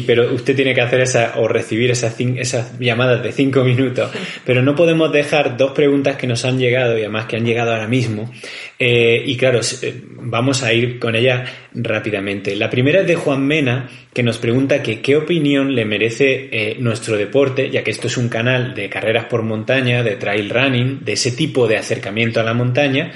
pero 0.06 0.34
usted 0.34 0.56
tiene 0.56 0.74
que 0.74 0.82
hacer 0.82 1.02
esa 1.02 1.34
o 1.38 1.48
recibir 1.48 1.92
esas, 1.92 2.16
esas 2.20 2.80
llamadas 2.80 3.22
de 3.22 3.32
cinco 3.32 3.64
minutos. 3.64 4.12
Pero 4.46 4.62
no 4.62 4.76
podemos 4.76 5.12
dejar 5.12 5.58
dos 5.58 5.72
preguntas 5.72 6.16
que 6.16 6.28
nos 6.28 6.46
han 6.46 6.58
llegado 6.58 6.98
y 6.98 7.02
además 7.02 7.26
que 7.26 7.36
han 7.36 7.46
llegado 7.46 7.72
ahora 7.72 7.88
mismo. 7.88 8.32
Eh, 8.80 9.24
y 9.26 9.36
claro, 9.38 9.60
eh, 9.82 10.02
vamos 10.10 10.64
a 10.64 10.74
ir 10.74 11.00
con 11.00 11.16
ellas 11.16 11.50
rápidamente. 11.74 12.56
La 12.56 12.70
primera 12.70 13.02
es 13.02 13.08
de 13.08 13.16
Juan 13.16 13.46
Mena, 13.46 13.90
que 14.14 14.24
nos 14.24 14.38
pregunta 14.38 14.82
que 14.82 15.02
qué 15.02 15.16
opinión 15.16 15.76
le 15.76 15.86
merece 15.86 16.50
eh, 16.52 16.76
nuestro 16.80 17.18
deporte, 17.18 17.70
ya 17.70 17.84
que 17.84 17.92
esto 17.92 18.08
es 18.08 18.18
un 18.18 18.30
canal 18.30 18.74
de 18.74 18.90
carreras 18.90 19.26
por 19.26 19.44
montaña, 19.44 20.04
de 20.04 20.16
trail 20.16 20.50
running, 20.50 21.00
de 21.04 21.14
ese 21.14 21.32
tipo 21.32 21.68
de 21.68 21.78
acercamiento 21.78 22.40
a 22.40 22.44
la 22.44 22.54
montaña. 22.54 23.12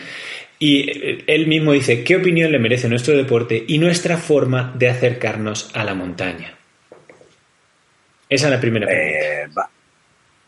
Y 0.60 0.90
eh, 0.90 1.24
él 1.28 1.48
mismo 1.48 1.72
dice, 1.72 2.04
¿qué 2.04 2.16
opinión 2.16 2.52
le 2.52 2.60
merece 2.60 2.90
nuestro 2.90 3.16
deporte 3.16 3.64
y 3.68 3.78
nuestra 3.78 4.18
forma 4.18 4.74
de 4.76 4.90
acercarnos 4.90 5.70
a 5.76 5.84
la 5.84 5.94
montaña? 5.94 6.58
Esa 8.30 8.48
es 8.48 8.52
la 8.52 8.60
primera 8.60 8.88
pregunta. 8.88 9.62
Eh, 9.62 9.68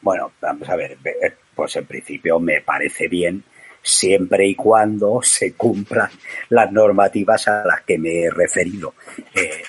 bueno, 0.01 0.31
vamos 0.41 0.67
a 0.67 0.75
ver, 0.75 0.97
eh, 1.03 1.33
pues 1.53 1.75
en 1.75 1.85
principio 1.85 2.39
me 2.39 2.61
parece 2.61 3.07
bien 3.07 3.43
siempre 3.81 4.47
y 4.47 4.55
cuando 4.55 5.19
se 5.23 5.53
cumplan 5.53 6.09
las 6.49 6.71
normativas 6.71 7.47
a 7.47 7.63
las 7.65 7.81
que 7.81 7.97
me 7.97 8.23
he 8.23 8.31
referido 8.31 8.95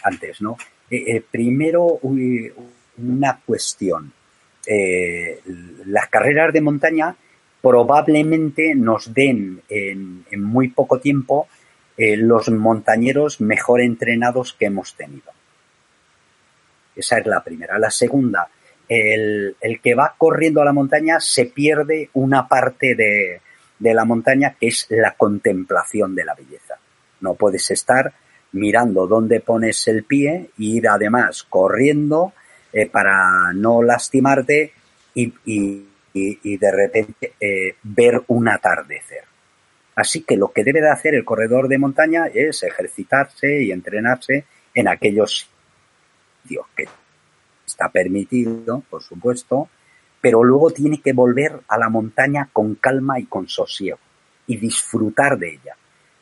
antes, 0.04 0.40
¿no? 0.40 0.56
primero, 1.30 2.00
una 2.02 3.38
cuestión. 3.46 4.12
las 5.86 6.08
carreras 6.08 6.52
de 6.52 6.60
montaña 6.60 7.14
probablemente 7.62 8.74
nos 8.74 9.12
den 9.12 9.62
en, 9.68 10.24
muy 10.36 10.68
poco 10.68 10.98
tiempo 10.98 11.48
eh, 11.96 12.16
los 12.16 12.48
montañeros 12.50 13.40
mejor 13.40 13.80
entrenados 13.80 14.54
que 14.54 14.66
hemos 14.66 14.94
tenido. 14.94 15.32
Esa 16.96 17.18
es 17.18 17.26
la 17.26 17.42
primera. 17.42 17.78
La 17.78 17.90
segunda, 17.90 18.48
el, 18.88 19.56
que 19.82 19.94
va 19.94 20.14
corriendo 20.18 20.60
a 20.60 20.64
la 20.64 20.72
montaña 20.72 21.20
se 21.20 21.46
pierde 21.46 22.10
una 22.14 22.48
parte 22.48 22.94
de, 22.94 23.40
la 23.78 24.04
montaña 24.04 24.56
que 24.58 24.68
es 24.68 24.86
la 24.90 25.12
contemplación 25.12 26.14
de 26.14 26.24
la 26.24 26.34
belleza. 26.34 26.74
No 27.20 27.34
puedes 27.34 27.70
estar 27.70 28.12
mirando 28.52 29.06
dónde 29.06 29.40
pones 29.40 29.86
el 29.86 30.04
pie 30.04 30.34
e 30.34 30.50
ir 30.56 30.88
además 30.88 31.44
corriendo 31.44 32.32
eh, 32.72 32.86
para 32.86 33.52
no 33.54 33.82
lastimarte 33.82 34.72
y, 35.14 35.32
y, 35.44 35.89
de 36.12 36.70
repente 36.70 37.34
eh, 37.40 37.76
ver 37.82 38.22
un 38.28 38.48
atardecer. 38.48 39.24
Así 39.94 40.22
que 40.22 40.36
lo 40.36 40.52
que 40.52 40.64
debe 40.64 40.80
de 40.80 40.90
hacer 40.90 41.14
el 41.14 41.24
corredor 41.24 41.68
de 41.68 41.78
montaña 41.78 42.26
es 42.32 42.62
ejercitarse 42.62 43.62
y 43.62 43.72
entrenarse 43.72 44.44
en 44.74 44.88
aquellos 44.88 45.48
sitios 46.42 46.66
que 46.76 46.84
está 47.66 47.88
permitido, 47.90 48.82
por 48.88 49.02
supuesto, 49.02 49.68
pero 50.20 50.44
luego 50.44 50.70
tiene 50.70 51.00
que 51.00 51.12
volver 51.12 51.60
a 51.68 51.78
la 51.78 51.88
montaña 51.88 52.48
con 52.52 52.74
calma 52.74 53.18
y 53.18 53.26
con 53.26 53.48
sosiego 53.48 53.98
y 54.46 54.56
disfrutar 54.56 55.38
de 55.38 55.54
ella. 55.54 55.76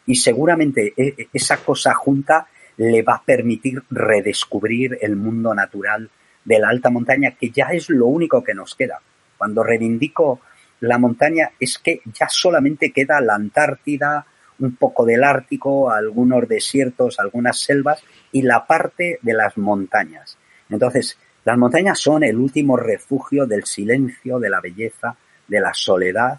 Y 0.06 0.16
seguramente 0.16 0.94
e, 0.96 1.14
e, 1.16 1.28
esa 1.32 1.58
cosa 1.58 1.94
junta 1.94 2.48
le 2.76 3.02
va 3.02 3.16
a 3.16 3.22
permitir 3.22 3.82
redescubrir 3.90 4.98
el 5.00 5.16
mundo 5.16 5.54
natural 5.54 6.10
de 6.44 6.58
la 6.58 6.68
alta 6.68 6.90
montaña, 6.90 7.32
que 7.32 7.50
ya 7.50 7.68
es 7.72 7.90
lo 7.90 8.06
único 8.06 8.42
que 8.42 8.54
nos 8.54 8.74
queda. 8.74 9.00
Cuando 9.38 9.62
reivindico 9.62 10.40
la 10.80 10.98
montaña 10.98 11.50
es 11.58 11.78
que 11.78 12.02
ya 12.12 12.28
solamente 12.28 12.92
queda 12.92 13.20
la 13.20 13.34
Antártida, 13.34 14.26
un 14.58 14.76
poco 14.76 15.06
del 15.06 15.24
Ártico, 15.24 15.90
algunos 15.90 16.48
desiertos, 16.48 17.18
algunas 17.18 17.58
selvas 17.60 18.02
y 18.32 18.42
la 18.42 18.66
parte 18.66 19.18
de 19.22 19.32
las 19.32 19.56
montañas. 19.56 20.36
Entonces, 20.68 21.16
Las 21.44 21.56
montañas 21.56 21.98
son 21.98 22.24
el 22.24 22.36
último 22.36 22.76
refugio 22.76 23.46
del 23.46 23.64
silencio, 23.64 24.38
de 24.38 24.50
la 24.50 24.60
belleza, 24.60 25.16
de 25.46 25.60
la 25.60 25.72
soledad 25.72 26.38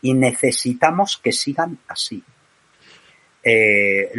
y 0.00 0.14
necesitamos 0.14 1.20
que 1.22 1.32
sigan 1.32 1.76
así. 1.86 2.22
Eh, 3.42 4.10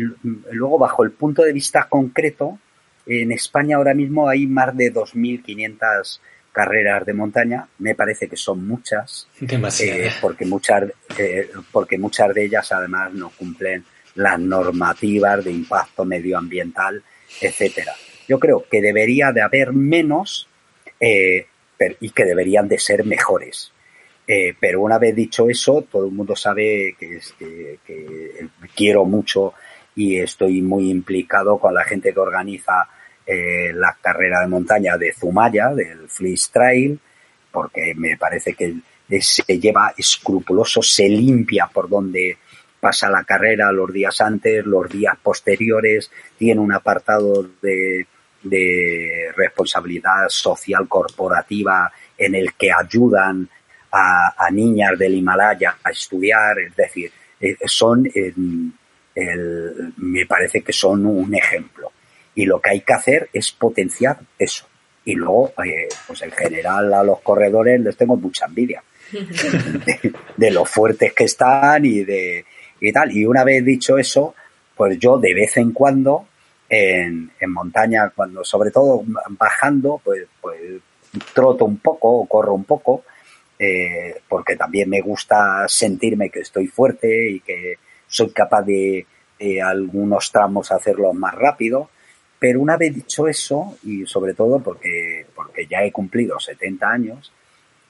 luego, 0.51 0.78
bajo 0.78 1.03
el 1.03 1.11
punto 1.11 1.41
de 1.41 1.51
vista 1.51 1.88
concreto, 1.89 2.59
en 3.07 3.32
España 3.32 3.78
ahora 3.78 3.95
mismo 3.95 4.30
hay 4.30 4.45
más 4.45 4.78
de 4.78 4.93
2.500 4.93 6.20
carreras 6.52 7.06
de 7.06 7.14
montaña. 7.14 7.68
Me 7.80 7.95
parece 7.95 8.28
que 8.28 8.38
son 8.38 8.68
muchas. 8.68 9.28
Eh, 9.41 10.12
porque, 10.22 10.45
muchas, 10.45 10.84
eh, 11.18 11.50
porque 11.72 11.97
muchas 11.97 12.34
de 12.34 12.45
ellas 12.45 12.72
además 12.72 13.14
no 13.14 13.30
cumplen 13.30 13.84
las 14.16 14.39
normativas 14.39 15.43
de 15.43 15.52
impacto 15.52 16.06
medioambiental, 16.06 17.02
etcétera. 17.41 17.93
Yo 18.28 18.39
creo 18.39 18.66
que 18.70 18.82
debería 18.82 19.32
de 19.32 19.41
haber 19.41 19.74
menos 19.74 20.47
eh, 21.00 21.47
y 22.00 22.10
que 22.10 22.26
deberían 22.26 22.68
de 22.68 22.78
ser 22.78 23.06
mejores. 23.06 23.72
Eh, 24.28 24.54
pero 24.60 24.82
una 24.82 25.00
vez 25.00 25.16
dicho 25.16 25.50
eso, 25.50 25.86
todo 25.89 26.06
el 26.06 26.12
mundo 26.12 26.36
sabe 26.36 26.95
que, 27.00 27.20
que, 27.39 28.47
quiero 28.76 29.06
mucho 29.06 29.54
y 29.95 30.20
estoy 30.20 30.62
muy 30.62 30.91
implicado 30.91 31.58
con 31.58 31.74
la 31.74 31.84
gente 31.84 32.14
que 32.14 32.20
organiza 32.20 32.88
eh, 33.32 33.71
la 33.75 33.95
carrera 34.01 34.41
de 34.41 34.47
montaña 34.47 34.97
de 34.97 35.13
Zumaya, 35.13 35.69
del 35.75 36.09
Fleece 36.09 36.49
Trail, 36.51 36.99
porque 37.51 37.93
me 37.93 38.17
parece 38.17 38.55
que 38.55 38.73
se 39.21 39.59
lleva 39.59 39.93
escrupuloso, 39.95 40.82
se 40.82 41.07
limpia 41.07 41.69
por 41.71 41.88
donde 41.88 42.39
pasa 42.80 43.07
la 43.07 43.23
carrera 43.23 43.71
los 43.71 43.93
días 43.93 44.19
antes, 44.21 44.65
los 44.65 44.89
días 44.89 45.15
posteriores, 45.21 46.09
tiene 46.39 46.59
un 46.59 46.73
apartado 46.73 47.47
de, 47.61 48.07
responsabilidad 49.36 50.27
social 50.30 50.88
corporativa 50.88 51.91
en 52.17 52.34
el 52.34 52.55
que 52.55 52.71
ayudan 52.71 53.47
a, 53.91 54.49
niñas 54.51 54.97
del 54.97 55.13
Himalaya 55.13 55.77
a 55.84 55.91
estudiar, 55.91 56.57
es 56.57 56.75
decir, 56.75 57.11
eh, 57.39 57.57
son, 57.65 58.09
me 59.15 60.25
parece 60.25 60.61
que 60.61 60.73
son 60.73 61.05
un 61.05 61.36
ejemplo. 61.36 61.91
Y 62.36 62.45
lo 62.45 62.61
que 62.61 62.71
hay 62.71 62.82
que 62.82 62.93
hacer 62.93 63.30
es 63.34 63.51
potenciar 63.51 64.19
eso. 64.38 64.65
Y 65.05 65.15
luego, 65.15 65.53
eh, 65.65 65.88
pues 66.07 66.21
en 66.21 66.32
general 66.32 66.93
a 66.93 67.03
los 67.03 67.21
corredores 67.21 67.80
les 67.82 67.97
tengo 67.97 68.15
mucha 68.15 68.45
envidia 68.45 68.84
de, 69.11 70.13
de 70.38 70.51
lo 70.51 70.65
fuertes 70.65 71.13
que 71.13 71.23
están 71.23 71.86
y 71.86 72.03
de 72.03 72.45
y 72.82 72.91
tal. 72.91 73.11
Y 73.11 73.25
una 73.25 73.43
vez 73.43 73.63
dicho 73.63 73.97
eso, 73.97 74.36
pues 74.75 74.97
yo 74.99 75.17
de 75.17 75.34
vez 75.34 75.57
en 75.57 75.71
cuando 75.71 76.27
en, 76.69 77.32
en 77.39 77.51
montaña, 77.51 78.11
cuando 78.15 78.43
sobre 78.43 78.71
todo 78.71 79.03
bajando, 79.30 80.01
pues, 80.03 80.25
pues 80.39 80.59
troto 81.34 81.65
un 81.65 81.77
poco 81.77 82.21
o 82.21 82.25
corro 82.27 82.53
un 82.53 82.63
poco, 82.63 83.03
eh, 83.57 84.21
porque 84.27 84.55
también 84.55 84.89
me 84.89 85.01
gusta 85.01 85.67
sentirme 85.67 86.30
que 86.30 86.41
estoy 86.41 86.67
fuerte 86.67 87.32
y 87.32 87.39
que 87.41 87.75
soy 88.07 88.32
capaz 88.32 88.63
de, 88.63 89.05
algunos 89.63 90.32
tramos 90.32 90.71
hacerlo 90.71 91.13
más 91.13 91.34
rápido. 91.34 91.89
Pero 92.40 92.62
una 92.62 92.78
vez 92.78 92.96
dicho 92.96 93.28
eso, 93.28 93.78
y 93.84 94.06
sobre 94.06 94.34
todo 94.34 94.60
porque, 94.60 95.26
porque 95.36 95.68
ya 95.68 95.84
he 95.84 95.92
cumplido 95.92 96.40
70 96.40 96.90
años, 96.90 97.34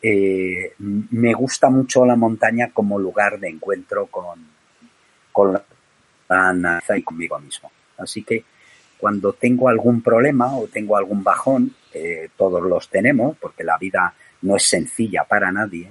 eh, 0.02 0.74
me 0.78 1.34
gusta 1.34 1.70
mucho 1.70 2.06
la 2.06 2.16
montaña 2.16 2.72
como 2.74 2.98
lugar 2.98 3.40
de 3.40 3.50
encuentro 3.50 4.08
con, 4.08 4.48
con 5.32 5.54
la 5.54 5.64
naturaleza 6.54 6.98
y 6.98 7.04
conmigo 7.04 7.40
mismo. 7.40 7.72
Así 7.98 8.24
que 8.24 8.44
cuando 8.98 9.34
tengo 9.34 9.70
algún 9.70 10.02
problema 10.02 10.58
o 10.58 10.68
tengo 10.68 10.98
algún 10.98 11.24
bajón, 11.24 11.76
todos 12.38 12.62
los 12.62 12.90
tenemos, 12.90 13.36
porque 13.38 13.64
la 13.64 13.78
vida 13.78 14.14
no 14.42 14.56
es 14.56 14.64
sencilla 14.64 15.24
para 15.24 15.52
nadie, 15.52 15.90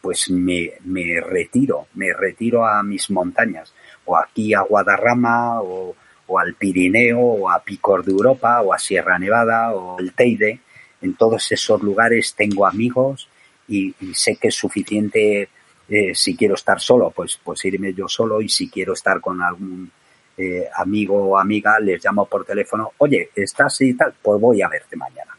pues 0.00 0.30
me, 0.30 0.72
me, 0.84 1.20
retiro, 1.20 1.86
me 1.94 2.12
retiro 2.12 2.66
a 2.66 2.82
mis 2.82 3.10
montañas, 3.10 3.74
o 4.04 4.16
aquí 4.16 4.54
a 4.54 4.62
Guadarrama, 4.62 5.60
o, 5.60 5.94
o, 6.30 6.38
al 6.38 6.54
Pirineo, 6.54 7.20
o 7.20 7.50
a 7.50 7.62
Picos 7.62 8.06
de 8.06 8.12
Europa, 8.12 8.62
o 8.62 8.72
a 8.72 8.78
Sierra 8.78 9.18
Nevada, 9.18 9.72
o 9.72 9.98
el 9.98 10.12
Teide. 10.12 10.60
En 11.02 11.14
todos 11.14 11.50
esos 11.50 11.82
lugares 11.82 12.34
tengo 12.34 12.66
amigos 12.66 13.28
y, 13.66 13.94
sé 14.14 14.36
que 14.36 14.48
es 14.48 14.54
suficiente 14.54 15.48
eh, 15.88 16.14
si 16.14 16.36
quiero 16.36 16.54
estar 16.54 16.80
solo, 16.80 17.10
pues, 17.10 17.40
pues 17.42 17.64
irme 17.64 17.92
yo 17.92 18.06
solo 18.06 18.40
y 18.40 18.48
si 18.48 18.70
quiero 18.70 18.92
estar 18.92 19.20
con 19.20 19.42
algún 19.42 19.90
eh, 20.36 20.68
amigo 20.76 21.16
o 21.16 21.38
amiga, 21.38 21.80
les 21.80 22.04
llamo 22.04 22.26
por 22.26 22.44
teléfono, 22.44 22.92
oye, 22.98 23.30
¿estás 23.34 23.80
y 23.80 23.94
tal? 23.94 24.14
Pues 24.22 24.40
voy 24.40 24.62
a 24.62 24.68
verte 24.68 24.96
mañana. 24.96 25.36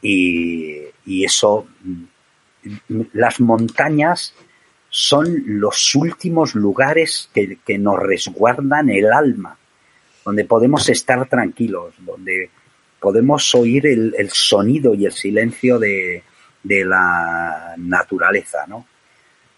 Y, 0.00 0.80
y 1.04 1.24
eso, 1.24 1.66
mm, 1.82 3.00
las 3.12 3.40
montañas 3.40 4.34
son 4.88 5.42
los 5.46 5.94
últimos 5.94 6.54
lugares 6.54 7.28
que, 7.34 7.58
que 7.66 7.78
nos 7.78 7.98
resguardan 7.98 8.88
el 8.88 9.12
alma, 9.12 9.58
donde 10.24 10.44
podemos 10.44 10.88
estar 10.88 11.28
tranquilos, 11.28 11.94
donde 11.98 12.50
podemos 12.98 13.54
oír 13.54 13.86
el, 13.86 14.30
sonido 14.30 14.94
y 14.94 15.04
el 15.04 15.12
silencio 15.12 15.78
de, 15.78 16.22
de 16.62 16.84
la 16.84 17.74
naturaleza, 17.76 18.66
¿no? 18.66 18.86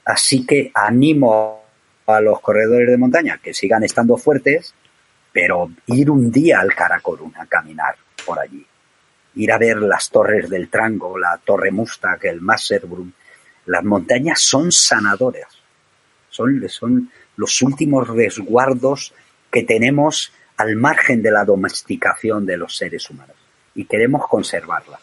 Así 0.04 0.44
que 0.44 0.70
animo 0.74 1.62
a 2.06 2.20
los 2.20 2.40
corredores 2.40 2.88
de 2.88 2.96
montaña 2.96 3.40
que 3.42 3.54
sigan 3.54 3.84
estando 3.84 4.16
fuertes, 4.16 4.74
pero 5.32 5.70
ir 5.86 6.10
un 6.10 6.30
día 6.30 6.60
al 6.60 6.74
Karakorum 6.74 7.32
a 7.36 7.46
caminar 7.46 7.96
por 8.24 8.38
allí, 8.38 8.64
ir 9.34 9.52
a 9.52 9.58
ver 9.58 9.78
las 9.78 10.10
torres 10.10 10.48
del 10.48 10.68
Trango, 10.68 11.18
la 11.18 11.38
Torre 11.44 11.70
Mustang, 11.70 12.20
el 12.22 12.40
Masserbrum, 12.40 13.12
las 13.66 13.84
montañas 13.84 14.40
son 14.40 14.70
sanadoras, 14.70 15.58
son, 16.30 16.68
son 16.68 17.10
los 17.36 17.60
últimos 17.62 18.08
resguardos 18.08 19.12
que 19.50 19.64
tenemos 19.64 20.32
al 20.56 20.76
margen 20.76 21.22
de 21.22 21.30
la 21.30 21.44
domesticación 21.44 22.46
de 22.46 22.56
los 22.56 22.76
seres 22.76 23.08
humanos 23.10 23.36
y 23.74 23.84
queremos 23.84 24.26
conservarlas. 24.28 25.00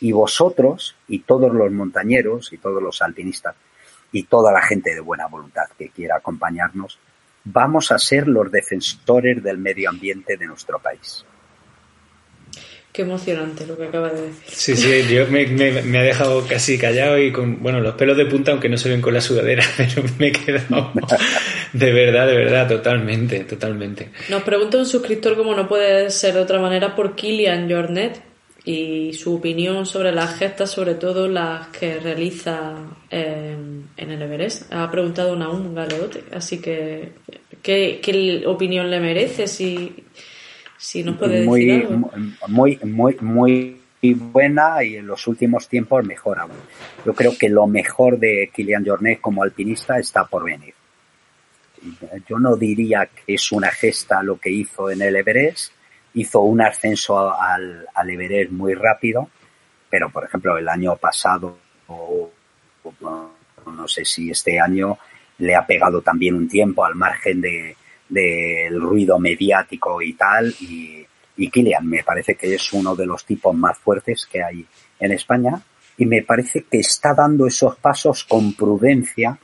Y 0.00 0.12
vosotros 0.12 0.96
y 1.08 1.20
todos 1.20 1.52
los 1.52 1.70
montañeros 1.72 2.52
y 2.52 2.58
todos 2.58 2.82
los 2.82 3.02
alpinistas 3.02 3.56
y 4.12 4.24
toda 4.24 4.52
la 4.52 4.62
gente 4.62 4.94
de 4.94 5.00
buena 5.00 5.26
voluntad 5.26 5.66
que 5.76 5.90
quiera 5.90 6.16
acompañarnos, 6.16 6.98
vamos 7.44 7.92
a 7.92 7.98
ser 7.98 8.28
los 8.28 8.50
defensores 8.50 9.42
del 9.42 9.58
medio 9.58 9.90
ambiente 9.90 10.36
de 10.36 10.46
nuestro 10.46 10.78
país. 10.78 11.24
Qué 12.98 13.02
emocionante 13.02 13.64
lo 13.64 13.76
que 13.76 13.84
acaba 13.84 14.08
de 14.08 14.22
decir. 14.22 14.42
Sí, 14.48 14.76
sí, 14.76 15.14
yo 15.14 15.28
me, 15.28 15.46
me, 15.46 15.98
ha 15.98 16.02
dejado 16.02 16.44
casi 16.48 16.76
callado 16.78 17.16
y 17.16 17.30
con, 17.30 17.62
bueno, 17.62 17.78
los 17.78 17.94
pelos 17.94 18.16
de 18.16 18.26
punta, 18.26 18.50
aunque 18.50 18.68
no 18.68 18.76
se 18.76 18.88
ven 18.88 19.00
con 19.00 19.14
la 19.14 19.20
sudadera, 19.20 19.62
pero 19.76 20.02
me 20.18 20.26
he 20.26 20.32
quedado 20.32 20.90
de 21.72 21.92
verdad, 21.92 22.26
de 22.26 22.36
verdad, 22.36 22.66
totalmente, 22.66 23.38
totalmente. 23.44 24.10
Nos 24.28 24.42
pregunta 24.42 24.78
un 24.78 24.86
suscriptor, 24.86 25.36
como 25.36 25.54
no 25.54 25.68
puede 25.68 26.10
ser 26.10 26.34
de 26.34 26.40
otra 26.40 26.58
manera, 26.58 26.96
por 26.96 27.14
Kilian 27.14 27.70
Jornet 27.70 28.20
y 28.64 29.12
su 29.12 29.36
opinión 29.36 29.86
sobre 29.86 30.10
las 30.10 30.36
gestas, 30.36 30.72
sobre 30.72 30.94
todo 30.94 31.28
las 31.28 31.68
que 31.68 32.00
realiza 32.00 32.78
en 33.12 33.86
el 33.96 34.22
Everest. 34.22 34.72
Ha 34.72 34.90
preguntado 34.90 35.34
un 35.34 35.72
Galeote, 35.72 36.24
así 36.32 36.60
que 36.60 37.12
¿qué, 37.62 38.44
opinión 38.46 38.90
le 38.90 39.00
merece? 39.00 39.46
Si, 39.46 40.04
si 40.78 41.02
nos 41.02 41.16
puede 41.16 41.44
muy, 41.44 41.64
decir 41.66 41.86
algo. 41.86 42.10
Muy, 42.46 42.78
muy, 42.82 43.16
muy 43.20 43.80
buena 44.00 44.82
y 44.84 44.96
en 44.96 45.06
los 45.06 45.26
últimos 45.26 45.68
tiempos 45.68 46.04
mejor 46.04 46.38
aún. 46.38 46.52
Yo 47.04 47.14
creo 47.14 47.36
que 47.36 47.48
lo 47.48 47.66
mejor 47.66 48.18
de 48.18 48.50
Kilian 48.54 48.86
Jornet 48.86 49.20
como 49.20 49.42
alpinista 49.42 49.98
está 49.98 50.24
por 50.24 50.44
venir. 50.44 50.74
Yo 52.28 52.38
no 52.38 52.56
diría 52.56 53.06
que 53.06 53.34
es 53.34 53.52
una 53.52 53.70
gesta 53.70 54.22
lo 54.22 54.38
que 54.38 54.50
hizo 54.50 54.90
en 54.90 55.02
el 55.02 55.16
Everest, 55.16 55.72
hizo 56.14 56.40
un 56.40 56.60
ascenso 56.60 57.32
al, 57.34 57.86
al 57.94 58.10
Everest 58.10 58.50
muy 58.50 58.74
rápido, 58.74 59.28
pero 59.88 60.10
por 60.10 60.24
ejemplo 60.24 60.56
el 60.58 60.68
año 60.68 60.96
pasado, 60.96 61.58
o, 61.88 62.30
no 63.66 63.88
sé 63.88 64.04
si 64.04 64.30
este 64.30 64.58
año, 64.58 64.98
le 65.38 65.54
ha 65.54 65.66
pegado 65.66 66.02
también 66.02 66.34
un 66.34 66.48
tiempo 66.48 66.84
al 66.84 66.94
margen 66.94 67.40
de 67.40 67.76
del 68.08 68.80
ruido 68.80 69.18
mediático 69.18 70.00
y 70.02 70.14
tal, 70.14 70.54
y, 70.60 71.04
y 71.36 71.50
Kilian 71.50 71.86
me 71.86 72.02
parece 72.02 72.34
que 72.34 72.54
es 72.54 72.72
uno 72.72 72.96
de 72.96 73.06
los 73.06 73.24
tipos 73.24 73.54
más 73.54 73.78
fuertes 73.78 74.26
que 74.30 74.42
hay 74.42 74.64
en 75.00 75.12
España, 75.12 75.60
y 75.96 76.06
me 76.06 76.22
parece 76.22 76.64
que 76.70 76.78
está 76.78 77.14
dando 77.14 77.46
esos 77.46 77.76
pasos 77.76 78.24
con 78.24 78.54
prudencia 78.54 79.38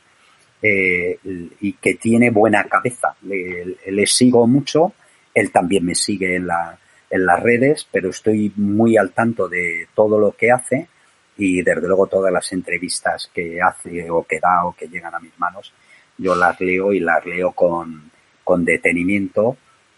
eh, 0.63 1.19
y 1.61 1.73
que 1.75 1.95
tiene 1.95 2.31
buena 2.31 2.65
cabeza. 2.65 3.15
Le, 3.23 3.77
le 3.87 4.07
sigo 4.07 4.47
mucho 4.47 4.95
él 5.35 5.51
también 5.51 5.85
me 5.85 5.95
sigue 5.95 6.37
en, 6.37 6.47
la, 6.47 6.79
en 7.11 7.27
las 7.27 7.43
redes, 7.43 7.87
pero 7.91 8.11
estoy 8.11 8.53
muy 8.57 8.97
al 8.97 9.11
tanto 9.13 9.49
de 9.49 9.89
todo 9.95 10.19
lo 10.19 10.33
que 10.33 10.53
hace 10.53 10.89
y 11.37 11.63
desde 11.63 11.89
luego 11.89 12.07
todas 12.07 12.33
las 12.33 12.53
entrevistas 12.53 13.31
que 13.35 13.61
hace 13.61 14.09
o 14.09 14.23
que 14.23 14.39
da 14.39 14.65
o 14.65 14.75
que 14.75 14.87
llegan 14.87 15.15
a 15.15 15.19
mis 15.19 15.37
manos, 15.39 15.73
yo 16.17 16.37
las 16.37 16.61
leo 16.61 16.93
y 16.93 17.01
las 17.01 17.27
leo 17.27 17.51
con, 17.51 18.13
con 18.45 18.65
detenimiento 18.65 19.57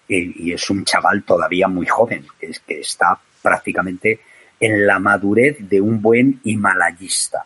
y, 0.09 0.49
y, 0.49 0.53
es 0.53 0.71
un 0.71 0.85
chaval 0.85 1.25
todavía 1.25 1.69
muy 1.69 1.87
joven, 1.87 2.25
que, 2.41 2.47
es, 2.47 2.61
que 2.61 2.81
está 2.81 3.19
prácticamente 3.43 4.21
en 4.61 4.87
la 4.87 4.99
madurez 4.99 5.57
de 5.61 5.81
un 5.81 6.01
buen 6.01 6.41
himalayista. 6.45 7.45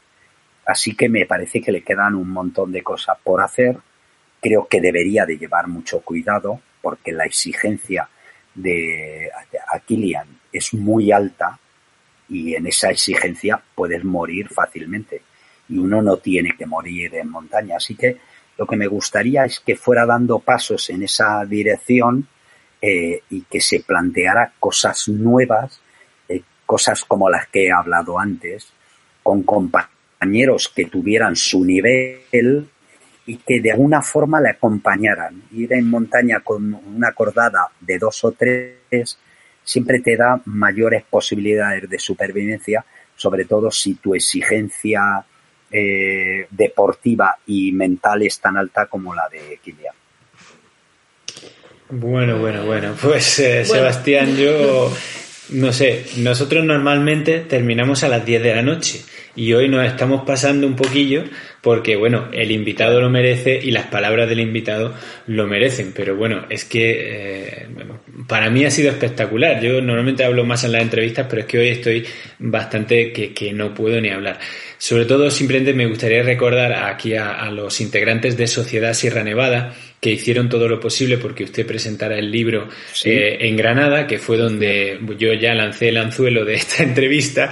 Así 0.67 0.95
que 0.95 1.09
me 1.09 1.27
parece 1.27 1.61
que 1.61 1.73
le 1.73 1.83
quedan 1.83 2.15
un 2.15 2.31
montón 2.31 2.71
de 2.71 2.83
cosas 2.83 3.19
por 3.25 3.41
hacer. 3.41 3.77
Creo 4.41 4.69
que 4.69 4.81
debería 4.81 5.27
de 5.27 5.37
llevar 5.37 5.67
mucho 5.67 6.01
cuidado 6.01 6.61
porque 6.81 7.13
la 7.13 7.25
exigencia 7.25 8.09
de 8.55 9.31
Aquilian 9.73 10.29
es 10.53 10.75
muy 10.75 11.13
alta 11.13 11.59
y 12.29 12.55
en 12.55 12.67
esa 12.67 12.91
exigencia 12.91 13.61
puedes 13.75 14.05
morir 14.05 14.49
fácilmente. 14.49 15.23
Y 15.69 15.79
uno 15.79 16.03
no 16.03 16.19
tiene 16.19 16.55
que 16.57 16.67
morir 16.67 17.15
en 17.15 17.29
montaña. 17.29 17.77
Así 17.77 17.97
que 17.97 18.19
lo 18.61 18.67
que 18.67 18.77
me 18.77 18.89
gustaría 18.89 19.47
es 19.47 19.59
que 19.59 19.75
fuera 19.75 20.05
dando 20.05 20.39
pasos 20.39 20.91
en 20.91 21.03
esa 21.03 21.47
dirección 21.47 22.29
eh, 22.83 23.23
y 23.31 23.41
que 23.51 23.59
se 23.59 23.81
planteara 23.81 24.53
cosas 24.61 25.09
nuevas, 25.09 25.81
eh, 26.29 26.43
cosas 26.67 27.03
como 27.07 27.31
las 27.31 27.49
que 27.49 27.65
he 27.65 27.73
hablado 27.73 28.19
antes, 28.19 28.71
con 29.23 29.45
compañeros 29.45 30.71
que 30.77 30.85
tuvieran 30.85 31.37
su 31.37 31.65
nivel 31.65 32.69
y 33.25 33.37
que 33.39 33.63
de 33.63 33.73
alguna 33.73 34.03
forma 34.03 34.43
le 34.43 34.51
acompañaran. 34.51 35.43
Ir 35.53 35.73
en 35.73 35.89
montaña 35.89 36.41
con 36.41 36.75
una 36.75 37.13
cordada 37.13 37.71
de 37.81 37.99
dos 37.99 38.23
o 38.25 38.33
tres 38.33 39.19
siempre 39.65 40.01
te 40.01 40.19
da 40.19 40.39
mayores 40.45 41.03
posibilidades 41.09 41.89
de 41.89 41.99
supervivencia, 41.99 42.85
sobre 43.17 43.47
todo 43.47 43.71
si 43.71 43.95
tu 43.95 44.15
exigencia 44.15 45.25
eh, 45.71 46.47
deportiva 46.51 47.37
y 47.47 47.73
mental 47.73 48.23
es 48.23 48.41
tan 48.41 48.57
alta 48.57 48.87
como 48.87 49.15
la 49.15 49.29
de 49.29 49.59
Kilian. 49.63 49.95
Bueno, 51.91 52.39
bueno, 52.39 52.65
bueno. 52.65 52.95
Pues 53.03 53.39
eh, 53.41 53.65
Sebastián, 53.65 54.37
yo 54.37 54.93
no 55.53 55.73
sé, 55.73 56.05
nosotros 56.19 56.65
normalmente 56.65 57.41
terminamos 57.41 58.05
a 58.05 58.09
las 58.09 58.25
10 58.25 58.43
de 58.43 58.55
la 58.55 58.63
noche 58.63 59.01
y 59.35 59.53
hoy 59.53 59.69
nos 59.69 59.85
estamos 59.85 60.23
pasando 60.25 60.67
un 60.67 60.77
poquillo 60.77 61.25
porque, 61.61 61.97
bueno, 61.97 62.29
el 62.33 62.53
invitado 62.53 63.01
lo 63.01 63.11
merece 63.11 63.59
y 63.63 63.71
las 63.71 63.87
palabras 63.87 64.29
del 64.29 64.41
invitado 64.41 64.95
lo 65.27 65.47
merecen, 65.47 65.93
pero 65.95 66.17
bueno, 66.17 66.47
es 66.49 66.65
que 66.65 66.99
eh, 67.01 67.67
para 68.29 68.49
mí 68.49 68.65
ha 68.65 68.71
sido 68.71 68.91
espectacular. 68.91 69.61
Yo 69.61 69.81
normalmente 69.81 70.25
hablo 70.25 70.45
más 70.45 70.65
en 70.65 70.73
las 70.73 70.83
entrevistas, 70.83 71.27
pero 71.29 71.43
es 71.43 71.47
que 71.47 71.59
hoy 71.59 71.69
estoy 71.69 72.07
bastante 72.39 73.13
que, 73.13 73.35
que 73.35 73.53
no 73.53 73.75
puedo 73.75 74.01
ni 74.01 74.11
hablar. 74.11 74.39
Sobre 74.81 75.05
todo, 75.05 75.31
simplemente 75.31 75.75
me 75.75 75.87
gustaría 75.87 76.23
recordar 76.23 76.73
aquí 76.73 77.15
a, 77.15 77.51
los 77.51 77.83
integrantes 77.83 78.39
de 78.39 78.47
Sociedad 78.47 78.95
Sierra 78.95 79.23
Nevada 79.23 79.75
que 80.01 80.09
hicieron 80.09 80.49
todo 80.49 80.69
lo 80.69 80.81
posible 80.81 81.19
porque 81.19 81.45
usted 81.45 81.67
presentara 81.67 82.19
el 82.19 82.31
libro 82.31 82.67
eh, 83.05 83.37
en 83.41 83.59
Granada, 83.59 84.07
que 84.07 84.19
fue 84.19 84.39
donde 84.39 84.99
yo 85.19 85.35
ya 85.35 85.53
lancé 85.53 85.91
el 85.91 85.99
anzuelo 85.99 86.47
de 86.47 86.55
esta 86.57 86.83
entrevista 86.83 87.51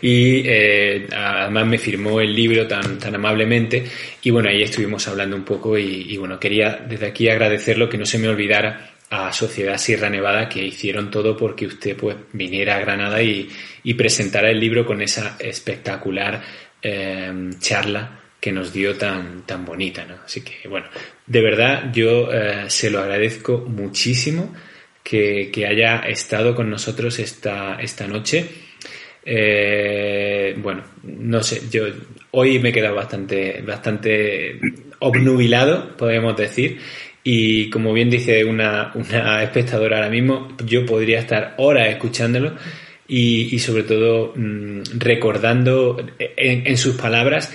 y 0.00 0.42
eh, 0.46 1.06
además 1.14 1.66
me 1.66 1.76
firmó 1.76 2.18
el 2.18 2.34
libro 2.34 2.66
tan, 2.66 2.98
tan 2.98 3.14
amablemente. 3.14 3.84
Y 4.22 4.30
bueno, 4.30 4.48
ahí 4.48 4.62
estuvimos 4.62 5.06
hablando 5.06 5.36
un 5.36 5.44
poco 5.44 5.76
y, 5.76 6.06
y 6.08 6.16
bueno, 6.16 6.40
quería 6.40 6.82
desde 6.88 7.08
aquí 7.08 7.28
agradecerlo, 7.28 7.90
que 7.90 7.98
no 7.98 8.06
se 8.06 8.18
me 8.18 8.28
olvidara 8.28 8.92
a 9.10 9.32
Sociedad 9.34 9.76
Sierra 9.76 10.08
Nevada 10.08 10.48
que 10.48 10.64
hicieron 10.64 11.10
todo 11.10 11.36
porque 11.36 11.66
usted 11.66 11.94
pues 11.94 12.16
viniera 12.32 12.76
a 12.76 12.80
Granada 12.80 13.20
y, 13.20 13.50
y 13.82 13.94
presentara 13.94 14.50
el 14.50 14.60
libro 14.60 14.86
con 14.86 15.02
esa 15.02 15.36
espectacular 15.40 16.40
Em, 16.82 17.58
charla 17.58 18.20
que 18.40 18.52
nos 18.52 18.72
dio 18.72 18.96
tan, 18.96 19.42
tan 19.44 19.66
bonita, 19.66 20.06
¿no? 20.06 20.14
Así 20.24 20.40
que, 20.40 20.66
bueno, 20.66 20.86
de 21.26 21.42
verdad 21.42 21.92
yo 21.92 22.32
eh, 22.32 22.64
se 22.70 22.88
lo 22.88 23.00
agradezco 23.00 23.58
muchísimo 23.58 24.54
que, 25.02 25.50
haya 25.68 25.98
estado 26.08 26.54
con 26.54 26.70
nosotros 26.70 27.18
esta, 27.18 27.78
esta 27.82 28.06
noche. 28.06 28.46
Eh, 29.26 30.56
bueno, 30.56 30.84
no 31.02 31.42
sé, 31.42 31.62
yo 31.70 31.84
hoy 32.30 32.58
me 32.60 32.70
he 32.70 32.72
quedado 32.72 32.94
bastante, 32.94 33.60
bastante 33.60 34.58
obnubilado, 35.00 35.94
podríamos 35.98 36.34
decir, 36.34 36.80
y 37.22 37.68
como 37.68 37.92
bien 37.92 38.08
dice 38.08 38.42
una, 38.46 38.92
una 38.94 39.42
espectadora 39.42 39.98
ahora 39.98 40.08
mismo, 40.08 40.56
yo 40.64 40.86
podría 40.86 41.18
estar 41.18 41.54
horas 41.58 41.88
escuchándolo 41.88 42.56
y, 43.10 43.58
sobre 43.58 43.82
todo 43.82 44.32
mm, 44.36 44.82
recordando 44.98 45.96
en, 46.18 46.76
sus 46.76 46.94
palabras 46.94 47.52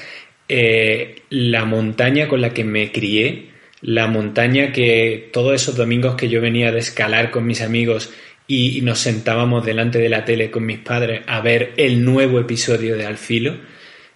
eh, 0.50 1.22
la 1.30 1.64
montaña 1.64 2.28
con 2.28 2.42
la 2.42 2.54
que 2.54 2.66
me 2.66 2.92
crié, 2.92 3.52
la 3.82 4.08
montaña 4.08 4.74
que 4.74 5.30
todos 5.32 5.56
esos 5.56 5.78
domingos 5.78 6.16
que 6.16 6.28
yo 6.28 6.42
venía 6.42 6.74
de 6.74 6.80
escalar 6.80 7.32
con 7.32 7.46
mis 7.46 7.62
amigos 7.62 8.12
y, 8.48 8.82
nos 8.82 9.00
sentábamos 9.00 9.66
delante 9.66 9.98
de 9.98 10.10
la 10.10 10.26
tele 10.26 10.52
con 10.52 10.66
mis 10.66 10.80
padres 10.80 11.22
a 11.26 11.40
ver 11.40 11.72
el 11.78 12.04
nuevo 12.04 12.40
episodio 12.40 12.98
de 12.98 13.06
Alfilo 13.06 13.56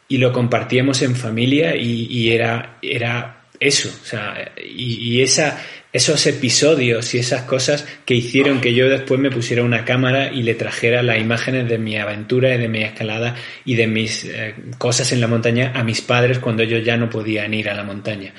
y 0.10 0.18
lo 0.18 0.34
compartíamos 0.34 1.02
en 1.04 1.16
familia 1.16 1.74
y, 1.78 2.32
era, 2.32 2.80
era 2.82 3.46
eso, 3.62 3.90
o 3.90 4.06
sea, 4.06 4.52
y, 4.62 5.22
esa, 5.22 5.64
esos 5.92 6.28
episodios 6.28 7.14
y 7.16 7.18
esas 7.18 7.44
cosas 7.44 7.88
que 8.06 8.14
hicieron 8.14 8.62
que 8.62 8.74
yo 8.74 8.90
después 8.90 9.20
me 9.20 9.32
pusiera 9.32 9.64
una 9.64 9.86
cámara 9.86 10.32
y 10.32 10.44
le 10.44 10.54
trajera 10.54 11.02
las 11.02 11.20
imágenes 11.20 11.68
de 11.68 11.80
mi 11.80 11.98
aventura 11.98 12.54
y 12.54 12.60
de 12.60 12.68
mi 12.68 12.84
escalada 12.84 13.36
y 13.66 13.76
de 13.76 13.88
mis 13.88 14.26
eh, 14.26 14.54
cosas 14.78 15.12
en 15.12 15.22
la 15.22 15.28
montaña 15.28 15.72
a 15.74 15.84
mis 15.84 16.02
padres 16.02 16.40
cuando 16.40 16.62
ellos 16.62 16.86
ya 16.86 16.96
no 16.96 17.10
podían 17.10 17.54
ir 17.54 17.70
a 17.70 17.74
la 17.74 17.84
montaña. 17.84 18.34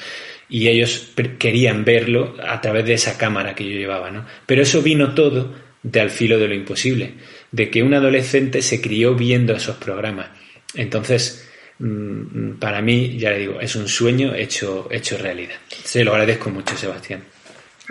Y 0.49 0.69
ellos 0.69 1.13
querían 1.39 1.85
verlo 1.85 2.37
a 2.45 2.61
través 2.61 2.85
de 2.85 2.95
esa 2.95 3.17
cámara 3.17 3.55
que 3.55 3.65
yo 3.65 3.71
llevaba, 3.71 4.11
¿no? 4.11 4.27
Pero 4.47 4.63
eso 4.63 4.83
vino 4.83 5.15
todo 5.15 5.55
de 5.83 6.01
al 6.01 6.11
filo 6.11 6.39
de 6.39 6.49
lo 6.49 6.55
imposible, 6.55 7.15
de 7.51 7.71
que 7.71 7.83
un 7.83 7.95
adolescente 7.95 8.63
se 8.63 8.81
crió 8.81 9.15
viendo 9.15 9.55
esos 9.55 9.77
programas. 9.77 10.29
Entonces, 10.75 11.49
mm, 11.79 12.55
para 12.59 12.83
mí, 12.83 13.17
ya 13.17 13.31
le 13.31 13.39
digo, 13.39 13.61
es 13.61 13.77
un 13.77 13.89
sueño 13.89 14.35
hecho, 14.35 14.89
hecho 14.91 15.19
realidad. 15.19 15.57
Se 15.69 16.05
lo 16.05 16.13
agradezco 16.13 16.51
mucho, 16.51 16.77
Sebastián. 16.77 17.23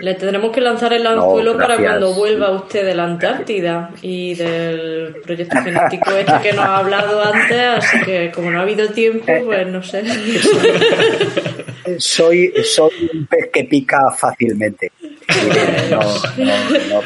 Le 0.00 0.14
tendremos 0.14 0.50
que 0.50 0.60
lanzar 0.60 0.92
el 0.94 1.06
anzuelo 1.06 1.56
para 1.56 1.76
cuando 1.76 2.14
vuelva 2.14 2.50
usted 2.50 2.86
de 2.86 2.94
la 2.94 3.04
Antártida 3.04 3.90
y 4.00 4.34
del 4.34 5.16
proyecto 5.22 5.60
genético 5.62 6.10
este 6.12 6.40
que 6.42 6.52
nos 6.52 6.64
ha 6.64 6.78
hablado 6.78 7.22
antes, 7.22 7.60
así 7.76 8.00
que 8.04 8.32
como 8.34 8.50
no 8.50 8.60
ha 8.60 8.62
habido 8.62 8.88
tiempo, 8.88 9.26
pues 9.44 9.66
no 9.66 9.82
sé. 9.82 10.02
Soy, 11.98 12.52
soy 12.64 13.10
un 13.12 13.26
pez 13.26 13.50
que 13.52 13.64
pica 13.64 14.10
fácilmente. 14.16 14.92
No, 15.90 16.00
no, 16.38 16.52
no 16.88 17.02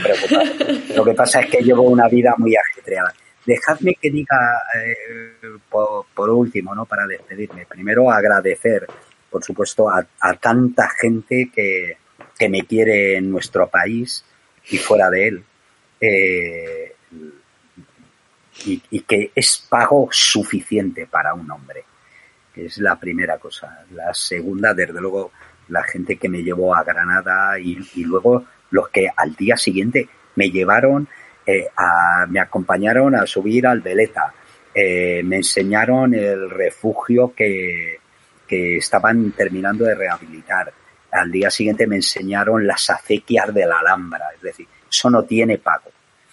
Lo 0.97 1.05
que 1.05 1.15
pasa 1.15 1.41
es 1.41 1.51
que 1.51 1.63
llevo 1.63 1.83
una 1.83 2.09
vida 2.09 2.35
muy 2.39 2.55
ajetreada. 2.55 3.13
Dejadme 3.45 3.97
que 4.01 4.11
diga, 4.11 4.37
eh, 4.77 5.59
por, 5.71 6.31
último, 6.31 6.75
¿no? 6.75 6.87
para 6.87 7.07
despedirme, 7.07 7.67
primero 7.67 8.11
agradecer, 8.11 8.87
por 9.31 9.45
supuesto, 9.45 9.89
a 9.91 10.35
tanta 10.35 10.89
gente 10.89 11.51
que, 11.55 11.97
que 12.39 12.48
me 12.48 12.62
quiere 12.62 13.16
en 13.16 13.31
nuestro 13.31 13.69
país 13.69 14.24
y 14.70 14.78
fuera 14.78 15.11
de 15.11 15.28
él. 15.28 15.44
Eh, 16.01 16.93
y, 18.66 19.01
que 19.01 19.31
es 19.35 19.66
pago 19.69 20.09
suficiente 20.11 21.06
para 21.06 21.35
un 21.35 21.51
hombre. 21.51 21.85
Es 22.55 22.78
la 22.78 22.98
primera 22.98 23.39
cosa. 23.39 23.85
La 23.93 24.15
segunda, 24.15 24.74
desde 24.74 25.01
luego, 25.01 25.32
la 25.69 25.82
gente 25.82 26.16
que 26.16 26.28
me 26.28 26.43
llevó 26.43 26.74
a 26.74 26.85
Granada 26.85 27.59
y, 27.59 27.77
luego 28.05 28.44
los 28.70 28.89
que 28.89 29.09
al 29.15 29.35
día 29.35 29.56
siguiente 29.56 30.09
me 30.36 30.51
llevaron, 30.51 31.09
eh, 31.47 31.69
a, 31.77 32.27
me 32.28 32.40
acompañaron 32.40 33.15
a 33.15 33.27
subir 33.27 33.66
al 33.66 33.81
Veleta. 33.81 34.32
Eh, 34.74 35.23
me 35.24 35.36
enseñaron 35.36 36.15
el 36.15 36.51
refugio 36.51 37.32
que, 37.35 37.98
que 38.47 38.78
estaban 38.78 39.32
terminando 39.32 39.85
de 39.85 39.94
rehabilitar 39.94 40.73
al 41.15 41.31
día 41.31 41.51
siguiente 41.51 41.86
me 41.86 41.97
enseñaron 41.97 42.66
las 42.66 42.91
acequias 42.91 43.55
de 43.55 43.66
la 43.66 43.78
Alhambra, 43.78 44.27
es 44.35 44.43
decir, 44.43 44.66
eso 44.91 45.11
no 45.11 45.23
tiene 45.23 45.59
pago. 45.59 45.91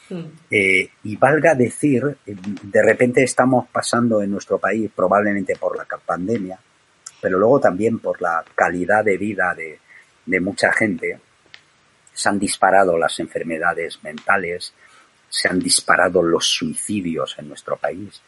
Hmm. 0.10 0.24
Eh, 0.50 0.90
y 1.04 1.16
valga 1.18 1.54
decir, 1.54 2.18
de 2.26 2.84
repente 2.84 3.24
estamos 3.24 3.68
pasando 3.72 4.22
en 4.24 4.32
nuestro 4.32 4.58
país, 4.58 4.90
probablemente 4.94 5.56
por 5.56 5.78
la 5.78 5.86
pandemia, 5.86 6.60
pero 7.22 7.38
luego 7.38 7.60
también 7.60 8.00
por 8.00 8.20
la 8.22 8.44
calidad 8.56 9.06
de 9.06 9.18
vida 9.18 9.54
de, 9.56 9.80
de 10.26 10.40
mucha 10.40 10.74
gente, 10.74 11.20
se 12.12 12.30
han 12.30 12.40
disparado 12.40 12.98
las 12.98 13.20
enfermedades 13.20 14.04
mentales, 14.04 14.74
se 15.30 15.48
han 15.48 15.60
disparado 15.60 16.24
los 16.24 16.48
suicidios 16.48 17.36
en 17.38 17.48
nuestro 17.48 17.78
país. 17.78 18.20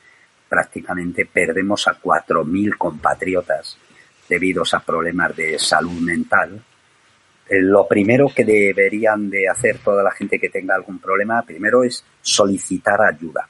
Prácticamente 0.48 1.26
perdemos 1.26 1.88
a 1.88 2.00
4.000 2.00 2.78
compatriotas 2.78 3.78
debido 4.28 4.64
a 4.72 4.80
problemas 4.80 5.36
de 5.36 5.60
salud 5.60 6.00
mental, 6.02 6.62
eh, 7.50 7.62
lo 7.62 7.88
primero 7.88 8.28
que 8.34 8.46
deberían 8.46 9.30
de 9.30 9.48
hacer 9.50 9.80
toda 9.80 10.04
la 10.04 10.12
gente 10.12 10.40
que 10.40 10.50
tenga 10.50 10.76
algún 10.76 11.00
problema, 11.00 11.42
primero 11.44 11.84
es 11.84 12.04
solicitar 12.22 13.02
ayuda. 13.02 13.48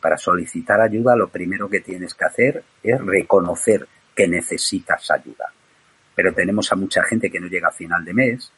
Para 0.00 0.16
solicitar 0.16 0.80
ayuda, 0.80 1.16
lo 1.16 1.28
primero 1.28 1.68
que 1.68 1.80
tienes 1.80 2.14
que 2.14 2.24
hacer 2.24 2.62
es 2.82 3.00
reconocer 3.04 3.86
que 4.14 4.28
necesitas 4.28 5.10
ayuda. 5.10 5.52
Pero 6.14 6.32
tenemos 6.32 6.70
a 6.72 6.76
mucha 6.76 7.02
gente 7.02 7.30
que 7.30 7.40
no 7.40 7.48
llega 7.48 7.68
a 7.68 7.72
final 7.72 8.04
de 8.04 8.14
mes, 8.14 8.52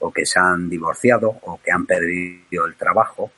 o 0.00 0.12
que 0.12 0.26
se 0.26 0.38
han 0.38 0.68
divorciado, 0.68 1.28
o 1.42 1.60
que 1.62 1.70
han 1.70 1.86
perdido 1.86 2.66
el 2.66 2.74
trabajo. 2.74 3.30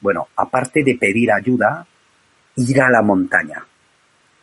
Bueno, 0.00 0.28
aparte 0.36 0.84
de 0.84 0.96
pedir 0.96 1.32
ayuda, 1.32 1.86
ir 2.56 2.80
a 2.80 2.90
la 2.90 3.02
montaña, 3.02 3.64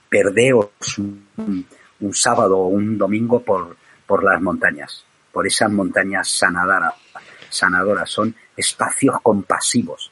perdeos 0.09 0.97
un, 0.97 1.65
un 2.01 2.13
sábado 2.13 2.57
o 2.57 2.67
un 2.67 2.97
domingo 2.97 3.41
por, 3.41 3.77
por 4.05 4.23
las 4.23 4.41
montañas, 4.41 5.05
por 5.31 5.47
esas 5.47 5.72
montañas 5.72 6.30
sanadoras, 6.30 6.93
sanadoras. 7.49 8.09
son 8.09 8.35
espacios 8.55 9.22
compasivos. 9.22 10.11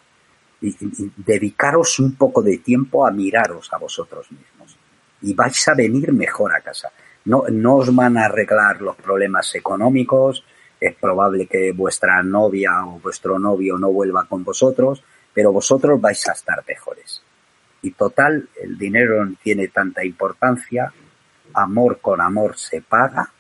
Y, 0.61 0.76
dedicaros 1.18 1.99
un 1.99 2.15
poco 2.15 2.41
de 2.41 2.60
tiempo 2.60 3.05
a 3.05 3.11
miraros 3.11 3.72
a 3.73 3.77
vosotros 3.77 4.31
mismos 4.31 4.77
y 5.22 5.34
vais 5.34 5.68
a 5.68 5.73
venir 5.73 6.14
mejor 6.14 6.53
a 6.53 6.61
casa. 6.61 6.89
No, 7.26 7.43
no 7.49 7.77
os 7.77 7.93
van 7.93 8.18
a 8.18 8.26
arreglar 8.26 8.81
los 8.81 8.95
problemas 8.95 9.53
económicos, 9.55 10.43
es 10.80 10.95
probable 10.95 11.47
que 11.47 11.72
vuestra 11.72 12.22
novia 12.23 12.85
o 12.85 12.99
vuestro 12.99 13.39
novio 13.39 13.77
no 13.77 13.91
vuelva 13.91 14.26
con 14.26 14.43
vosotros, 14.43 15.01
pero 15.34 15.53
vosotros 15.53 15.99
vais 15.99 16.27
a 16.27 16.34
estar 16.34 16.64
mejores. 16.68 17.22
Y 17.81 17.91
total, 17.91 18.49
el 18.61 18.77
dinero 18.77 19.26
no 19.26 19.35
tiene 19.41 19.69
tanta 19.69 20.03
importancia, 20.03 20.93
amor 21.53 21.99
con 22.01 22.21
amor 22.21 22.57
se 22.57 22.81
paga, 22.81 23.31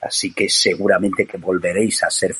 así 0.00 0.32
que 0.32 0.48
seguramente 0.48 1.26
que 1.26 1.38
volveréis 1.38 2.02
a 2.04 2.10
ser 2.10 2.34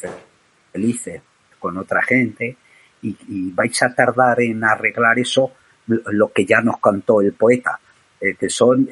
felices 0.72 1.22
con 1.59 1.76
otra 1.78 2.02
gente 2.02 2.56
y, 3.02 3.51
vais 3.52 3.82
a 3.82 3.94
tardar 3.94 4.40
en 4.40 4.64
arreglar 4.64 5.18
eso 5.18 5.52
lo 5.86 6.32
que 6.32 6.44
ya 6.44 6.60
nos 6.60 6.78
contó 6.78 7.20
el 7.20 7.32
poeta, 7.32 7.80
eh, 8.20 8.35
que 8.35 8.51
son 8.51 8.89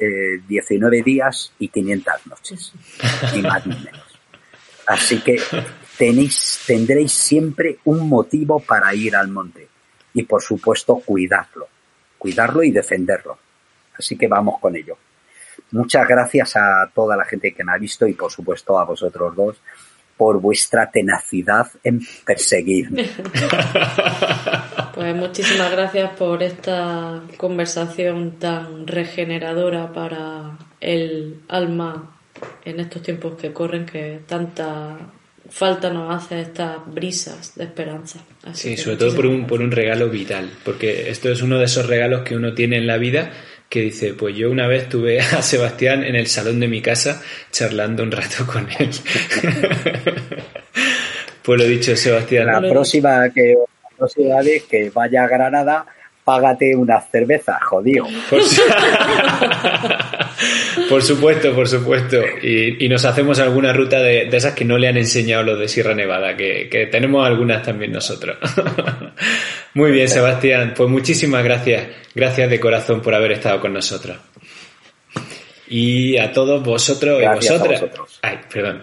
19 0.47 0.97
eh, 0.97 1.03
días 1.03 1.53
y 1.59 1.67
500 1.67 2.27
noches, 2.27 2.73
ni 3.33 3.41
más 3.41 3.65
ni 3.65 3.75
menos. 3.75 4.19
Así 4.87 5.19
que 5.19 5.41
tenéis, 5.97 6.63
tendréis 6.65 7.11
siempre 7.11 7.79
un 7.83 8.07
motivo 8.07 8.59
para 8.59 8.93
ir 8.95 9.15
al 9.15 9.27
monte 9.27 9.67
y 10.13 10.23
por 10.23 10.41
supuesto 10.41 10.95
cuidarlo, 11.05 11.67
cuidarlo 12.17 12.63
y 12.63 12.71
defenderlo. 12.71 13.37
Así 13.97 14.17
que 14.17 14.27
vamos 14.27 14.59
con 14.59 14.75
ello. 14.75 14.97
Muchas 15.71 16.07
gracias 16.07 16.55
a 16.55 16.89
toda 16.93 17.17
la 17.17 17.25
gente 17.25 17.53
que 17.53 17.63
me 17.63 17.73
ha 17.73 17.77
visto 17.77 18.07
y 18.07 18.13
por 18.13 18.31
supuesto 18.31 18.79
a 18.79 18.85
vosotros 18.85 19.35
dos 19.35 19.57
por 20.17 20.41
vuestra 20.41 20.89
tenacidad 20.89 21.67
en 21.83 22.01
perseguirme. 22.25 23.09
Pues 24.97 25.15
muchísimas 25.15 25.71
gracias 25.71 26.09
por 26.17 26.41
esta 26.41 27.21
conversación 27.37 28.39
tan 28.39 28.87
regeneradora 28.87 29.93
para 29.93 30.57
el 30.81 31.41
alma 31.49 32.17
en 32.65 32.79
estos 32.79 33.03
tiempos 33.03 33.35
que 33.39 33.53
corren 33.53 33.85
que 33.85 34.21
tanta 34.25 34.97
falta 35.51 35.91
nos 35.91 36.15
hace 36.15 36.41
estas 36.41 36.77
brisas 36.87 37.53
de 37.55 37.65
esperanza. 37.65 38.21
sí, 38.53 38.75
sobre 38.75 38.97
todo 38.97 39.15
por 39.15 39.27
un, 39.27 39.45
por 39.45 39.61
un 39.61 39.69
regalo 39.69 40.09
vital, 40.09 40.49
porque 40.65 41.11
esto 41.11 41.29
es 41.29 41.43
uno 41.43 41.59
de 41.59 41.65
esos 41.65 41.85
regalos 41.85 42.23
que 42.23 42.35
uno 42.35 42.55
tiene 42.55 42.77
en 42.77 42.87
la 42.87 42.97
vida 42.97 43.31
que 43.69 43.81
dice, 43.81 44.13
pues 44.13 44.35
yo 44.35 44.49
una 44.49 44.67
vez 44.67 44.89
tuve 44.89 45.19
a 45.19 45.41
Sebastián 45.41 46.03
en 46.03 46.15
el 46.15 46.27
salón 46.27 46.59
de 46.59 46.67
mi 46.67 46.81
casa 46.81 47.21
charlando 47.51 48.03
un 48.03 48.11
rato 48.11 48.45
con 48.45 48.67
él. 48.79 48.89
pues 51.43 51.59
lo 51.59 51.65
dicho, 51.65 51.95
Sebastián. 51.95 52.47
La 52.47 52.61
próxima 52.61 53.29
que 53.33 53.55
la 53.83 53.89
próxima 53.97 54.41
vez 54.41 54.63
que 54.63 54.89
vaya 54.91 55.23
a 55.23 55.27
Granada, 55.27 55.85
págate 56.23 56.75
una 56.75 57.01
cerveza, 57.01 57.59
jodido. 57.63 58.05
Por, 60.89 61.01
supuesto, 61.03 61.53
por 61.53 61.67
supuesto. 61.67 62.21
Y, 62.41 62.87
nos 62.87 63.03
hacemos 63.05 63.39
alguna 63.39 63.73
ruta 63.73 63.99
de, 63.99 64.29
esas 64.31 64.53
que 64.53 64.65
no 64.65 64.77
le 64.77 64.87
han 64.87 64.97
enseñado 64.97 65.43
los 65.43 65.59
de 65.59 65.67
Sierra 65.67 65.93
Nevada, 65.93 66.37
que, 66.37 66.69
que 66.69 66.85
tenemos 66.87 67.25
algunas 67.25 67.63
también 67.63 67.91
nosotros. 67.91 68.37
Muy 69.73 69.91
bien, 69.91 70.07
Sebastián. 70.07 70.73
Pues 70.75 70.89
muchísimas 70.89 71.43
gracias. 71.43 71.87
Gracias 72.15 72.49
de 72.49 72.59
corazón 72.59 73.01
por 73.01 73.13
haber 73.13 73.33
estado 73.33 73.59
con 73.59 73.73
nosotros. 73.73 74.17
Y 75.67 76.17
a 76.17 76.31
todos 76.31 76.63
vosotros 76.63 77.21
y 77.21 77.27
vosotras. 77.27 77.83
Ay, 78.21 78.39
perdón. 78.51 78.81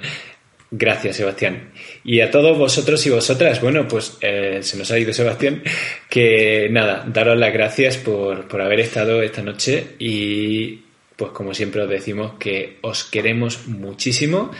Gracias, 0.71 1.17
Sebastián. 1.17 1.71
Y 2.05 2.21
a 2.21 2.31
todos 2.31 2.59
vosotros 2.59 3.07
y 3.07 3.11
vosotras, 3.11 3.61
bueno, 3.61 3.87
pues 3.87 4.19
eh, 4.21 4.59
se 4.63 4.77
nos 4.77 4.91
ha 4.91 4.99
ido 4.99 5.13
Sebastián, 5.13 5.63
que 6.11 6.69
nada, 6.71 7.05
daros 7.07 7.39
las 7.39 7.53
gracias 7.53 7.97
por, 7.97 8.49
por 8.49 8.61
haber 8.61 8.81
estado 8.81 9.23
esta 9.23 9.41
noche 9.41 9.95
y 10.01 10.84
pues 11.17 11.33
como 11.33 11.55
siempre 11.55 11.83
os 11.83 11.89
decimos 11.89 12.35
que 12.39 12.79
os 12.83 13.05
queremos 13.05 13.67
muchísimo 13.69 14.51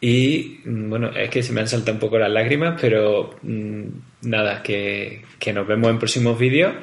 y 0.00 0.60
mm, 0.64 0.90
bueno, 0.90 1.10
es 1.16 1.30
que 1.30 1.42
se 1.42 1.52
me 1.52 1.62
han 1.62 1.68
saltado 1.68 1.94
un 1.94 2.00
poco 2.00 2.18
las 2.18 2.30
lágrimas, 2.30 2.78
pero 2.80 3.30
mm, 3.42 3.84
nada, 4.22 4.62
que, 4.62 5.22
que 5.38 5.52
nos 5.52 5.66
vemos 5.66 5.90
en 5.90 5.98
próximos 5.98 6.38
vídeos 6.38 6.74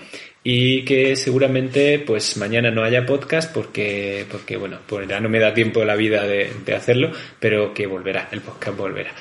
y 0.43 0.84
que 0.85 1.15
seguramente 1.15 1.99
pues 1.99 2.35
mañana 2.38 2.72
no 2.72 2.84
haya 2.84 3.06
podcast 3.06 3.53
porque, 3.53 4.26
porque 4.31 4.57
bueno, 4.57 4.80
pues 4.88 5.07
ya 5.07 5.19
no 5.19 5.30
me 5.30 5.39
da 5.39 5.53
tiempo 5.53 5.85
la 5.85 5.95
vida 5.95 6.26
de, 6.26 6.49
hacerlo, 6.76 7.11
pero 7.39 7.73
que 7.73 7.85
volverá, 7.85 8.27
el 8.31 8.41
podcast 8.41 8.77
volverá. 8.77 9.11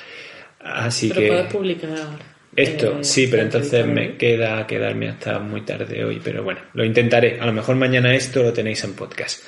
Así 0.61 1.09
pero 1.09 1.21
que... 1.21 1.29
puedes 1.29 1.53
publicar. 1.53 2.31
Esto, 2.57 2.99
eh, 2.99 3.05
sí, 3.05 3.29
pero 3.29 3.43
entonces 3.43 3.87
me 3.87 4.17
queda 4.17 4.67
quedarme 4.67 5.09
hasta 5.09 5.39
muy 5.39 5.61
tarde 5.61 6.05
hoy, 6.05 6.21
pero 6.25 6.43
bueno, 6.43 6.61
lo 6.73 6.85
intentaré. 6.85 7.39
A 7.39 7.47
lo 7.47 7.53
mejor 7.53 7.77
mañana 7.77 8.15
esto 8.15 8.43
lo 8.43 8.53
tenéis 8.53 8.83
en 8.83 8.95
podcast. 8.95 9.45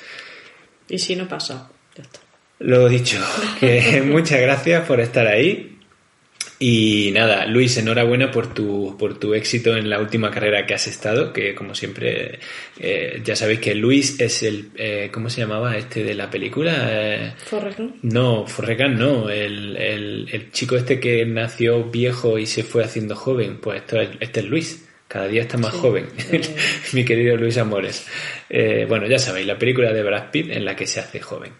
Y 0.93 0.99
si 0.99 1.15
no 1.15 1.27
pasa, 1.27 1.71
ya 1.95 2.03
está. 2.03 2.19
Lo 2.59 2.87
dicho, 2.87 3.17
que 3.59 4.01
muchas 4.05 4.39
gracias 4.39 4.85
por 4.85 4.99
estar 4.99 5.25
ahí 5.25 5.79
y 6.59 7.09
nada, 7.13 7.47
Luis, 7.47 7.75
enhorabuena 7.77 8.29
por 8.29 8.53
tu, 8.53 8.95
por 8.95 9.17
tu 9.17 9.33
éxito 9.33 9.75
en 9.75 9.89
la 9.89 9.99
última 9.99 10.29
carrera 10.29 10.67
que 10.67 10.75
has 10.75 10.85
estado, 10.85 11.33
que 11.33 11.55
como 11.55 11.73
siempre, 11.73 12.37
eh, 12.79 13.21
ya 13.23 13.35
sabéis 13.35 13.59
que 13.59 13.73
Luis 13.73 14.19
es 14.19 14.43
el, 14.43 14.69
eh, 14.75 15.09
¿cómo 15.11 15.31
se 15.31 15.41
llamaba 15.41 15.75
este 15.77 16.03
de 16.03 16.13
la 16.13 16.29
película? 16.29 16.73
Eh, 16.91 17.33
No, 18.03 18.45
Forrecan 18.45 18.95
no, 18.95 19.31
el, 19.31 19.75
el, 19.75 20.51
chico 20.51 20.75
este 20.75 20.99
que 20.99 21.25
nació 21.25 21.85
viejo 21.85 22.37
y 22.37 22.45
se 22.45 22.61
fue 22.61 22.83
haciendo 22.83 23.15
joven, 23.15 23.57
pues 23.57 23.81
esto 23.81 23.99
este 24.19 24.41
es 24.41 24.45
Luis. 24.45 24.85
Cada 25.13 25.27
día 25.27 25.43
está 25.43 25.59
más 25.59 25.73
joven, 25.73 26.07
mi 26.93 27.05
querido 27.05 27.37
Luis 27.37 27.59
Amores. 27.59 28.07
bueno, 28.49 29.05
ya 29.05 29.19
sabéis, 29.19 29.45
la 29.45 29.59
película 29.59 29.93
de 29.93 30.01
Brad 30.01 30.31
Pitt 30.31 30.49
en 30.49 30.65
la 30.65 30.75
que 30.75 30.87
se 30.87 31.01
hace 31.01 31.19
joven. 31.19 31.53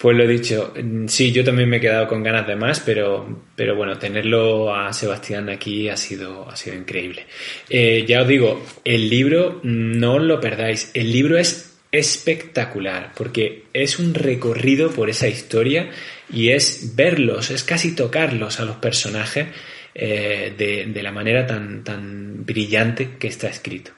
Pues 0.00 0.16
lo 0.16 0.26
dicho, 0.26 0.72
sí, 1.08 1.30
yo 1.30 1.44
también 1.44 1.68
me 1.68 1.76
he 1.76 1.80
quedado 1.80 2.08
con 2.08 2.22
ganas 2.22 2.46
de 2.46 2.56
más, 2.56 2.80
pero, 2.80 3.44
pero 3.54 3.76
bueno, 3.76 3.98
tenerlo 3.98 4.74
a 4.74 4.94
Sebastián 4.94 5.50
aquí 5.50 5.90
ha 5.90 5.96
sido, 5.98 6.48
ha 6.48 6.56
sido 6.56 6.74
increíble. 6.74 7.26
Eh, 7.68 8.06
ya 8.08 8.22
os 8.22 8.28
digo, 8.28 8.64
el 8.82 9.10
libro 9.10 9.60
no 9.62 10.14
os 10.14 10.22
lo 10.22 10.40
perdáis, 10.40 10.90
el 10.94 11.12
libro 11.12 11.36
es 11.36 11.78
espectacular 11.92 13.12
porque 13.14 13.64
es 13.74 13.98
un 13.98 14.14
recorrido 14.14 14.90
por 14.90 15.10
esa 15.10 15.28
historia 15.28 15.90
y 16.32 16.52
es 16.52 16.96
verlos, 16.96 17.50
es 17.50 17.62
casi 17.62 17.94
tocarlos 17.94 18.58
a 18.58 18.64
los 18.64 18.76
personajes 18.76 19.48
eh, 19.94 20.54
de, 20.56 20.86
de, 20.86 21.02
la 21.02 21.12
manera 21.12 21.46
tan, 21.46 21.84
tan 21.84 22.44
brillante 22.44 23.16
que 23.18 23.28
está 23.28 23.48
escrito. 23.48 23.92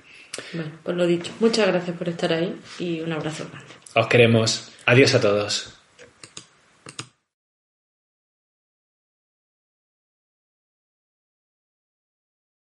Bueno, 0.52 0.73
pues 0.82 0.97
lo 0.97 1.06
dicho, 1.06 1.32
muchas 1.40 1.66
gracias 1.69 1.97
por 1.97 2.09
estar 2.09 2.32
ahí 2.32 2.55
y 2.78 3.01
un 3.01 3.12
abrazo 3.12 3.47
grande. 3.51 3.73
Os 3.94 4.06
queremos. 4.06 4.73
Adiós 4.86 5.14
a 5.14 5.20
todos. 5.20 5.72